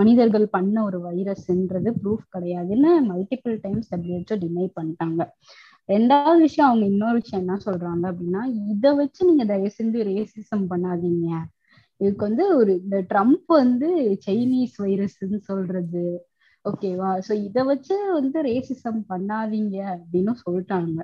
[0.00, 5.22] மனிதர்கள் பண்ண ஒரு வைரஸ்ன்றது ப்ரூஃப் கிடையாதுன்னு மல்டிபிள் டைம்ஸ் டபிள்யூஹெச்ஓ டினை பண்ணிட்டாங்க.
[5.88, 8.42] ரெண்டாவது விஷயம் அவங்க இன்னொரு விஷயம் என்ன சொல்றாங்க அப்படின்னா
[8.74, 11.28] இதை வச்சு நீங்க தயவு செஞ்சு ரேசிசம் பண்ணாதீங்க.
[12.00, 13.90] இதுக்கு வந்து ஒரு இந்த ட்ரம்ப் வந்து
[14.26, 16.06] சைனீஸ் வைரஸ்ன்னு சொல்றது.
[16.64, 20.98] ஓகேவா சோ இத வச்சு வந்து ரேசிசம் பண்ணாதீங்க அப்படின்னு சொல்லிட்டாங்க.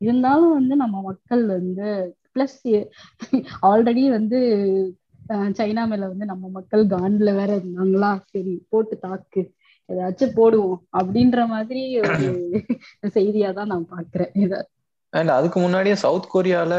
[0.00, 1.88] இருந்தாலும் வந்து நம்ம மக்கள் வந்து
[2.32, 2.58] பிளஸ்
[3.68, 4.38] ஆல்ரெடி வந்து
[5.58, 8.10] சைனா மேல வந்து நம்ம மக்கள் கான்ல வேற இருந்தாங்களா?
[8.26, 9.42] சரி போட்டு தாக்கு
[9.88, 12.28] ஏதாச்சும் போடுவோம் அப்படின்ற மாதிரி ஒரு
[13.16, 14.32] செய்தியா தான் நான் பாக்குறேன்.
[14.36, 14.52] இத.
[15.12, 16.72] அண்ட் அதுக்கு முன்னாடியே சவுத் கொரியால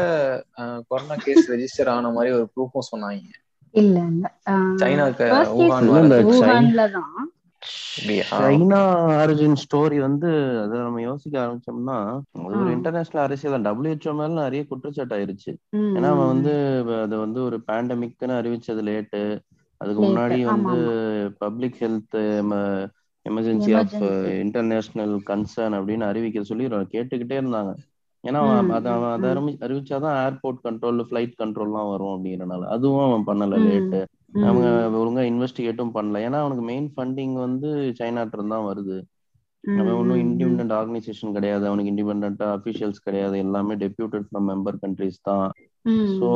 [0.88, 3.28] கொரோனா கேஸ் ரெஜிஸ்டர் ஆன மாதிரி ஒரு ப்ரூஃபும் சொன்னாங்க.
[3.74, 4.26] இல்ல இல்ல.
[4.80, 5.28] சைனாக்கு
[8.30, 8.80] சைனா
[9.20, 10.28] ஆரிஜின் ஸ்டோரி வந்து
[10.62, 11.96] அதை நம்ம யோசிக்க ஆரம்பிச்சோம்னா
[12.44, 12.70] அது ஒரு.
[12.72, 13.66] இன்டர்நேஷனல் அரசியல் தான்.
[13.68, 15.52] டபிள்யூஹெச்ஓ மேல நிறைய குற்றச்சாட்டு ஆயிருச்சு.
[15.96, 16.54] ஏன்னா அவன் வந்து
[17.02, 19.22] அது வந்து ஒரு பேண்டமிக்னு அறிவிச்சது லேட்டு
[19.80, 20.78] அதுக்கு முன்னாடி வந்து
[21.38, 22.18] public health
[23.26, 23.94] emergency of.
[24.44, 27.72] International concern அப்படின்னு அறிவிக்க சொல்லி கேட்டுக்கிட்டே இருந்தாங்க.
[28.24, 28.40] ஏன்னா
[28.76, 29.28] அதை அவன் அதை
[29.66, 32.62] அறிவிச்சாதான் ஏர்போர்ட் கண்ட்ரோல் ஃபிளைட் கண்ட்ரோல்லாம் வரும் அப்படிங்கறனால.
[32.76, 34.00] அதுவும் அவன் பண்ணல லேட்டு
[34.48, 34.66] அவங்க
[35.00, 36.20] ஒழுங்கா இன்வெஸ்டிகேட்டும் பண்ணல.
[36.26, 37.68] ஏன்னா அவனுக்கு மெயின் ஃபண்டிங் வந்து
[38.00, 38.98] சைனாட்ட தான் வருது.
[39.64, 41.64] அவன் ஒன்றும் இண்டிபெண்ட் ஆர்கனைசேஷன் கிடையாது.
[41.70, 43.36] அவனுக்கு இண்டிபெண்டா அபிஷியல்ஸ் கிடையாது.
[43.46, 45.46] எல்லாமே டெபியூட்டட் ஃப்ரம் மெம்பர் கண்ட்ரிஸ் தான்.
[46.18, 46.28] ஸோ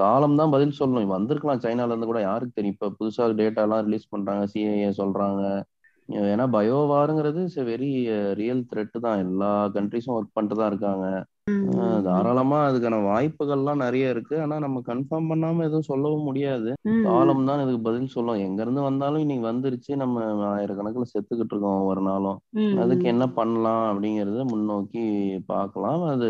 [0.00, 1.14] காலம் தான் பதில் சொல்லணும்.
[1.16, 2.20] வந்திருக்கலாம் சைனால இருந்து கூட.
[2.28, 2.76] யாருக்கு தெரியும்?
[2.78, 5.42] இப்ப புதுசா டேட்டா எல்லாம் ரிலீஸ் பண்றாங்க சிஏஏ சொல்றாங்க.
[6.32, 7.90] ஏன்னா பயோவாருங்கிறது இட்ஸ் வெரி
[8.40, 9.18] ரியல் த்ரெட் தான்.
[9.26, 11.06] எல்லா கண்ட்ரிஸும் ஒர்க் பண்ணிட்டு தான் இருக்காங்க.
[12.06, 14.34] தாராளமா அதுக்கான வாய்ப்புகள்லாம் நிறைய இருக்கு.
[14.42, 16.70] ஆனா நம்ம கன்ஃபார்ம் பண்ணாம எதுவும் சொல்லவும் முடியாது.
[17.06, 18.42] காலம் தான் இதுக்கு பதில் சொல்லும்.
[18.46, 19.92] எங்க இருந்து வந்தாலும் இன்னைக்கு வந்துருச்சு.
[19.96, 22.38] நம்ம ஆயிரக்கணக்கில் செத்துக்கிட்டு இருக்கோம் ஒவ்வொரு நாளும்.
[22.84, 25.04] அதுக்கு என்ன பண்ணலாம் அப்படிங்கறத முன்னோக்கி
[25.52, 26.02] பார்க்கலாம்.
[26.14, 26.28] அது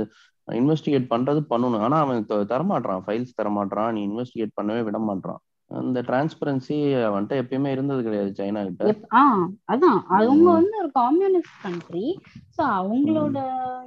[0.48, 1.84] இன்வெஸ்டிகேட் பண்றது பண்ணணும்.
[1.86, 5.40] ஆனா அவன் தரமாட்டான் ஃபைல்ஸ் தரமாட்டான் நீ இன்வெஸ்டிகேட் பண்ணவே விட மாட்டான்
[5.72, 6.76] அந்த டிரான்ஸ்பரன்சி
[7.16, 9.16] வந்துட்டு எப்பயுமே இருந்தது கிடையாது சைனா கிட்ட.
[9.16, 10.00] ஆஹ் அதான்.
[10.08, 12.18] அவங்க வந்து ஒரு கம்யூனிஸ்ட் கண்ட்ரி
[12.58, 13.38] சோ அவங்களோட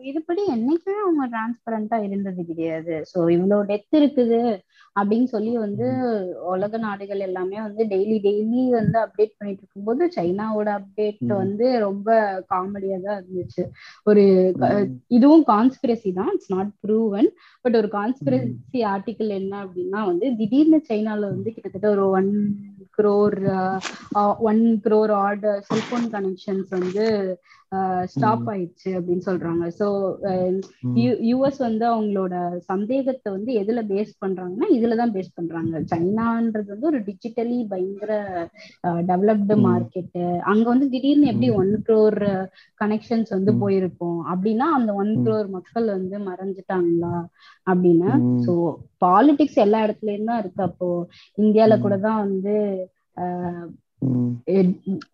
[0.02, 3.06] இதுபடி என்னைக்குமே அவங்க டிரான்ஸ்பரண்டா இருந்தது கிடையாது.
[3.16, 4.64] சோ இவ்வளவு டெத் இருக்குது.
[4.96, 5.86] அப்படின்னு சொல்லி வந்து
[6.52, 12.10] உலக நாடுகள் எல்லாமே வந்து டெய்லி டெய்லி வந்து அப்டேட் பண்ணிட்டு இருக்கும்போது சைனாவோட அப்டேட் வந்து ரொம்ப
[12.54, 13.64] காமெடியா தான் இருந்துச்சு.
[14.08, 14.24] ஒரு
[15.18, 16.32] இதுவும் கான்ஸ்பிரசி தான்.
[16.36, 17.30] இட்ஸ் நாட் ப்ரூவன்
[17.66, 22.32] பட் ஒரு கான்ஸ்பிரசி ஆர்டிக்கல் என்ன அப்படின்னா வந்து திடீர்னு சைனால வந்து கிட்டத்தட்ட ஒரு one
[22.98, 23.40] crore
[24.50, 27.06] one crore odd cellphone connections வந்து
[28.12, 29.64] ஸ்டாப் ஆயிடுச்சு அப்படின்னு சொல்றாங்க.
[29.80, 29.88] ஸோ
[31.30, 32.34] யூஎஸ் வந்து அவங்களோட
[32.70, 35.82] சந்தேகத்தை வந்து எதுல பேஸ் பண்றாங்கன்னா இதுலதான் பேஸ் பண்றாங்க.
[35.92, 38.12] சைனான்றது வந்து ஒரு டிஜிட்டலி பயங்கர
[39.12, 40.20] டெவலப்டு மார்க்கெட்
[40.52, 42.20] அங்க வந்து திடீர்னு எப்படி ஒன் குரோர்
[42.82, 44.20] கனெக்ஷன்ஸ் வந்து போயிருக்கும்?
[44.34, 47.16] அப்படின்னா அந்த ஒன் குரோர் மக்கள் வந்து மறைஞ்சிட்டாங்களா?
[47.68, 48.12] அப்படின்னு.
[48.46, 48.54] ஸோ
[49.06, 50.62] பாலிடிக்ஸ் எல்லா இடத்துலயும் தான் இருக்கு.
[50.70, 50.90] அப்போ
[51.38, 52.56] இந்தியால கூட தான் வந்து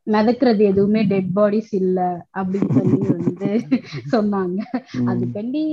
[0.08, 2.00] மிதக்கிறது எதுவுமே டெட் பாடிஸ் இல்ல
[2.40, 3.50] அப்படின்னு சொல்லி வந்து
[4.14, 4.60] சொன்னாங்க.
[5.12, 5.64] அதுக்காண்டி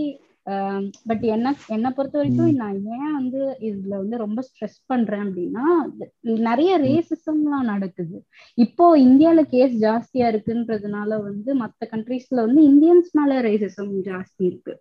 [1.07, 5.65] பட் என்ன என்னை பொறுத்த வரைக்கும் நான் ஏன் வந்து இதுல வந்து ரொம்ப ஸ்ட்ரெஸ் பண்றேன் அப்படின்னா
[6.43, 8.17] நிறைய ரேசிசம்லாம் நடக்குது.
[8.59, 14.75] இப்போ இந்தியால கேஸ் ஜாஸ்தியா இருக்குன்றதுனால வந்து மத்த கண்ட்ரீஸ்ல வந்து இந்தியன்ஸ் மேல ரேசிசம் ஜாஸ்தி இருக்கு.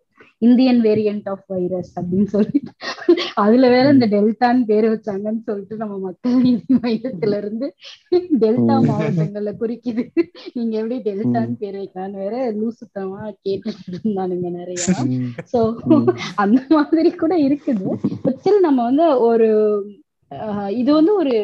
[0.45, 2.71] இந்தியன் வேரியன்ட் ஆஃப் வைரஸ் அப்படின்னு சொல்லிட்டு.
[3.43, 7.67] அதுல வேற இந்த டெல்டான்னு பேரு வச்சாங்கன்னு சொல்லிட்டு நம்ம மக்கள் நீதி மையத்துல இருந்து
[8.43, 10.03] டெல்டா மாவட்டங்கள்ல குறிக்குது.
[10.57, 14.81] நீங்க எப்படி டெல்டான்னு பேர் வைக்கலான்னு வேற லூசுத்தமா கேட்டுட்டு இருந்தானுங்க நிறைய.
[15.53, 15.61] சோ
[16.45, 17.87] அந்த மாதிரி கூட இருக்குது.
[18.37, 19.49] ஸ்டில் நம்ம வந்து ஒரு
[20.79, 21.35] இது வந்து ஒரு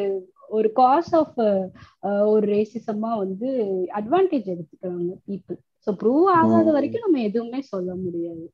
[0.49, 1.38] ஒரு காஸ் ஆஃப்
[2.32, 3.49] ஒரு ரேசிசமா வந்து
[3.99, 5.57] அட்வான்டேஜ் எடுத்துக்கிறாங்க பீப்புள்
[5.88, 8.45] ஸோ ப்ரூவ் ஆகாத வரைக்கும் நம்ம எதுவுமே சொல்ல முடியாது.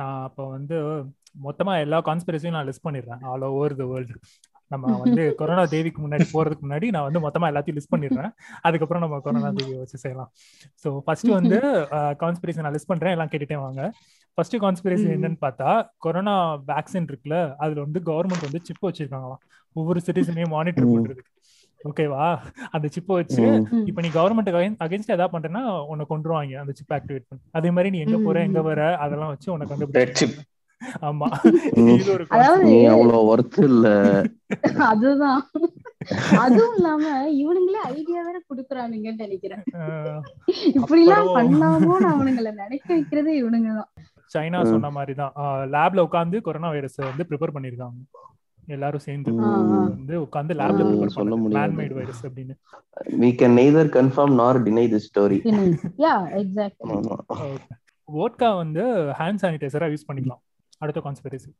[0.00, 0.76] நான் அப்ப வந்து
[1.44, 3.22] மொத்தமா எல்லா கான்ஸ்பிரசியும் நான் லிஸ்ட் பண்ணிடுறேன்.
[3.30, 4.16] ஆல் ஓவர் த வேர்ல்டு
[4.70, 8.30] நம்ம வந்து கொரோனா தேவிக்கு முன்னாடி போறதுக்கு முன்னாடி நான் வந்து மொத்தமா எல்லாத்தையும் லிஸ்ட் பண்ணிடுறேன்.
[8.62, 10.30] அதுக்கப்புறம் நம்ம கொரோனா தேவியை வச்சு செய்யலாம்.
[10.82, 11.58] ஸோ ஃபர்ஸ்ட் வந்து
[12.22, 13.14] கான்ஸ்பிரசி நான் லிஸ்ட் பண்றேன்.
[13.16, 13.82] எல்லாம் கேட்டுட்டே வாங்க.
[14.38, 16.34] ஃபர்ஸ்ட் கான்ஸ்பிரசி என்னன்னு பார்த்தா கொரோனா
[16.70, 19.42] வேக்சின் இருக்குல்ல அதுல வந்து கவர்மெண்ட் வந்து சிப் வச்சிருக்காங்களாம்.
[19.76, 21.30] ஒவ்வொரு சிட்டிசனையும் மானிட்டர் பண்றதுக்கு.
[21.84, 22.26] ஓகேவா
[22.70, 23.42] அந்த சிப்பை வச்சு
[23.90, 24.50] இப்ப நீ கவர்மெண்ட்
[24.84, 25.62] அகைன்ஸ்ட் ஏதாவது பண்றேன்னா
[25.92, 27.42] உன்னை கொண்டுருவாங்க அந்த சிப் ஆக்டிவேட் பண்ணி.
[27.52, 30.28] அதே மாதிரி நீ எங்க போற எங்க வர அதெல்லாம் வச்சு உன்னை கண்டுபிடிச்சு
[31.08, 31.26] ஆமா.
[31.92, 32.24] இது ஒரு
[32.94, 33.86] அவ்வளவு ஒர்த் இல்ல.
[34.88, 35.42] அதுதான்.
[36.42, 37.04] அதுவும் இல்லாம
[37.42, 39.62] இவனுங்களே ஐடியா வேற குடுக்குறானுங்கன்னு நினைக்கிறேன்.
[40.78, 43.90] இப்படி எல்லாம் பண்ணலாமோன்னு அவனுங்களை நினைக்க வைக்கிறது இவனுங்க தான்.
[44.34, 45.32] சைனா சொன்ன மாதிரிதான்.
[45.74, 47.98] லேப்ல உட்காந்து கொரோனா வைரஸ் வந்து ப்ரிப்பேர் பண்ணிருக்காங்க
[48.66, 51.72] எல்லாரும் சேர்ந்து வந்து உட்கார்ந்து லேப்ல ப்ரிப்பேர் சொல்ல பண்ண முடியாது.
[51.72, 52.54] மேன் மேட் வைரஸ் அப்படின்னு.
[53.22, 55.38] We can neither confirm nor deny this story.
[56.04, 57.16] Yeah exactly ஆமா.
[58.16, 58.84] வோட்கா வந்து
[59.20, 60.42] ஹேண்ட் சானிடைசரா யூஸ் பண்ணிக்கலாம்.
[60.78, 61.50] அடுத்த கான்ஸ்பிரசி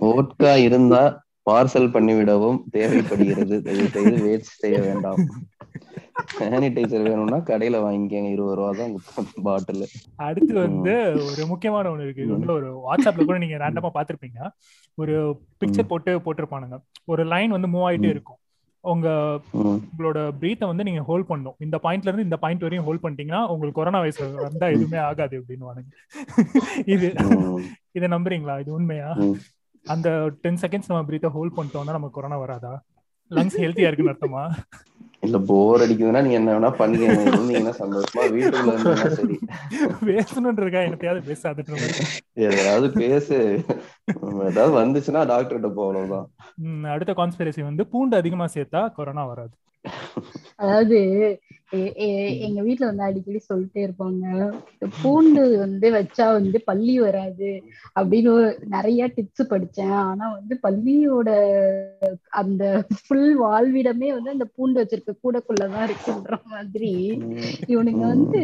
[0.00, 1.02] வோட்கா இருந்தா
[1.50, 3.62] பார்சல் பண்ணிவிடவும் தேவைப்படுகிறது.
[3.62, 5.20] தயவு செய்து வேஸ்ட் செய்ய வேண்டாம்.
[6.38, 8.30] சானிடைசர் வேணும்னா கடையில வாங்கிக்கங்க.
[8.36, 8.94] இருபது ரூபா தான்
[9.46, 9.84] பாட்டில்
[10.26, 10.94] அடுத்து வந்து
[11.28, 12.24] ஒரு முக்கியமான ஒண்ணு இருக்கு.
[12.26, 14.40] இது வந்து ஒரு வாட்ஸ்அப்ல கூட நீங்க ரேண்டமா பாத்திருப்பீங்க
[14.98, 15.14] ஒரு
[15.62, 16.78] பிக்சர் போட்டு போட்டிருப்பானுங்க.
[17.12, 18.40] ஒரு லைன் வந்து மூவ் ஆயிட்டே இருக்கும்.
[18.84, 19.08] உங்க
[19.62, 23.78] உங்களோட பிரீத்தை வந்து நீங்க ஹோல்ட் பண்ணும் இந்த பாயிண்ட்ல இருந்து இந்த பாயிண்ட் வரையும் ஹோல்ட் பண்ணிட்டீங்கன்னா உங்களுக்கு
[23.78, 25.86] கொரோனா வைரஸ் வந்தா எதுவுமே ஆகாது அப்படின்னு
[26.94, 27.08] இது
[27.98, 28.54] இதை நம்புறீங்களா?
[28.62, 29.10] இது உண்மையா.
[29.86, 30.08] அந்த
[30.44, 32.72] டென் செகண்ட்ஸ் நம்ம பிரீத்தை ஹோல்ட் பண்ணிட்டோம்னா நமக்கு கொரோனா வராதா?
[33.30, 34.44] லங்ஸ் ஹெல்த்தியா இருக்குன்னு அர்த்தமா?
[35.22, 39.36] இல்ல போர் அடிக்குதுன்னா நீங்க என்ன வேணா பண்ணிக்கங்க இருந்தீங்கன்னா சந்தோஷமா வீட்டுக்குள்ள இருந்தீங்கன்னா சரி.
[40.08, 42.04] பேசணுன்றதுக்கா என்னத்தையாவது பேசாதுன்ற மாதிரி.
[42.46, 43.38] ஏதாவது பேசு.
[44.46, 46.26] ஏதாவது வந்துச்சுன்னா டாக்டர்கிட்ட போ அவ்வளவுதான்
[46.64, 49.54] ம், அடுத்த கான்ஸ்பிரசி வந்து பூண்டு அதிகமா சேர்த்தா கொரோனா வராது.
[50.56, 50.98] அதாவது
[52.46, 54.24] எங்க வீட்டுல வந்து அடிக்கடி சொல்லிட்டே இருப்பாங்க.
[54.98, 57.50] பூண்டு வந்து வச்சா வந்து பள்ளி வராது
[58.00, 58.32] அப்படின்னு
[58.74, 59.94] நிறைய டிப்ஸ் படிச்சேன்.
[60.04, 61.28] ஆனா வந்து பள்ளியோட
[62.40, 62.62] அந்த
[62.98, 66.94] ஃபுல் வாழ்விடமே வந்து அந்த பூண்டு வச்சிருக்க கூடக்குள்ளதான் இருக்குன்ற மாதிரி.
[67.72, 68.42] இவனுங்க வந்து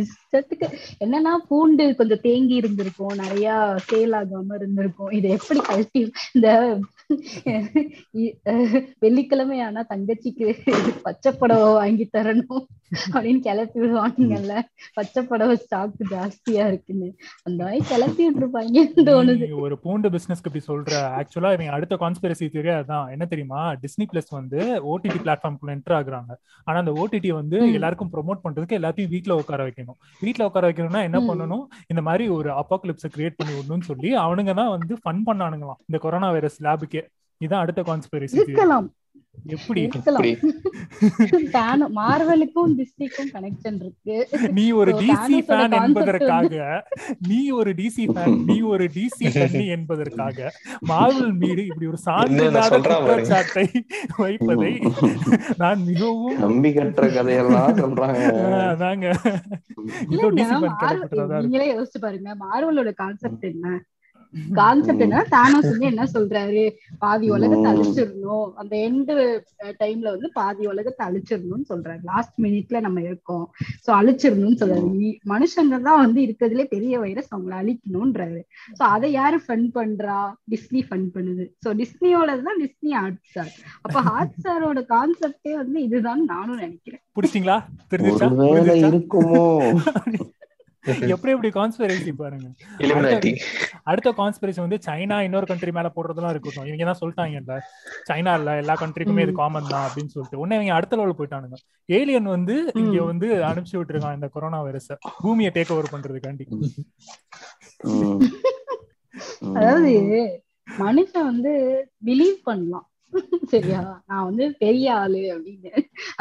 [0.00, 0.66] இஷ்டத்துக்கு
[1.04, 3.14] என்னன்னா பூண்டு கொஞ்சம் தேங்கி இருந்திருக்கும்.
[3.22, 3.46] நிறைய
[3.88, 5.10] சேல் ஆகாம இருந்திருக்கும்.
[5.10, 6.02] இதை எப்படி கழட்டி
[6.36, 6.48] இந்த
[9.02, 10.46] வெள்ளிக்கிழமை ஆனா தங்கச்சிக்கு
[11.02, 12.62] பச்சை புடவை வாங்கி தரணும்
[13.14, 14.54] அப்படின்னு கிளப்பி விடுவானுங்கல்ல.
[14.94, 17.08] பச்சை புடவை ஸ்டாக் ஜாஸ்தியா இருக்குன்னு.
[17.42, 19.46] அந்த மாதிரி கிளப்பி விட்டுருப்பாங்கன்னு தோணுது.
[19.60, 20.92] ஒரு பூண்டு பிசினஸ்க்கு இப்படி சொல்ற.
[21.18, 23.10] ஆக்சுவலா இவங்க அடுத்த கான்ஸ்பிரசி தியரி அதான்.
[23.10, 23.60] என்ன தெரியுமா?
[23.82, 26.32] டிஸ்னி பிளஸ் வந்து ஓடிடி பிளாட்ஃபார்ம்குள்ள என்டர் ஆகுறாங்க.
[26.64, 27.72] ஆனா அந்த ஓடிடி வந்து.
[27.72, 29.98] எல்லாருக்கும் ப்ரோமோட் பண்றதுக்கு எல்லாத்தையும் வீட்ல உட்கார வைக்கணும்.
[30.20, 31.20] வீட்ல உட்கார வைக்கணும்னா என்ன.
[31.28, 31.64] பண்ணணும்?
[31.86, 35.80] இந்த மாதிரி ஒரு அப்பாக்லிப்ஸை கிரியேட் பண்ணி விடணும்னு சொல்லி அவனுங்க தான் வந்து ஃபன் பண்ணானுங்களாம்.
[35.88, 36.95] இந்த கொரோனா வைரஸ் லேபுக்கே
[37.40, 38.88] இதான் அடுத்த கான்ஸ்பிரசி இருக்கலாம்.
[39.54, 39.80] எப்படி
[41.98, 44.16] மார்வலுக்கும் டிஸ்னிக்கும் கனெக்ஷன் இருக்கு.
[44.56, 46.52] நீ ஒரு டிசி ஃபேன் என்பதற்காக
[47.30, 50.38] நீ ஒரு டிசி ஃபேன் நீ ஒரு டிசி கண்ணி என்பதற்காக
[50.90, 53.28] மார்வல் மீது இப்படி ஒரு சான்று என்னென்ன இல்லாத சொல்றான் பாருங்க.
[53.28, 53.66] குற்றச்சாட்டை
[54.22, 54.72] வைப்பதை
[55.62, 58.22] நான் மிகவும் நம்பி கட்டுற கதையெல்லாம் சொல்றாங்க.
[58.72, 59.06] அதாங்க.
[60.14, 61.42] இதோ இல்லைங்க, டிசி ஃபேன் மார்வல் கேரக்டரா இருக்கு.
[61.44, 63.66] நீங்களே யோசிச்சு பாருங்க மார்வலோட கான்செப்ட் என்ன?
[64.52, 66.64] கான்செப்ட் என்ன தானோஸ் வந்து என்ன சொல்றாரு?
[66.98, 67.72] பாதி உலகத்தை.
[67.72, 68.52] அழிச்சிடணும்.
[68.54, 69.14] அந்த எண்டு
[69.82, 72.00] டைம்ல வந்து பாதி உலகத்தை அழிச்சிடணும்னு சொல்றாரு.
[72.02, 73.46] லாஸ்ட் மினிட்ல நம்ம இருக்கோம்.
[73.86, 75.12] சோ அழிச்சிடணும்னு சொல்றாரு.
[75.28, 78.40] மனுஷங்க தான் வந்து இருக்கிறதுலே பெரிய வைரஸ் அவங்கள அழிக்கணும்ன்றாரு.
[78.78, 80.18] சோ அதை யாரு ஃபன் பண்றா?
[80.50, 81.46] டிஸ்னி ஃபன் பண்ணுது.
[81.64, 87.02] சோ டிஸ்னியோட தான் டிஸ்னி ஹாட் ஸ்டார் அப்ப ஹாட் ஸ்டாரோட கான்செப்டே வந்து இதுதான் நானும் நினைக்கிறேன்.
[87.14, 87.58] புடிச்சிங்களா?
[88.92, 89.44] இருக்குமோ?
[91.14, 92.46] எப்படி எப்படி கான்ஸ்பிரசி பாருங்க.
[93.90, 96.66] அடுத்த கான்ஸ்பிரசி வந்து சைனா இன்னொரு கண்ட்ரி மேல போடுறதெல்லாம் இருக்கட்டும்.
[96.70, 97.54] இவங்க தான் சொல்லிட்டாங்கல்ல.
[98.10, 100.40] சைனா இல்ல எல்லா கண்ட்ரிக்குமே இது காமன் தான் அப்படின்னு சொல்லிட்டு.
[100.42, 101.58] உடனே இவங்க அடுத்த லெவல் போயிட்டானுங்க.
[101.88, 102.98] ஏலியன் வந்து இங்க.
[103.12, 104.90] வந்து அனுப்பிச்சு விட்டுருக்கான் இந்த கொரோனா வைரஸ்
[105.22, 106.46] பூமியை டேக் ஓவர் பண்றதுக்காண்டி.
[109.58, 109.92] அதாவது
[110.80, 111.52] மனுஷன் வந்து
[112.06, 112.86] பிலீவ் பண்ணலாம்.
[113.52, 113.80] சரியா?
[114.10, 115.72] நான் வந்து பெரிய ஆளு அப்படின்னு.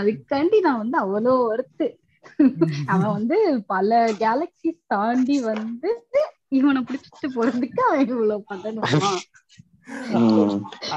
[0.02, 1.88] அதுக்காண்டி நான் வந்து அவ்வளோ ஒர்த்து
[2.94, 3.38] அவன் வந்து
[3.74, 3.90] பல
[4.22, 5.92] கேலக்சிஸ் தாண்டி வந்து
[6.58, 9.12] இவனை பிடிச்சிட்டு போறதுக்கு அவன் இவ்வளவு பண்ணணுமா.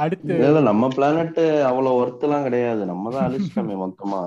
[0.03, 0.35] அடுத்து
[0.68, 2.83] நம்ம பிளானட் அவ்வளவு ஒர்த் எல்லாம் கிடையாது.
[2.93, 4.20] நம்ம தான் அழிச்சிட்டோமே மொத்தமா.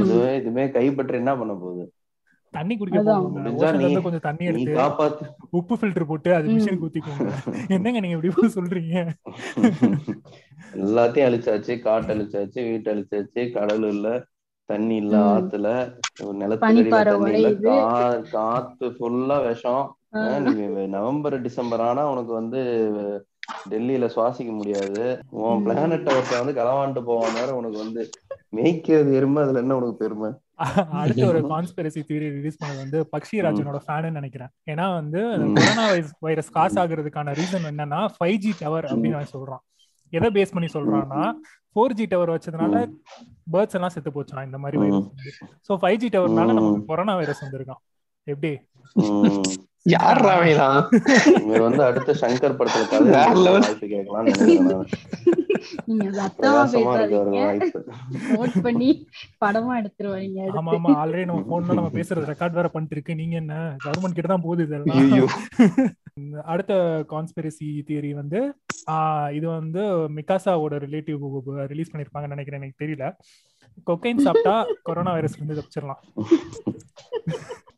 [0.00, 1.84] இதுவே இதுவே கைப்பற்றி என்ன பண்ண போகுது?
[2.54, 2.98] தண்ணி குடிக்க
[4.02, 5.24] கொஞ்சம் தண்ணி எடுத்து காப்பாத்து.
[5.58, 6.46] உப்பு ஃபில்டர் போட்டு அது.
[6.56, 7.30] மிஷின் ஊத்திக்கோங்க
[7.76, 8.94] என்னங்க நீங்க இப்படி சொல்றீங்க?
[10.78, 11.72] எல்லாத்தையும் அழிச்சாச்சு.
[11.86, 14.06] காட்டு அழிச்சாச்சு வீட்டு அழிச்சாச்சு கடல் இல்ல.
[14.68, 15.14] தண்ணி இல்ல.
[15.32, 15.68] ஆத்துல.
[17.66, 19.84] கா- காத்து ஃபுல்லா விஷம்
[20.92, 22.60] நவம்பர் டிசம்பர் ஆனா உனக்கு வந்து
[23.70, 25.02] டெல்லியில சுவாசிக்க முடியாது
[25.38, 25.62] உன்.
[25.64, 28.02] பிளானட் ஒருத்தன் வந்து களவாண்டு போவான் நேரம் உனக்கு வந்து
[28.52, 30.30] மேய்க்கிறது எருமை அதுல என்ன உனக்கு பெருமை
[30.98, 35.20] அடுத்த ஒரு கான்ஸ்பிரசி தியரி ரிலீஸ் பண்ணது வந்து பக்ஷிராஜனோட ஃபேனு நினைக்கிறேன் ஏன்னா வந்து.
[35.56, 35.84] கொரோனா
[36.22, 39.62] வைரஸ் காசு ஆகுறதுக்கான ரீசன் என்னன்னா ஃபைவ் ஜி டவர் அப்படின்னு சொல்றான்
[40.12, 41.22] எதை பேஸ் பண்ணி சொல்றான்னா
[41.76, 42.74] ஃபோர் ஜி டவர் வச்சதுனால
[43.52, 45.08] பேர்ட்ஸ் எல்லாம் செத்து போச்சான் இந்த மாதிரி வைரஸ்
[45.68, 46.52] ஸோ ஃபைவ் ஜி டவர்னால.
[46.52, 47.80] நமக்கு கொரோனா வைரஸ் வந்திருக்கான்.
[48.26, 48.52] எப்படி?
[49.86, 50.82] யாரா அவங்களாம்
[51.40, 53.00] இவர் வந்து அடுத்த சங்கர் படத்துல கதை
[55.88, 57.40] நீங்க சத்தமா பேசாதீங்க
[58.30, 58.90] நோட் பண்ணி
[59.40, 63.54] படமா எடுத்துருவாங்க ஆமா ஆமா ஆல்ரெடி நம்ம போன்ல நம்ம பேசுறது ரெக்கார்ட் வேற பண்ணிட்டு இருக்கு நீங்க என்ன?
[63.84, 65.32] கவர்மெண்ட் கிட்ட தான் போகுது இதெல்லாம்.
[66.44, 66.72] அடுத்த
[67.10, 68.40] கான்ஸ்பிரசி தியரி வந்து
[68.90, 69.82] ஆஹ் இது வந்து
[70.18, 71.20] மிகாசாவோட ரிலேட்டிவ்
[71.72, 72.60] ரிலீஸ் பண்ணிருப்பாங்கன்னு நினைக்கிறேன்.
[72.60, 73.06] எனக்கு தெரியல.
[73.86, 76.02] கொக்கைன் சாப்பிட்டா கொரோனா வைரஸ் வந்து தப்பிச்சிடலாம்.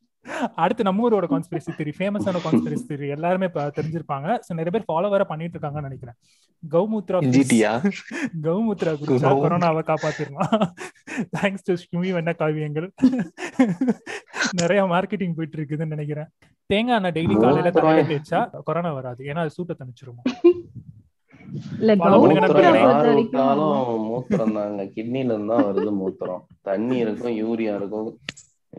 [0.55, 4.39] அடுத்து நம்ம ஊரோட கான்ஸ்பிரசி தியரி ஃபேமஸான கான்ஸ்பிரசி தியரி எல்லாருமே தெரிஞ்சிருப்பாங்க.
[4.39, 6.15] ஸோ நிறைய பேர் ஃபாலோ வேற பண்ணிட்டு இருக்காங்கன்னு நினைக்கிறேன்.
[6.71, 7.91] கௌமுத்ரா ஜிடியா
[8.43, 10.71] கௌமுத்ரா குடிச்சா கௌ- கொரோனாவை காப்பாத்திடலாம்.
[11.41, 12.91] தேங்க்ஸ் டு ஸ்கிமி வெண்ண காவியங்கள்.
[14.53, 16.27] நிறைய மார்க்கெட்டிங் போயிட்டு இருக்குதுன்னு நினைக்கிறேன்.
[16.67, 19.25] தேங்காய் எண்ணெய் டெய்லி காலையில தலையில தேய்ச்சா கொரோனா வராது.
[19.25, 20.31] ஏன்னா அது சூட்டை தணிச்சிருமா?
[23.99, 24.83] மூத்திரம் தாங்க.
[24.83, 26.41] கிட்னில இருந்து வருது மூத்திரம்.
[26.63, 28.19] தண்ணி இருக்கும் யூரியா இருக்கும்.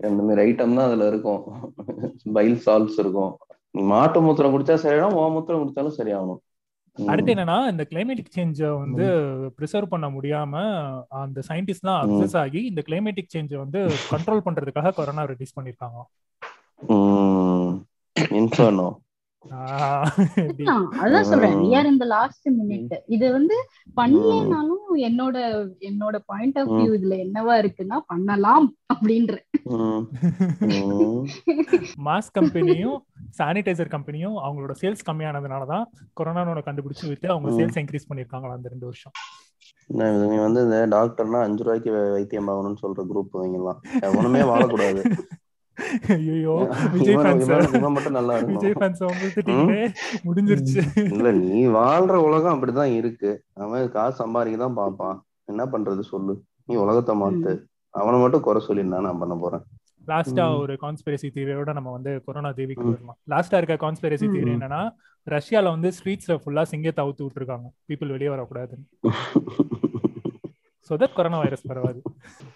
[0.03, 1.41] இந்த மாதிரி ஐட்டம் தான் அதுல இருக்கும்.
[2.33, 3.31] பைல் சால்ட்ஸ் இருக்கும்.
[3.91, 6.41] மாட்டு மூத்திரம் குடிச்சா சரியாகும் ஓ மூத்திரம் குடிச்சாலும் சரியாகணும்.
[6.97, 9.05] அடுத்து என்னன்னா இந்த கிளைமேட்டிக் சேஞ்ச வந்து
[9.57, 10.53] ப்ரிசர்வ் பண்ண முடியாம
[11.23, 13.81] அந்த சயின்டிஸ்ட்லாம் அப்சஸ் ஆகி இந்த கிளைமேட்டிக் சேஞ்ச வந்து
[14.11, 15.99] கண்ட்ரோல் பண்றதுக்காக கொரோனா ரிலீஸ் பண்ணிருக்காங்க.
[19.51, 21.57] அதான் சொல்றேன்.
[21.57, 21.61] ம்.
[21.61, 23.01] we are in the last minute.
[23.07, 23.55] இது வந்து
[23.95, 25.37] பண்ணலனாலும் என்னோட
[25.79, 29.37] என்னோட பாயிண்ட் ஆஃப் வியூ இதுல என்னவா இருக்குன்னா பண்ணலாம் அப்படின்ற
[32.05, 32.97] மாஸ்க் கம்பெனியும்
[33.37, 37.51] சானிடைசர் கம்பெனியும் அவங்களோட சேல்ஸ் கம்மியானதுனால தான் கொரோனானோட கண்டுபிடிச்சு வித்து அவங்க.
[37.51, 39.11] சேல்ஸ் இன்க்ரீஸ் பண்ணிருக்காங்களா அந்த ரெண்டு வருஷம்?
[39.87, 45.11] நீ வந்து இந்த டாக்டர்னா அஞ்சு ரூபாய்க்கு வை- வைத்தியம் ஆகணும்னு சொல்ற குரூப் வைங்கலாம் எவனுமே வாழக்கூடாது.
[46.13, 46.53] ஐயோ
[46.93, 47.49] விஜய் ஃபேன்ஸ்
[47.87, 49.55] மட்டும் நல்லா விஜய் ஃபேன்ஸ் உங்களுக்கு
[50.25, 50.81] முடிஞ்சிருச்சு.
[51.11, 53.31] இல்ல நீ வாழ்ற உலகம் அப்படிதான் இருக்கு.
[53.57, 55.17] அவன் காசு சம்பாதிக்க தான் பார்ப்பான்.
[55.45, 56.35] என்ன பண்றது சொல்லு.
[56.65, 57.51] நீ உலகத்தை மாத்து.
[57.93, 59.63] அவனை மட்டும் குறை சொல்லி நான் பண்ண போறேன்.
[60.07, 60.43] லாஸ்டா.
[60.59, 64.55] ஒரு கான்ஸ்பிரசி தியரியோட நம்ம வந்து கொரோனா தேவிக்கு வரலாம் லாஸ்டா இருக்க கான்ஸ்பிரசி தியரி ம்.
[64.55, 64.81] என்னன்னா
[65.27, 67.67] ரஷ்யால வந்து ஸ்ட்ரீட்ஸ்ல ஃபுல்லா சிங்கத்தை அவுத்து விட்டுருக்காங்க.
[67.89, 68.85] பீப்புள் வெளியே வரக்கூடாதுன்னு.
[70.87, 71.99] சோ தட் கொரோனா வைரஸ் பரவாது.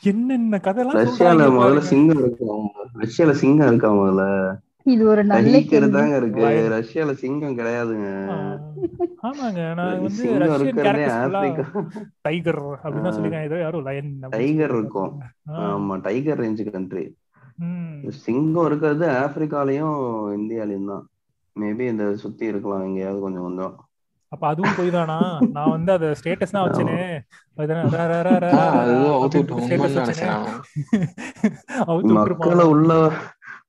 [0.03, 1.81] என்னென்ன கதைலாம் ரஷ்யால சொல்றாங்க முதல்ல.
[1.89, 2.67] சிங்கம் இருக்கும்
[2.99, 4.25] ரஷ்யால சிங்கம் இருக்கா முதல்ல?
[4.85, 5.57] இது ஒரு நல்ல
[5.89, 6.45] தாங்க இருக்கு.
[6.73, 8.07] ரஷ்யால சிங்கம் கிடையாதுங்க.
[9.23, 9.59] ஆமாங்க.
[9.75, 11.35] நான் வந்து சிங்கம் ரஷ்யன் இருக்கிறதே கேரக்டர்ஸ்
[12.21, 13.11] டைகர் ஆ.
[13.11, 15.11] சொல்லிருக்காங்க ஏதோ யாரும் லயன் டைகர் இருக்கும்.
[15.65, 17.05] ஆமா டைகர் ரேஞ்ச் கண்ட்ரி
[18.23, 19.97] சிங்கம் இருக்கிறது ஆப்பிரிக்காலயும்
[20.37, 21.03] இந்தியாலயும் தான்.
[21.55, 23.73] மேபி இந்த சுத்தி இருக்கலாம் எங்கேயாவது கொஞ்சம் கொஞ்சம்
[24.31, 27.21] அப்ப அதுவும் போய் தானா நான் வந்து அத ஸ்டேட்டஸ் தான் வச்சேனே.
[32.17, 32.65] மக்களை.
[32.65, 33.11] உள்ள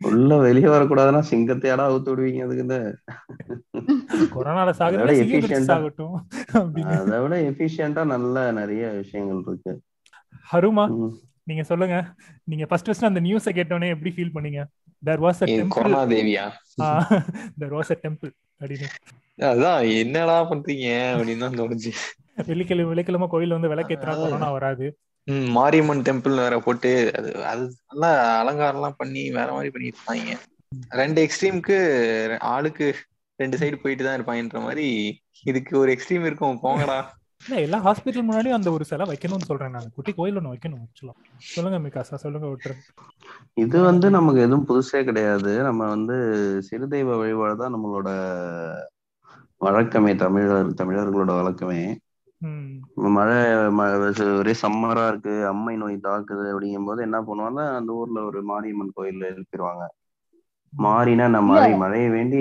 [0.04, 2.94] உள்ள வெளியே வரக்கூடாதுன்னா சிங்கத்தையாடா அவுத்து விடுவீங்க அதுக்கு இந்த.
[4.34, 5.02] கொரோனால சாகுறது
[5.68, 6.16] சாகட்டும்
[6.54, 7.00] அப்படின்னு.
[7.00, 9.82] அதை விட எஃபிஷியன்டா நல்ல நிறைய விஷயங்கள் இருக்கு.
[10.46, 11.12] ஹருமா.
[11.46, 12.14] நீங்க சொல்லுங்க.
[12.44, 14.64] நீங்க ஃபர்ஸ்ட் ஃபர்ஸ்ட் அந்த நியூஸை கேட்டோனே எப்படி ஃபீல் பண்ணீங்க?
[15.02, 16.52] There was a temple corona தேவியா?
[17.58, 18.32] There was a temple
[18.62, 18.88] அப்படின்னு.
[19.48, 20.88] அதான் என்னடா பண்றீங்க?
[21.12, 21.92] அப்படின்னு தான் தோணுச்சு.
[22.46, 24.86] வெள்ளிக்கிழமை வெள்ளிக்கிழமை கோயில்ல வந்து விளக்கேத்துனா கொரோனா வராது.
[25.28, 30.38] ம், மாரியம்மன் டெம்பிள் வேற போட்டு அது அது நல்லா அலங்காரம் எல்லாம் பண்ணி வேற மாதிரி பண்ணிட்டு இருப்பாங்க
[31.00, 31.76] ரெண்டு எக்ஸ்ட்ரீமுக்கு
[32.52, 32.86] ஆளுக்கு
[33.38, 34.86] ரெண்டு சைடு போயிட்டு தான் இருப்பாங்கன்ற மாதிரி
[35.44, 36.96] இதுக்கு ஒரு எக்ஸ்ட்ரீம் இருக்கும் போங்கடா.
[37.42, 39.90] இல்ல எல்லா ஹாஸ்பிட்டல் முன்னாடியும் அந்த ஒரு சிலை வைக்கணும்னு சொல்றேன் நான்.
[39.94, 41.14] குட்டி கோயில் ஒண்ணு வைக்கணும் ஆக்சுவலா
[41.48, 42.74] சொல்லுங்க மிகாசா சொல்லுங்க விட்டுரு
[43.54, 45.62] இது வந்து நமக்கு எதுவும் புதுசே கிடையாது.
[45.62, 46.16] நம்ம வந்து
[46.70, 48.10] சிறுதெய்வ வழிபாடு தான் நம்மளோட
[49.56, 51.82] வழக்கமே தமிழர் தமிழர்களோட வழக்கமே.
[52.40, 52.70] ம்.
[52.94, 53.36] மழை
[53.70, 53.90] ம-
[54.38, 59.22] ஒரே சம்மரா இருக்கு அம்மை நோய் தாக்குது அப்படிங்கும் போது என்ன பண்ணுவாங்க அந்த ஊர்ல ஒரு மாரியம்மன் கோயில்
[59.22, 59.84] எழுப்பிடுவாங்க
[60.72, 62.40] மாறினா நான் மழை மழையை வேண்டி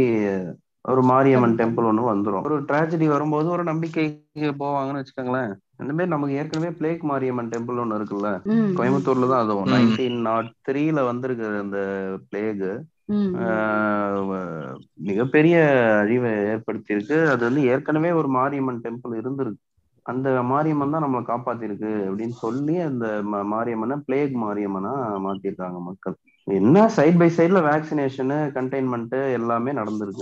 [0.86, 2.44] ஒரு மாரியம்மன் டெம்பிள் ஒண்ணு வந்துரும்.
[2.48, 5.52] ஒரு டிராஜடி வரும்போது ஒரு நம்பிக்கைக்கு போவாங்கன்னு வச்சுக்கோங்களேன்.
[5.82, 8.30] இந்த மாதிரி நமக்கு ஏற்கனவே பிளேக் மாரியம்மன் டெம்பிள் ஒண்ணு இருக்குல்ல?
[8.78, 9.70] கோயம்புத்தூர்ல தான் அதுவும்.
[9.74, 11.80] நைன்டீன் நாட் த்ரீல வந்திருக்கு அந்த
[12.32, 12.66] பிளேக்
[15.08, 15.56] மிகப்பெரிய
[16.02, 17.18] அழிவை ஏற்படுத்தியிருக்கு.
[17.34, 19.62] அது வந்து ஏற்கனவே ஒரு மாரியம்மன் டெம்பிள் இருந்திருக்கு.
[20.06, 23.06] அந்த மாரியம்மன் தான் நம்மளை காப்பாத்திருக்கு அப்படின்னு சொல்லி அந்த
[23.54, 24.94] மாரியம்மனை பிளேக் மாரியம்மனா
[25.26, 26.16] மாத்திருக்காங்க மக்கள்.
[26.44, 30.22] என்ன சைட் பை சைட்ல வேக்சினேஷனு கண்டெய்ன்மெண்ட் எல்லாமே நடந்திருக்கு.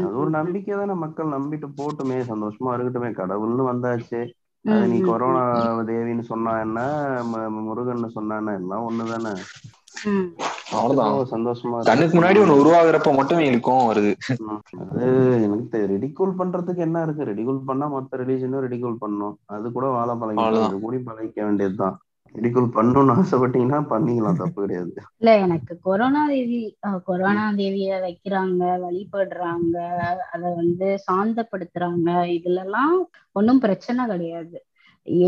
[0.00, 3.12] அது ஒரு நம்பிக்கை தானே மக்கள் நம்பிட்டு போட்டுமே சந்தோஷமா இருக்கட்டுமே.
[3.12, 4.30] கடவுள்னு வந்தாச்சு.
[4.64, 6.82] அது நீ கொரோனா தேவின்னு சொன்னா என்ன
[7.36, 9.36] ம- முருகன்னு சொன்னா எல்லாம் ஒண்ணுதானே?
[11.30, 11.80] சந்தோஷமா.
[11.82, 14.16] கண்ணுக்கு முன்னாடி ஒண்ணு உருவாகுறப்ப மட்டும் இருக்கும் வருது.
[14.90, 17.24] அது எனக்கு ரெடிகூல் பண்றதுக்கு என்ன இருக்கு?
[17.24, 19.38] ரெடிகூல் பண்ணா மத்த ரிலீஜனும் ரெடிகூல் பண்ணும்.
[19.46, 20.54] அது கூட வாழ அவ்வளவுதான்.
[20.66, 22.00] அது கூடி பழகிக்க வேண்டியதுதான்.
[22.34, 24.92] ரெடிகூல் பண்ணணும்னு ஆசைப்பட்டீங்கன்னா பண்ணிக்கலாம் தப்பு கிடையாது.
[25.20, 26.58] இல்ல எனக்கு கொரோனா தேவி
[27.04, 29.76] கொரோனா தேவிய வைக்கிறாங்க வழிபடுறாங்க
[30.34, 32.08] அத வந்து சாந்தப்படுத்துறாங்க.
[32.36, 32.96] இதுல எல்லாம்
[33.32, 34.58] ஒன்னும் பிரச்சனை கிடையாது.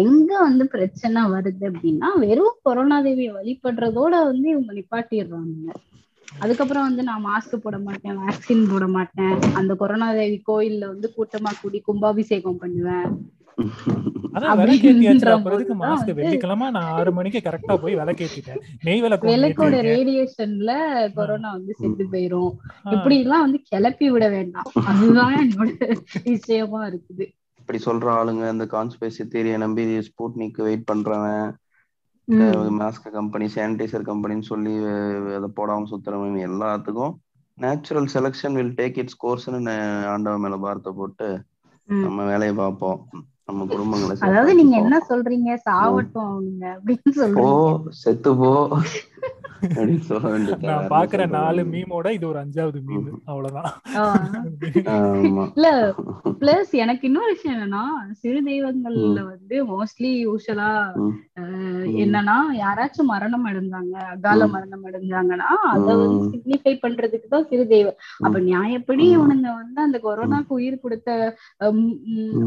[0.01, 5.69] எங்க வந்து பிரச்சனை வருது அப்படின்னா வெறும் கொரோனா தேவியை வழிபடுறதோட வந்து இவங்க நிப்பாட்டிடுறாங்க.
[6.43, 9.35] அதுக்கப்புறம் வந்து நான் மாஸ்க் போட மாட்டேன் வேக்சின் போட மாட்டேன்.
[9.59, 13.11] அந்த கொரோனா தேவி கோயில்ல வந்து கூட்டமா கூடி கும்பாபிஷேகம் பண்ணுவேன்.
[13.57, 13.65] அதான்
[14.35, 18.61] அப்படின்ற விளக்கேத்தியாச்சு அப்புறம் எதுக்கு போதுதான் மாஸ்க் வந்து- வெள்ளிக்கிழமை நான் ஆறு மணிக்கு கரெக்டா போய் விளக்கேத்திட்டேன்.
[18.83, 20.69] நெய் விளக்கு விளக்கோட ரேடியேஷன்ல
[21.13, 22.53] கொரோனா வந்து செத்து போயிரும்.
[22.85, 24.63] இப்படி எல்லாம் வந்து கிளப்பி விட வேண்டாம்.
[24.87, 27.33] அதுதான் என்னோட விஷயமா இருக்குது.
[27.59, 31.53] இப்படி சொல்ற ஆளுங்க இந்த கான்ஸ்பேசி தேரியை நம்பி ஸ்பூட்னிக் வெயிட் பண்றவன்
[32.79, 34.77] மாஸ்க் கம்பெனி சானிடைசர் கம்பெனின்னு சொல்லி
[35.35, 37.15] அதை போடாம சுத்துறவன் எல்லாத்துக்கும்
[37.55, 41.43] natural selection will take its கோர்ஸ்னு ஆண்டவன் மேல பாரத்தை போட்டு.
[41.85, 43.09] நம்ம வேலையை பார்ப்போம்.
[43.49, 44.77] நம்ம குடும்பங்களை அதாவது நீங்க.
[44.77, 45.51] என்ன சொல்றீங்க?
[45.71, 46.35] சாவட்டும்
[46.75, 47.89] அப்படின்னு சொல்றீங்க.
[47.95, 48.51] செத்து போ.
[50.63, 53.71] நான் பாக்குற நாலு மீமோட இது ஒரு அஞ்சாவது மீம் அவ்வளவுதான்
[55.51, 55.69] இல்ல
[56.41, 57.83] பிளஸ் எனக்கு இன்னொரு விஷயம் என்னன்னா
[58.13, 60.71] சிறு தெய்வங்கள்ல வந்து மோஸ்ட்லி யூஸ்வலா.
[61.99, 64.41] என்னன்னா யாராச்சும் மரணம் அடைஞ்சாங்க அகால.
[64.49, 66.23] மரணம் அடைஞ்சாங்கன்னா அத வந்து.
[66.33, 69.05] சிக்னிஃபை பண்றதுக்கு தான் சிறு தெய்வம் அப்ப நியாயப்படி.
[69.15, 71.11] இவனுங்க வந்து அந்த கொரோனாக்கு உயிர் கொடுத்த.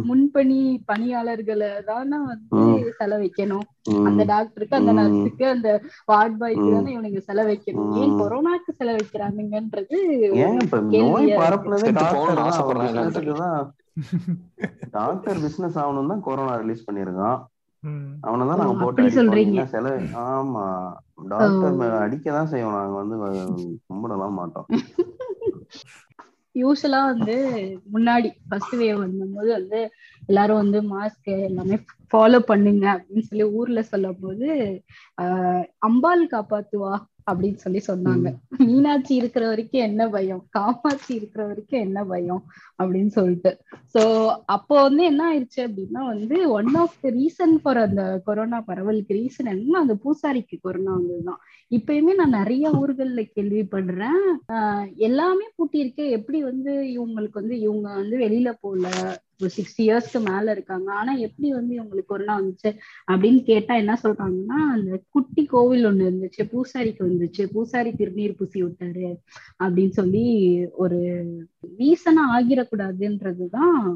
[0.10, 2.92] முன்பணி பணியாளர்களை தானே வந்து ம்.
[3.00, 3.72] செலவைக்கணும் ம்.
[4.06, 4.92] அந்த டாக்டருக்கு அந்த.
[4.98, 5.70] நர்ஸுக்கு அந்த
[6.10, 6.70] வார்ட் பாய்க்கு.
[6.72, 8.16] தானே இவனுங்க செலவைக்கணும் ஏன்.
[8.20, 9.98] கொரோனாக்கு செலவைக்கிறானுங்கன்றது
[11.84, 13.34] செத்து
[14.94, 17.38] டாக்டர் பிசினஸ் ஆகணும் தான் கொரோனா ரிலீஸ் பண்ணிருக்கான்
[17.84, 18.10] ம்.
[18.24, 19.04] அவனை தான் நாங்க போட்டு
[19.72, 20.66] செலவு ஆமா
[21.30, 21.92] டாக்டர் ஓ.
[22.00, 23.18] அடிக்க தான் செய்வோம் நாங்க வந்து
[23.86, 24.68] கும்பிடலாம் மாட்டோம்
[26.56, 27.36] யூஸ்வலா வந்து
[27.94, 29.80] முன்னாடி ஃபர்ஸ்ட் வேவ் வந்தபோது வந்து
[30.30, 31.78] எல்லாரும் வந்து மாஸ்க் எல்லாமே
[32.16, 34.48] ஃபாலோ பண்ணுங்க அப்படின்னு சொல்லி ஊர்ல சொல்லும் போது
[35.22, 36.94] ஆஹ் அம்பாள் காப்பாத்துவா
[37.32, 38.36] அப்படின்னு சொல்லி சொன்னாங்க.
[38.58, 40.46] மீனாட்சி இருக்கிற வரைக்கும் என்ன பயம்?
[40.50, 42.44] காமாட்சி இருக்கிற வரைக்கும் என்ன பயம்?
[42.84, 43.52] அப்படின்னு சொல்லிட்டு.
[43.94, 44.02] சோ
[44.46, 49.46] அப்போ வந்து என்ன ஆயிடுச்சு அப்படின்னா வந்து one of the reason for அந்த கொரோனா பரவலுக்கு ரீசன்
[49.46, 51.42] என்னன்னா அந்த பூசாரிக்கு கொரோனா வந்ததுதான்.
[51.72, 54.24] இப்பயுமே நான் நிறைய ஊர்கள்ல கேள்விப்படுறேன்.
[54.96, 58.88] எல்லாமே பூட்டி இருக்கு எப்படி வந்து இவங்களுக்கு வந்து இவங்க வந்து வெளியில போகல?
[59.42, 60.94] ஒரு சிக்ஸ்டி இயர்ஸ்க்கு மேல இருக்காங்க.
[60.94, 62.78] ஆனா எப்படி வந்து இவங்களுக்கு கொரோனா வந்துச்சு
[63.12, 66.44] அப்படின்னு கேட்டா என்ன சொல்றாங்கன்னா அந்த குட்டி கோவில் ஒண்ணு இருந்துச்சு.
[66.44, 67.46] பூசாரிக்கு வந்துச்சு.
[67.46, 69.16] பூசாரி திருநீர் பூசி விட்டாரு
[69.64, 70.26] அப்படின்னு சொல்லி
[70.72, 71.00] ஒரு
[71.80, 73.96] ரீசனா ஆகிடக்கூடாதுன்றதுதான்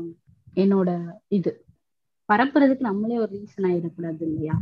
[0.55, 1.63] என்னோட இது.
[2.33, 4.61] பரப்புறதுக்கு நம்மளே ஒரு ரீசன் ஆயிடக்கூடாது இல்லையா?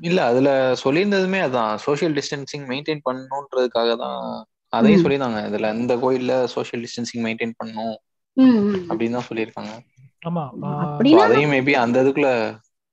[0.00, 1.74] இல்ல அதுல சொல்லியிருந்ததுமே அதான்.
[1.74, 5.04] சோஷியல் டிஸ்டன்சிங் மெயின்டைன் பண்ணணுன்றதுக்காக தான் அதையும்.
[5.04, 5.40] சொல்லியிருந்தாங்க.
[5.50, 7.94] இதுல இந்த கோயில்ல சோஷியல் டிஸ்டன்சிங் மெயின்டைன் பண்ணணும்
[8.32, 8.84] ம், ம்.
[8.88, 9.72] அப்படின்னு தான் சொல்லியிருக்காங்க.
[10.22, 10.44] ஆமா
[11.24, 12.30] அதையும் மேபி அந்த இதுக்குள்ள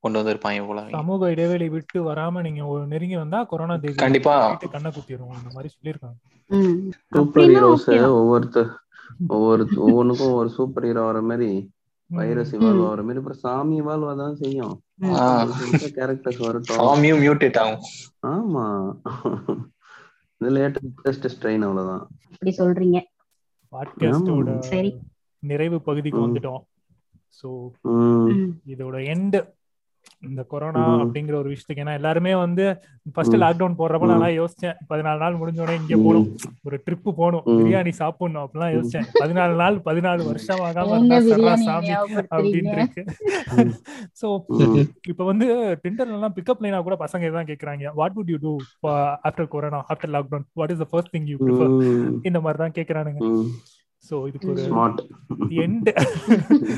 [0.04, 4.36] கொண்டு வந்திருப்பாங்க போல சமூக இடைவெளி விட்டு வராம நீங்க ஒரு நெருங்கி வந்தா கொரோனா தேவி கண்டிப்பா.
[4.74, 6.16] கண்ணை குத்திரும் அந்த மாதிரி சொல்லியிருக்காங்க.
[7.12, 7.88] Super heroes.
[8.14, 8.70] ஒவ்வொருத்தர்
[9.34, 11.50] ஒவ்வொரு ஒவ்வொன்றுக்கும் ஒரு சூப்பர் ஹீரோ வர மாதிரி
[12.10, 12.84] வைரஸ் இவால்வ்.
[12.86, 14.74] ஆகிற மாதிரி அப்புறம் சாமி இவால்வ் தான் செய்யும்.
[15.98, 17.84] கேரக்டர்ஸ் வரட்டும் சாமியும் மியூட்டேட் ஆகும்
[18.30, 18.64] ஆமா
[20.40, 22.98] இது லேட்டஸ்ட் ஸ்ட்ரெயின் அவ்வளவுதான் அப்படி சொல்றீங்க
[23.72, 24.90] பாட்காஸ்டோட சரி.
[25.42, 26.20] நிறைவு பகுதிக்கு.
[26.20, 26.62] வந்துட்டோம்
[27.38, 27.48] சோ.
[28.66, 29.38] இதோட எண்ட்
[30.28, 30.80] இந்த கொரோனா.
[31.04, 32.64] அப்படிங்கிற ஒரு விஷயத்துக்கு ஏன்னா எல்லாருமே வந்து
[33.12, 33.34] ஃபர்ஸ்ட்.
[33.36, 34.06] லாக்டவுன் போடுறப்ப.
[34.06, 35.96] நான் யோசிச்சேன் பதினாலு நாள் முடிஞ்ச உடனே இங்க.
[35.96, 36.26] போகணும்
[36.62, 37.42] ஒரு ட்ரிப் போகணும்.
[37.46, 41.88] பிரியாணி சாப்பிடணும் அப்படிலாம் யோசிச்சேன் பதினாலு நாள் பதினாலு வருஷம் ஆகாம இருந்தா சாமி
[42.30, 43.04] அப்படின்னு இருக்கு.
[44.20, 44.26] சோ.
[45.08, 45.46] இப்ப வந்து
[45.82, 48.56] டிண்டர்ல எல்லாம் பிக்கப் லைனா கூட பசங்க இதான் கேக்குறாங்க what would you do
[48.88, 51.36] after corona after lockdown what is the first thing you.
[52.22, 53.20] இந்த மாதிரி தான் கேக்குறானுங்க.
[54.10, 55.00] சோ இதுக்கு ஒரு ஸ்மார்ட்
[55.64, 55.90] எண்ட்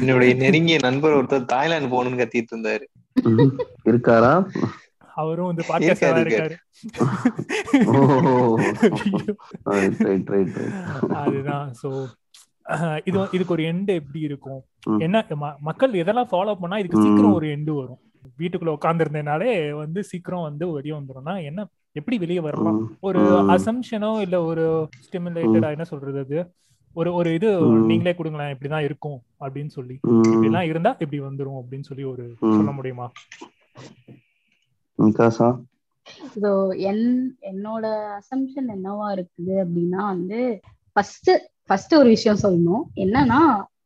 [0.00, 2.86] என்னுடைய நெருங்கிய நண்பர் ஒருத்தர் தாய்லாந்து போகணும்னு கத்திட்டு இருந்தாரு.
[3.90, 4.32] இருக்காரா?
[5.22, 6.56] அவரும் வந்து பாட்காஸ்ட் இருக்காரு,
[11.22, 11.68] அதுதான்.
[11.82, 11.90] சோ
[13.08, 14.60] இது இதுக்கு ஒரு எண்ட் எப்படி இருக்கும்.
[15.06, 15.24] என்ன
[15.68, 17.04] மக்கள் எதெல்லாம் ஃபாலோ பண்ணா இதுக்கு.
[17.06, 18.00] சீக்கிரம் ஒரு எண்டு வரும்?
[18.40, 19.52] வீட்டுக்குள்ள உட்கார்ந்து இருந்தனாலே
[19.82, 22.80] வந்து சீக்கிரம் வந்து வெளியே வந்துரும்னா என்ன எப்படி வெளியே வரலாம்.
[23.06, 23.22] ஒரு.
[23.54, 24.66] அசம்ஷனோ இல்ல ஒரு
[25.06, 26.38] ஸ்டிமுலேட்டடா என்ன சொல்றது அது?
[26.96, 27.50] ஒரு ஒரு இது.
[27.86, 29.96] நீங்களே கொடுங்களேன் இப்படிதான் இருக்கும் அப்படின்னு சொல்லி.
[30.28, 32.24] இப்படிலாம் இருந்தா இப்படி வந்துரும் அப்படின்னு சொல்லி ஒரு.
[32.50, 33.06] சொல்ல முடியுமா
[36.36, 36.48] ஸோ
[36.82, 37.04] என்
[37.50, 37.84] என்னோட
[38.18, 40.40] அசம்ஷன் என்னவா இருக்குது அப்படின்னா வந்து
[40.96, 41.30] ஃபர்ஸ்ட்
[41.66, 43.40] ஃபர்ஸ்ட் ஒரு விஷயம் சொல்லணும் என்னன்னா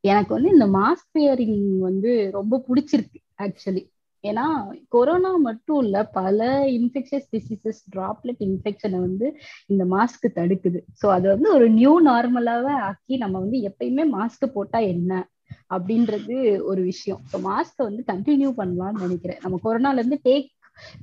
[0.04, 3.82] எனக்கு வந்து இந்த மாஸ்க் வியரிங் வந்து ரொம்ப பிடிச்சிருக்கு ஆக்சுவலி
[4.24, 4.44] ஏன்னா
[4.88, 10.80] கொரோனா மட்டும் இல்ல பல இன்ஃபெக்ஷஸ் டிசீசஸ் டிராப்லெட் இன்ஃபெக்ஷனை வந்து இந்த மாஸ்க் தடுக்குது.
[11.02, 15.28] ஸோ அது வந்து ஒரு நியூ நார்மலாவே ஆக்கி நம்ம வந்து எப்பயுமே மாஸ்க் போட்டா என்ன?
[15.70, 17.20] அப்படின்றது ஒரு விஷயம்.
[17.32, 19.38] ஸோ மாஸ்கை வந்து கண்டினியூ பண்ணலாம்னு நினைக்கிறேன்.
[19.42, 20.48] நம்ம கொரோனால இருந்து டேக்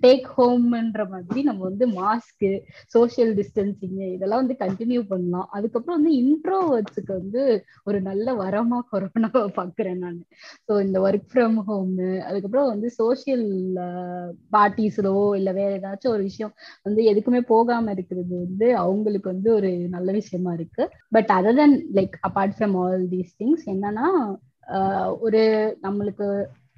[0.02, 2.48] டேக் ஹோம்ன்ற மாதிரி நம்ம வந்து மாஸ்க்
[2.88, 5.48] சோஷியல் டிஸ்டன்சிங் இதெல்லாம் வந்து கண்டினியூ பண்ணலாம்.
[5.52, 7.44] அதுக்கப்புறம் வந்து இன்ட்ரோவர்ட்ஸுக்கு வந்து
[7.84, 10.20] ஒரு நல்ல வரமா கொரோனா பாக்குறேன் நான்.
[10.68, 13.48] ஸோ இந்த ஒர்க் ஃப்ரம் ஹோம் அதுக்கப்புறம் வந்து சோசியல்
[14.52, 16.54] பார்ட்டிஸ்லோ இல்ல வேற ஏதாச்சும் ஒரு விஷயம்
[16.84, 20.84] வந்து எதுக்குமே போகாம இருக்கிறது வந்து அவங்களுக்கு வந்து ஒரு நல்ல விஷயமா இருக்கு.
[21.10, 24.08] But other then like apart from all these things என்னன்னா
[24.68, 25.42] ஆஹ் ஒரு
[25.84, 26.28] நம்மளுக்கு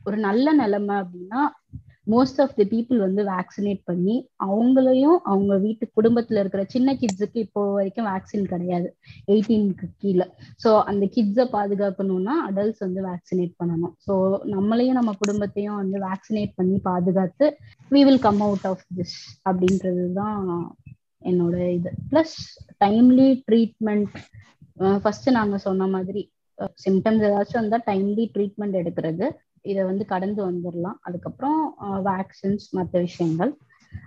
[0.06, 1.42] ஒரு நல்ல நிலைமை அப்படின்னா
[2.08, 4.16] மோஸ்ட் ஆஃப் தி பீப்புள் வந்து வேக்சினேட் பண்ணி
[4.48, 8.90] அவங்களையும் அவங்க வீட்டு குடும்பத்துல இருக்கிற சின்ன கிட்ஸுக்கு இப்போ வரைக்கும் வேக்சின் கிடையாது.
[9.34, 10.28] எயிட்டீனுக்கு கீழே.
[10.64, 13.94] ஸோ அந்த கிட்ஸை பாதுகாக்கணும்னா அடல்ட்ஸ் வந்து வேக்சினேட் பண்ணணும்.
[14.08, 14.14] ஸோ
[14.56, 17.48] நம்மளையும் நம்ம குடும்பத்தையும் வந்து வேக்சினேட் பண்ணி பாதுகாத்து
[17.92, 19.18] we will come out of this
[19.50, 20.40] அப்படின்றது தான்
[21.32, 21.92] என்னோட இது.
[22.12, 22.38] ப்ளஸ்
[22.84, 24.16] டைம்லி ட்ரீட்மெண்ட்
[25.04, 26.22] ஃபர்ஸ்ட் நாங்க சொன்ன மாதிரி
[26.84, 29.28] சிம்டம்ஸ் ஏதாச்சும் வந்தா டைம்லி ட்ரீட்மெண்ட் எடுக்கிறது.
[29.66, 31.60] இதை வந்து கடந்து வந்துடலாம் அதுக்கப்புறம்
[32.06, 33.52] வேக்சின்ஸ் மற்ற விஷயங்கள்.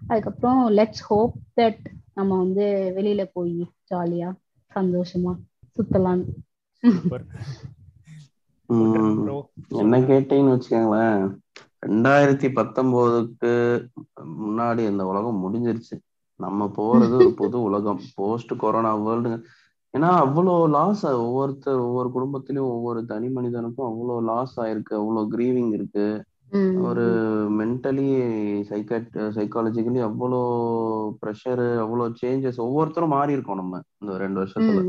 [0.06, 1.84] அதுக்கப்புறம் லெட்ஸ் ஹோப் தட்
[2.14, 3.58] நம்ம வந்து வெளியில போய்
[3.90, 4.30] ஜாலியா
[4.70, 5.32] சந்தோஷமா
[5.76, 6.24] சுத்தலாம்.
[9.74, 11.24] என்ன கேட்டீங்கன்னு வச்சுக்கோங்களேன்.
[11.86, 13.52] ரெண்டாயிரத்தி பத்தொன்பதுக்கு
[14.40, 15.96] முன்னாடி இந்த உலகம் முடிஞ்சிருச்சு.
[16.40, 18.00] நம்ம போறது ஒரு புது உலகம்.
[18.14, 19.32] போஸ்ட் கொரோனா வேர்ல்டு
[19.96, 24.94] ஏன்னா அவ்வளோ லாஸ் ஒவ்வொருத்தர் ஒவ்வொரு குடும்பத்திலயும் ஒவ்வொரு தனி மனிதனுக்கும் அவ்வளோ லாஸ் ஆயிருக்கு.
[24.94, 26.06] அவ்வளோ கிரீவிங் இருக்கு.
[26.82, 27.04] ஒரு
[27.52, 28.08] மென்டலி
[28.70, 30.40] சைக்கட் சைக்காலஜிக்கலி அவ்வளோ
[31.22, 34.82] ப்ரெஷரு அவ்வளோ சேஞ்சஸ் ஒவ்வொருத்தரும் மாறி இருக்கோம் நம்ம இந்த ரெண்டு வருஷத்துல.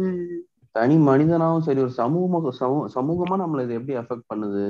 [0.71, 4.65] தனி மனிதனாவும் சரி ஒரு சமூக சமூ- சமூகமா நம்மள இது எப்படி அஃபெக்ட் பண்ணுது?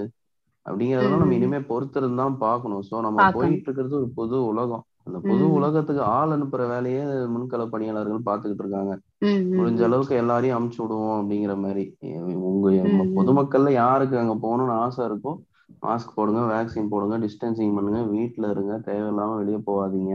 [0.66, 1.34] அப்படிங்கறதெல்லாம் நம்ம.
[1.34, 2.84] இனிமே பொறுத்திருந்து தான் பார்க்கணும்.
[2.92, 3.22] சோ நம்ம.
[3.34, 4.84] போயிட்டு இருக்கிறது ஒரு புது உலகம்.
[5.10, 5.44] அந்த புது.
[5.58, 7.04] உலகத்துக்கு ஆள் அனுப்புற வேலையே
[7.34, 8.94] முன்கள பணியாளர்கள் பார்த்துக்கிட்டு இருக்காங்க.
[9.52, 11.84] முடிஞ்ச அளவுக்கு எல்லாரையும் அமுச்சு விடுவோம் அப்படிங்கிற மாதிரி.
[12.50, 12.68] உங்க.
[13.18, 15.34] பொதுமக்கள்ல யாருக்கு அங்க போகணும்னு ஆசை இருக்கோ
[15.84, 20.14] மாஸ்க் போடுங்க வேக்சின் போடுங்க டிஸ்டன்சிங் பண்ணுங்க வீட்ல இருங்க தேவையில்லாம வெளியே போகாதீங்க.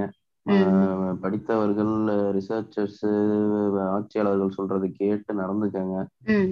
[1.22, 1.92] படித்தவர்கள்
[2.36, 3.02] ரிசர்ச்சர்ஸ்
[3.88, 5.96] ஆட்சியாளர்கள் சொல்றது கேட்டு நடந்துக்கங்க.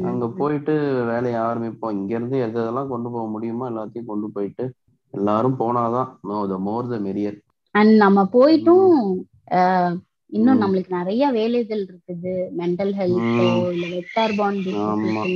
[0.05, 0.27] அங்க.
[0.39, 0.75] போயிட்டு
[1.11, 1.97] வேலையை ஆரம்பிப்போம்.
[1.99, 4.65] இங்க இருந்து எது எதெல்லாம் கொண்டு போக முடியுமோ எல்லாத்தையும் கொண்டு போயிட்டு
[5.15, 7.39] எல்லாரும் போனாதான் no the more the மெரியர்
[7.75, 8.89] and நம்ம போயிட்டும்
[10.33, 10.61] இன்னும்.
[10.63, 13.73] நம்மளுக்கு நிறைய வேலைகள் இருக்குது மென்டல் ஹெல்த்தோ ம்.
[13.73, 14.69] இல்ல வெக்டார் பாண்ட்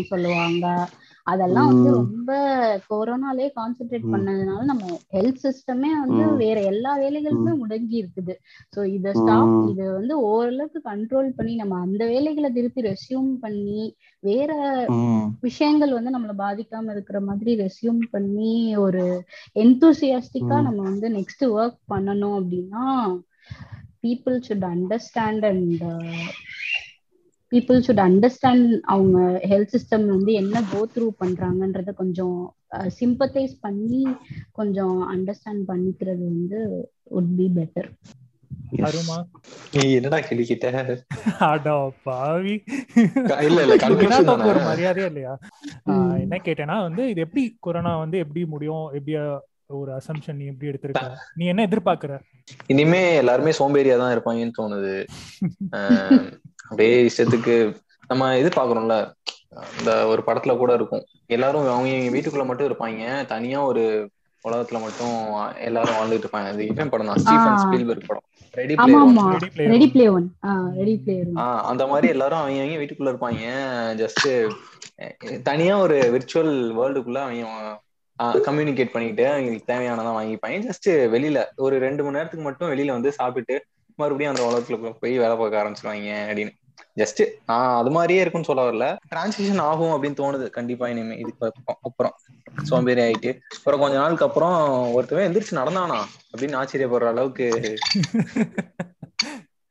[0.08, 0.64] சொல்லுவாங்க
[1.26, 1.90] அதெல்லாம் வந்து.
[1.98, 2.30] ரொம்ப
[2.90, 4.06] கொரோனாலே கான்சென்ட்ரேட்.
[4.12, 6.12] பண்ணதுனால நம்ம ஹெல்த் சிஸ்டமே வந்து.
[6.42, 8.34] வேற எல்லா வேலைகளுமே முடங்கி இருக்குது
[8.72, 9.12] ஸோ இதை.
[9.18, 13.82] ஸ்டாப் இதை வந்து ஓரளவுக்கு கண்ட்ரோல் பண்ணி நம்ம அந்த வேலைகளை திருப்பி ரெஸ்யூம் பண்ணி
[14.22, 14.50] வேற.
[15.42, 18.52] விஷயங்கள் வந்து நம்மள பாதிக்காம இருக்கிற மாதிரி ரெஸ்யூம் பண்ணி
[18.84, 19.04] ஒரு
[19.56, 20.66] எந்தூசியாஸ்டிக்கா ம்.
[20.66, 22.84] நம்ம வந்து நெக்ஸ்ட் ஒர்க் பண்ணணும் அப்படின்னா
[24.04, 25.84] people should understand and
[27.52, 32.38] people should understand அவங்க ஹெல்த் சிஸ்டம் வந்து என்ன கோ த்ரூ பண்றாங்கன்றத கொஞ்சம்
[33.00, 34.02] சிம்பத்தைஸ் பண்ணி
[34.52, 36.60] கொஞ்சம் அண்டர்ஸ்டாண்ட் பண்ணிக்கிறது வந்து
[37.10, 37.90] உட் பி பெட்டர்
[39.90, 40.66] என்னடா கிளிக்கிட்ட
[41.48, 42.54] அடா பாவி.
[43.42, 43.74] இல்ல இல்ல
[44.46, 45.32] ஒரு மரியாதையே இல்லையா.
[46.24, 48.86] என்ன கேட்டேன்னா வந்து இது எப்படி கொரோனா வந்து எப்படி முடியும்?
[48.92, 49.14] எப்படி
[49.76, 51.04] ஒரு அசம்ஷன் நீ எப்படி எடுத்திருக்க?
[51.34, 52.16] நீ என்ன எதிர்பார்க்கற?
[52.66, 54.96] இனிமே எல்லாருமே சோம்பேறியா தான் இருப்பாங்கன்னு தோணுது.
[56.70, 57.56] அப்படியே இஷ்டத்துக்கு
[58.08, 59.12] நம்ம எதிர்பார்க்கறோம்ல
[59.78, 61.04] இந்த ஒரு படத்துல கூட இருக்கும்.
[61.26, 63.26] எல்லாரும் அவங்க எங்க வீட்டுக்குள்ள மட்டும் இருப்பாங்க.
[63.26, 64.10] தனியா ஒரு
[64.48, 65.16] உலகத்துல மட்டும்
[65.60, 66.48] எல்லாரும் வாழ்ந்துட்டு இருப்பாங்க.
[66.52, 67.18] அது இவன் படம் தான்.
[67.18, 67.58] ஸ்டீஃபன்.
[67.62, 68.22] ஸ்பீல்பர்க் படம்.
[68.52, 69.92] Ready Player ready One.
[69.92, 70.26] Play one
[70.76, 73.44] ready play one ஆஹ் அந்த மாதிரி எல்லாரும் அவங்க அவங்க வீட்டுக்குள்ள இருப்பாங்க.
[74.02, 77.80] ஜஸ்ட் தனியா ஒரு விர்ச்சுவல் வேர்ல்டுக்குள்ள அவங்க
[78.20, 80.56] கம்யூனிகேட் பண்ணிட்டு அவங்களுக்கு தேவையானதான் வாங்கிப்பாங்க.
[80.68, 83.56] ஜஸ்ட் வெளியில ஒரு ரெண்டு மணி நேரத்துக்கு மட்டும் வெளியில வந்து சாப்பிட்டுட்டு
[83.96, 86.50] மறுபடியும் அந்த உலகத்துல போய் வேலை பார்க்க ஆரம்பிச்சிருவாங்க அப்படின்னு.
[86.96, 88.96] ஜஸ்ட் நான் அது மாதிரியே இருக்கும்னு சொல்ல வரல.
[89.14, 90.50] டிரான்ஸ்லேஷன் ஆகும் அப்படின்னு தோணுது.
[90.50, 92.18] கண்டிப்பா இனிமே இதுக்கு அப்புறம்.
[92.62, 93.38] சோம்பேறி ஆயிட்டு.
[93.56, 96.04] அப்புறம் கொஞ்ச நாளுக்கு அப்புறம் ஒருத்தவன் எந்திரிச்சு நடந்தானா?
[96.36, 97.74] அப்படின்னு ஆச்சரியப்படுற அளவுக்கு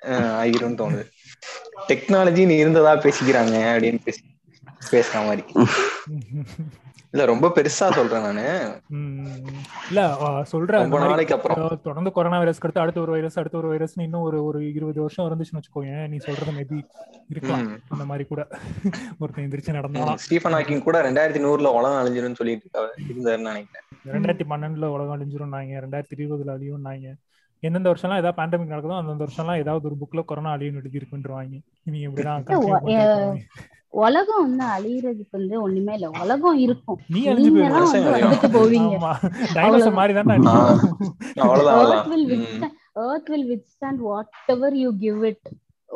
[0.05, 1.09] ஆகிரும்னு தோணுது.
[1.88, 4.21] டெக்னாலஜி நீ இருந்ததா பேசிக்கிறாங்க அப்படின்னு பேசி
[4.91, 5.43] பேசுற மாதிரி.
[7.16, 8.45] இல்ல ரொம்ப பெருசா சொல்றேன் நானு.
[9.88, 9.99] இல்ல
[10.43, 10.82] சொல்றேன்.
[10.82, 11.80] ரொம்ப நாளைக்கு அப்புறம்.
[11.84, 15.28] தொடர்ந்து கொரோனா வைரஸ்க்கு அடுத்து அடுத்த ஒரு வைரஸ் அடுத்த ஒரு வைரஸ் இன்னும் ஒரு ஒரு இருபது வருஷம்
[15.28, 16.84] இருந்துச்சுன்னு வச்சுக்கோங்க நீ சொல்றது மேபி
[17.30, 17.80] இருக்கலாம்.
[17.89, 18.47] அந்த மாதிரி கூட.
[19.20, 23.01] ஒருத்தன் எந்திரிச்சு நடந்தாலாம் ஸ்டீஃபன் ஹாக்கிங் கூட ரெண்டாயிரத்தி நூறுல உலகம் அழிஞ்சிரும்னு சொல்லிட்டு இருக்காரு.
[23.11, 23.84] இருந்தாருன்னு நினைக்கிறேன்.
[24.07, 25.74] ரெண்டாயிரத்தி பன்னெண்டுல உலகம் அழிஞ்சிரும்னாங்க.
[25.86, 27.13] ரெண்டாயிரத்தி இருபதுல அழியும்னாங்க.
[27.66, 32.07] எந்தெந்த வருஷம்லாம் ஏதாவது பேண்டமிக் நடக்குதோ அந்தந்த வருஷம்லாம் ஏதாவது ஒரு புக்ல கொரோனா அழியும் எழுதி இருக்குன்றாங்க நீ
[32.07, 33.39] எப்படிதான் இல்ல, continue ஒ- பண்ணிட்டு இருப்பாங்க.
[33.89, 36.09] உலகம் வந்து அழியறதுக்கு வந்து ஒண்ணுமே இல்ல.
[36.09, 36.99] உலகம் இருக்கும்.
[37.07, 38.99] நீ அழிஞ்சு நீங்க போவீங்க.
[39.01, 39.13] ஆமா.
[39.53, 40.43] டைனோசர் மாதிரி தானே
[42.26, 45.47] withstand earth will withstand whatever you give it.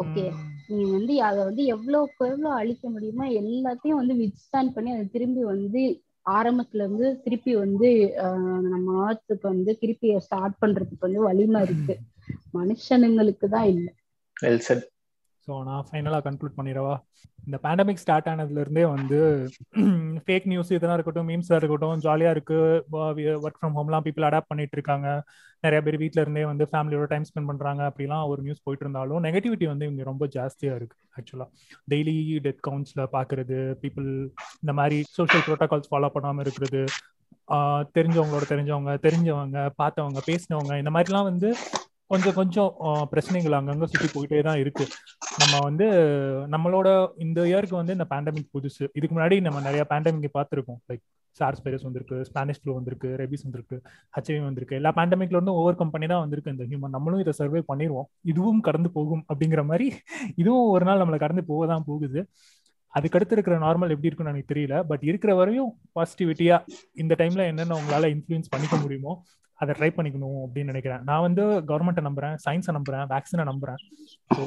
[0.02, 0.32] Okay.
[0.68, 6.02] நீ வந்து அதை வந்து எவ்வளவுக்கு எவ்வளவு அழிக்க முடியுமோ எல்லாத்தையும் வந்து வித்ஸ்டாண்ட் பண்ணி அதை திரும்பி வந்து
[6.26, 7.90] ஆரம்பத்துல இருந்து திருப்பி வந்து
[8.24, 11.96] ஆஹ், நம்ம ஆர்த்துக்கு வந்து திருப்பி ஸ்டார்ட் பண்றதுக்கு வந்து வலிமை இருக்கு.
[12.54, 13.88] மனுஷனுங்களுக்கு தான் இல்ல.
[15.50, 16.96] ஸோ நான் ஃபைனலாக கன்க்ளூட் பண்ணிடவா?
[17.46, 19.20] இந்த பேண்டமிக் ஸ்டார்ட் ஆனதுலேருந்தே வந்து
[20.26, 25.08] ஃபேக் நியூஸ் இதெல்லாம் இருக்கட்டும் மீம்ஸாக இருக்கட்டும் ஜாலியாக இருக்குது ஒர்க் ஃப்ரம் ஹோம்லாம் பீப்புள் அடாப்ட் பண்ணிட்டு இருக்காங்க.
[25.64, 29.66] நிறைய பேர் வீட்டில இருந்தே வந்து ஃபேமிலியோட டைம் ஸ்பெண்ட் பண்ணுறாங்க அப்படிலாம் ஒரு நியூஸ் போயிட்டு இருந்தாலும் நெகட்டிவிட்டி
[29.72, 31.50] வந்து இங்கே ரொம்ப ஜாஸ்தியாக இருக்கு ஆக்சுவலாக
[31.94, 34.10] டெய்லி டெத் கவுண்ட்ஸில் பார்க்குறது பீப்புள்
[34.64, 36.84] இந்த மாதிரி சோஷியல் ப்ரோட்டோகால்ஸ் ஃபாலோ பண்ணாமல் இருக்கிறது
[37.98, 41.52] தெரிஞ்சவங்களோட தெரிஞ்சவங்க தெரிஞ்சவங்க பார்த்தவங்க பேசினவங்க இந்த மாதிரிலாம் வந்து
[42.12, 42.70] கொஞ்சம் கொஞ்சம்
[43.12, 44.86] பிரச்சனைகள் அங்கங்க சுத்தி போயிட்டே தான் இருக்கு.
[45.42, 45.88] நம்ம வந்து
[46.54, 46.88] நம்மளோட
[47.26, 48.84] இந்த இயருக்கு வந்து இந்த பேண்டமிக் புதுசு.
[48.98, 51.04] இதுக்கு முன்னாடி நம்ம நிறைய பேண்டமிக் பார்த்துருக்கோம் லைக்
[51.40, 53.78] சார்ஸ் வைரஸ் வந்திருக்கு ஸ்பானிஷ் ஃப்ளூ வந்திருக்கு ரெபிஸ் வந்திருக்கு
[54.16, 54.78] ஹச்ஐவி வந்திருக்கு.
[54.80, 58.90] எல்லா பேண்டமிக்ல இருந்து ஓவர் கம்பெனி தான் வந்திருக்கு இந்த ஹியூமன் நம்மளும் இதை சர்வே பண்ணிடுவோம் இதுவும் கடந்து
[58.98, 59.88] போகும் அப்படிங்கிற மாதிரி
[60.42, 62.22] இதுவும் ஒரு நாள் நம்மளை கடந்து போக தான் போகுது.
[62.94, 64.76] அதுக்கடுத்து இருக்கிற நார்மல் எப்படி இருக்குன்னு எனக்கு தெரியல.
[64.92, 66.58] பட் இருக்கிற வரையும் பாசிட்டிவிட்டியா
[67.04, 69.14] இந்த டைம்ல என்னென்ன உங்களால இன்ஃபுளுன்ஸ் பண்ணிக்க முடியுமோ
[69.62, 71.02] அதை ட்ரை பண்ணிக்கணும் அப்படின்னு நினைக்கிறேன்.
[71.10, 73.80] நான் வந்து கவர்மெண்ட்டை நம்புறேன் சயின்ஸை நம்புறேன் வேக்சினை நம்புறேன்.
[74.36, 74.44] So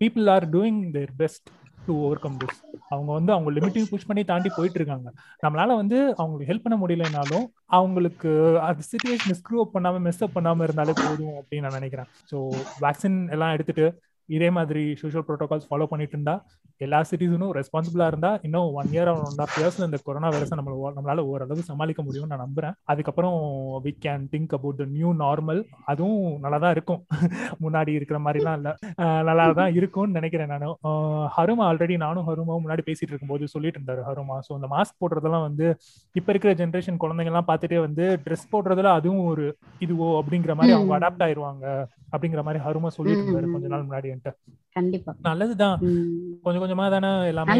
[0.00, 1.48] people are doing their best
[1.86, 2.58] to overcome this
[2.92, 5.08] அவங்க வந்து அவங்க லிமிட்டையும் புஷ் பண்ணி தாண்டி போயிட்டு இருக்காங்க
[5.44, 7.46] நம்மளால வந்து அவங்களுக்கு ஹெல்ப் பண்ண முடியலனாலும்
[7.78, 8.30] அவங்களுக்கு
[8.66, 12.08] அது சுச்சுவேஷன் ஸ்க்ரூ அப் பண்ணாம மிஸ் அப் பண்ணாம இருந்தாலே போதும் அப்படின்னு நான் நினைக்கிறேன்.
[12.30, 12.36] ஸோ
[12.84, 13.86] வேக்சின் எல்லாம் எடுத்துட்டு
[14.28, 16.34] இதே மாதிரி சோஷியல் ப்ரோட்டோகால்ஸ் ஃபாலோ பண்ணிட்டு இருந்தா
[16.80, 21.24] எல்லா சிட்டிசனும் ரெஸ்பான்சிபிளா இருந்தா இன்னும் ஒன் இயர் ஒன் ஆஃப் இயர்ஸ்ல இந்த கொரோனா வைரஸை நம்ம நம்மளால
[21.30, 22.74] ஓரளவு சமாளிக்க முடியும்னு நான் நம்புறேன்.
[22.92, 23.36] அதுக்கப்புறம்
[23.84, 27.00] we can think about the new normal அதுவும் நல்லா தான் இருக்கும்.
[27.64, 28.70] முன்னாடி இருக்கிற மாதிரிலாம் இல்ல.
[29.28, 34.04] நல்லா தான் இருக்கும்னு நினைக்கிறேன் நானும் அஹ் ஹருமா ஆல்ரெடி நானும் ஹருமாவும் முன்னாடி பேசிட்டு இருக்கும்போது சொல்லிட்டு இருந்தாரு
[34.08, 34.38] ஹருமா.
[34.46, 35.68] ஸோ இந்த மாஸ்க் போடுறதெல்லாம் வந்து
[36.16, 39.46] இப்ப இருக்கிற ஜென்ரேஷன் குழந்தைங்க எல்லாம் பார்த்துட்டே வந்து ட்ரெஸ் போடுறதுல அதுவும் ஒரு
[39.80, 40.94] இதுவோ அப்படிங்கிற மாதிரி அவங்க.
[40.98, 41.64] அடாப்ட் ஆயிருவாங்க
[42.12, 43.48] அப்படிங்கிற மாதிரி ஹருமா சொல்லிட்டு இருந்தாரு.
[43.54, 44.10] கொஞ்ச நாள் முன்னாடி.
[44.22, 45.12] variant கண்டிப்பா.
[45.26, 45.76] நல்லதுதான்.
[46.44, 47.52] கொஞ்சம் கொஞ்சமா தானே எல்லாமே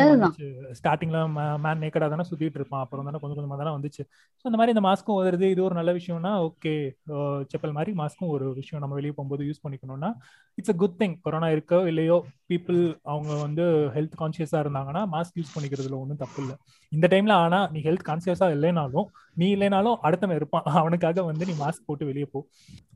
[0.78, 1.18] ஸ்டார்டிங்ல
[1.64, 2.82] மேன் நேக்கடா தானே சுத்திட்டு இருப்பான்.
[2.84, 4.02] அப்புறம் தானே கொஞ்சம் கொஞ்சமா தானே வந்துச்சு.
[4.38, 5.48] ஸோ இந்த மாதிரி இந்த மாஸ்க்கும் வருது.
[5.52, 6.72] இது ஒரு நல்ல விஷயம்னா ஓகே
[7.52, 8.82] செப்பல் மாதிரி மாஸ்க்கும் ஒரு விஷயம்.
[8.84, 10.10] நம்ம வெளியே போகும்போது use பண்ணிக்கணும்னா
[10.58, 12.16] it's a good thing corona இருக்கோ இல்லையோ
[12.50, 12.80] பீப்புள்
[13.12, 13.66] அவங்க வந்து
[13.96, 16.56] ஹெல்த் கான்சியஸா இருந்தாங்கன்னா மாஸ்க் யூஸ் பண்ணிக்கிறதுல ஒன்றும் தப்பு இல்லை.
[16.92, 20.66] இந்த டைம்ல ஆனா நீ ஹெல்த் கான்சியஸா இல்லைனாலும் நீ இல்லைனாலும் அடுத்தவன் இருப்பான்.
[20.80, 22.42] அவனுக்காக வந்து நீ மாஸ்க் போட்டு வெளியே போ.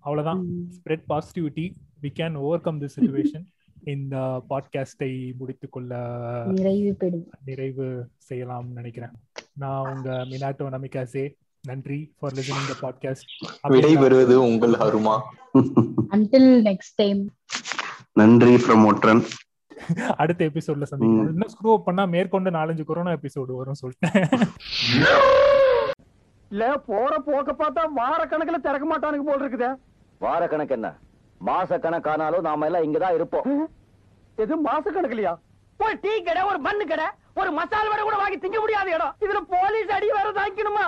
[0.07, 0.43] அவ்வளவுதான்.
[0.77, 1.67] Spread positivity
[2.03, 2.37] we can
[2.67, 3.47] overcome this situation
[3.85, 6.01] இந்த பாட்காஸ்டை முடித்துக் கொள்ள
[6.47, 9.11] நிறைவு பெறும் நிறைவு செய்யலாம் நினைக்கிறேன்.
[9.53, 11.35] நான் உங்க மினாட்டோ நமிகாசே.
[11.63, 15.21] நன்றி ஃபார் லிசனிங் த பாட்காஸ்ட் விடை பெறுவது உங்கள் அருமா.
[16.11, 17.31] அன்டில் நெக்ஸ்ட் டைம்
[18.13, 19.25] நன்றி ஃப்ரம் ஒற்றன்.
[20.17, 21.29] அடுத்த எபிசோட்ல சந்திக்கலாம்.
[21.29, 24.49] இன்னும் ஸ்க்ரூ பண்ணா மேற்கொண்டு நாலஞ்சு கொரோனா எபிசோடு வரும் சொல்லிட்டேன்.
[26.51, 29.75] இல்ல போற போக்க பார்த்தா வார கணக்குல திறக்க மாட்டானுங்க போல் இருக்குதே.
[30.19, 30.99] வார கணக்கு என்ன?
[31.47, 33.47] மாச கணக்கானாலும் நாம எல்லாம் இங்கதான் இருப்போம்.
[34.43, 35.33] எது மாச கணக்குலயா
[35.85, 37.07] ஒரு டீ கடை ஒரு மண்ணு கடை
[37.41, 39.15] ஒரு மசால் வடை கூட வாங்கி திங்க முடியாத இடம்.
[39.25, 40.87] இதுல போலீஸ் அடி வர தாங்கிக்கணுமா?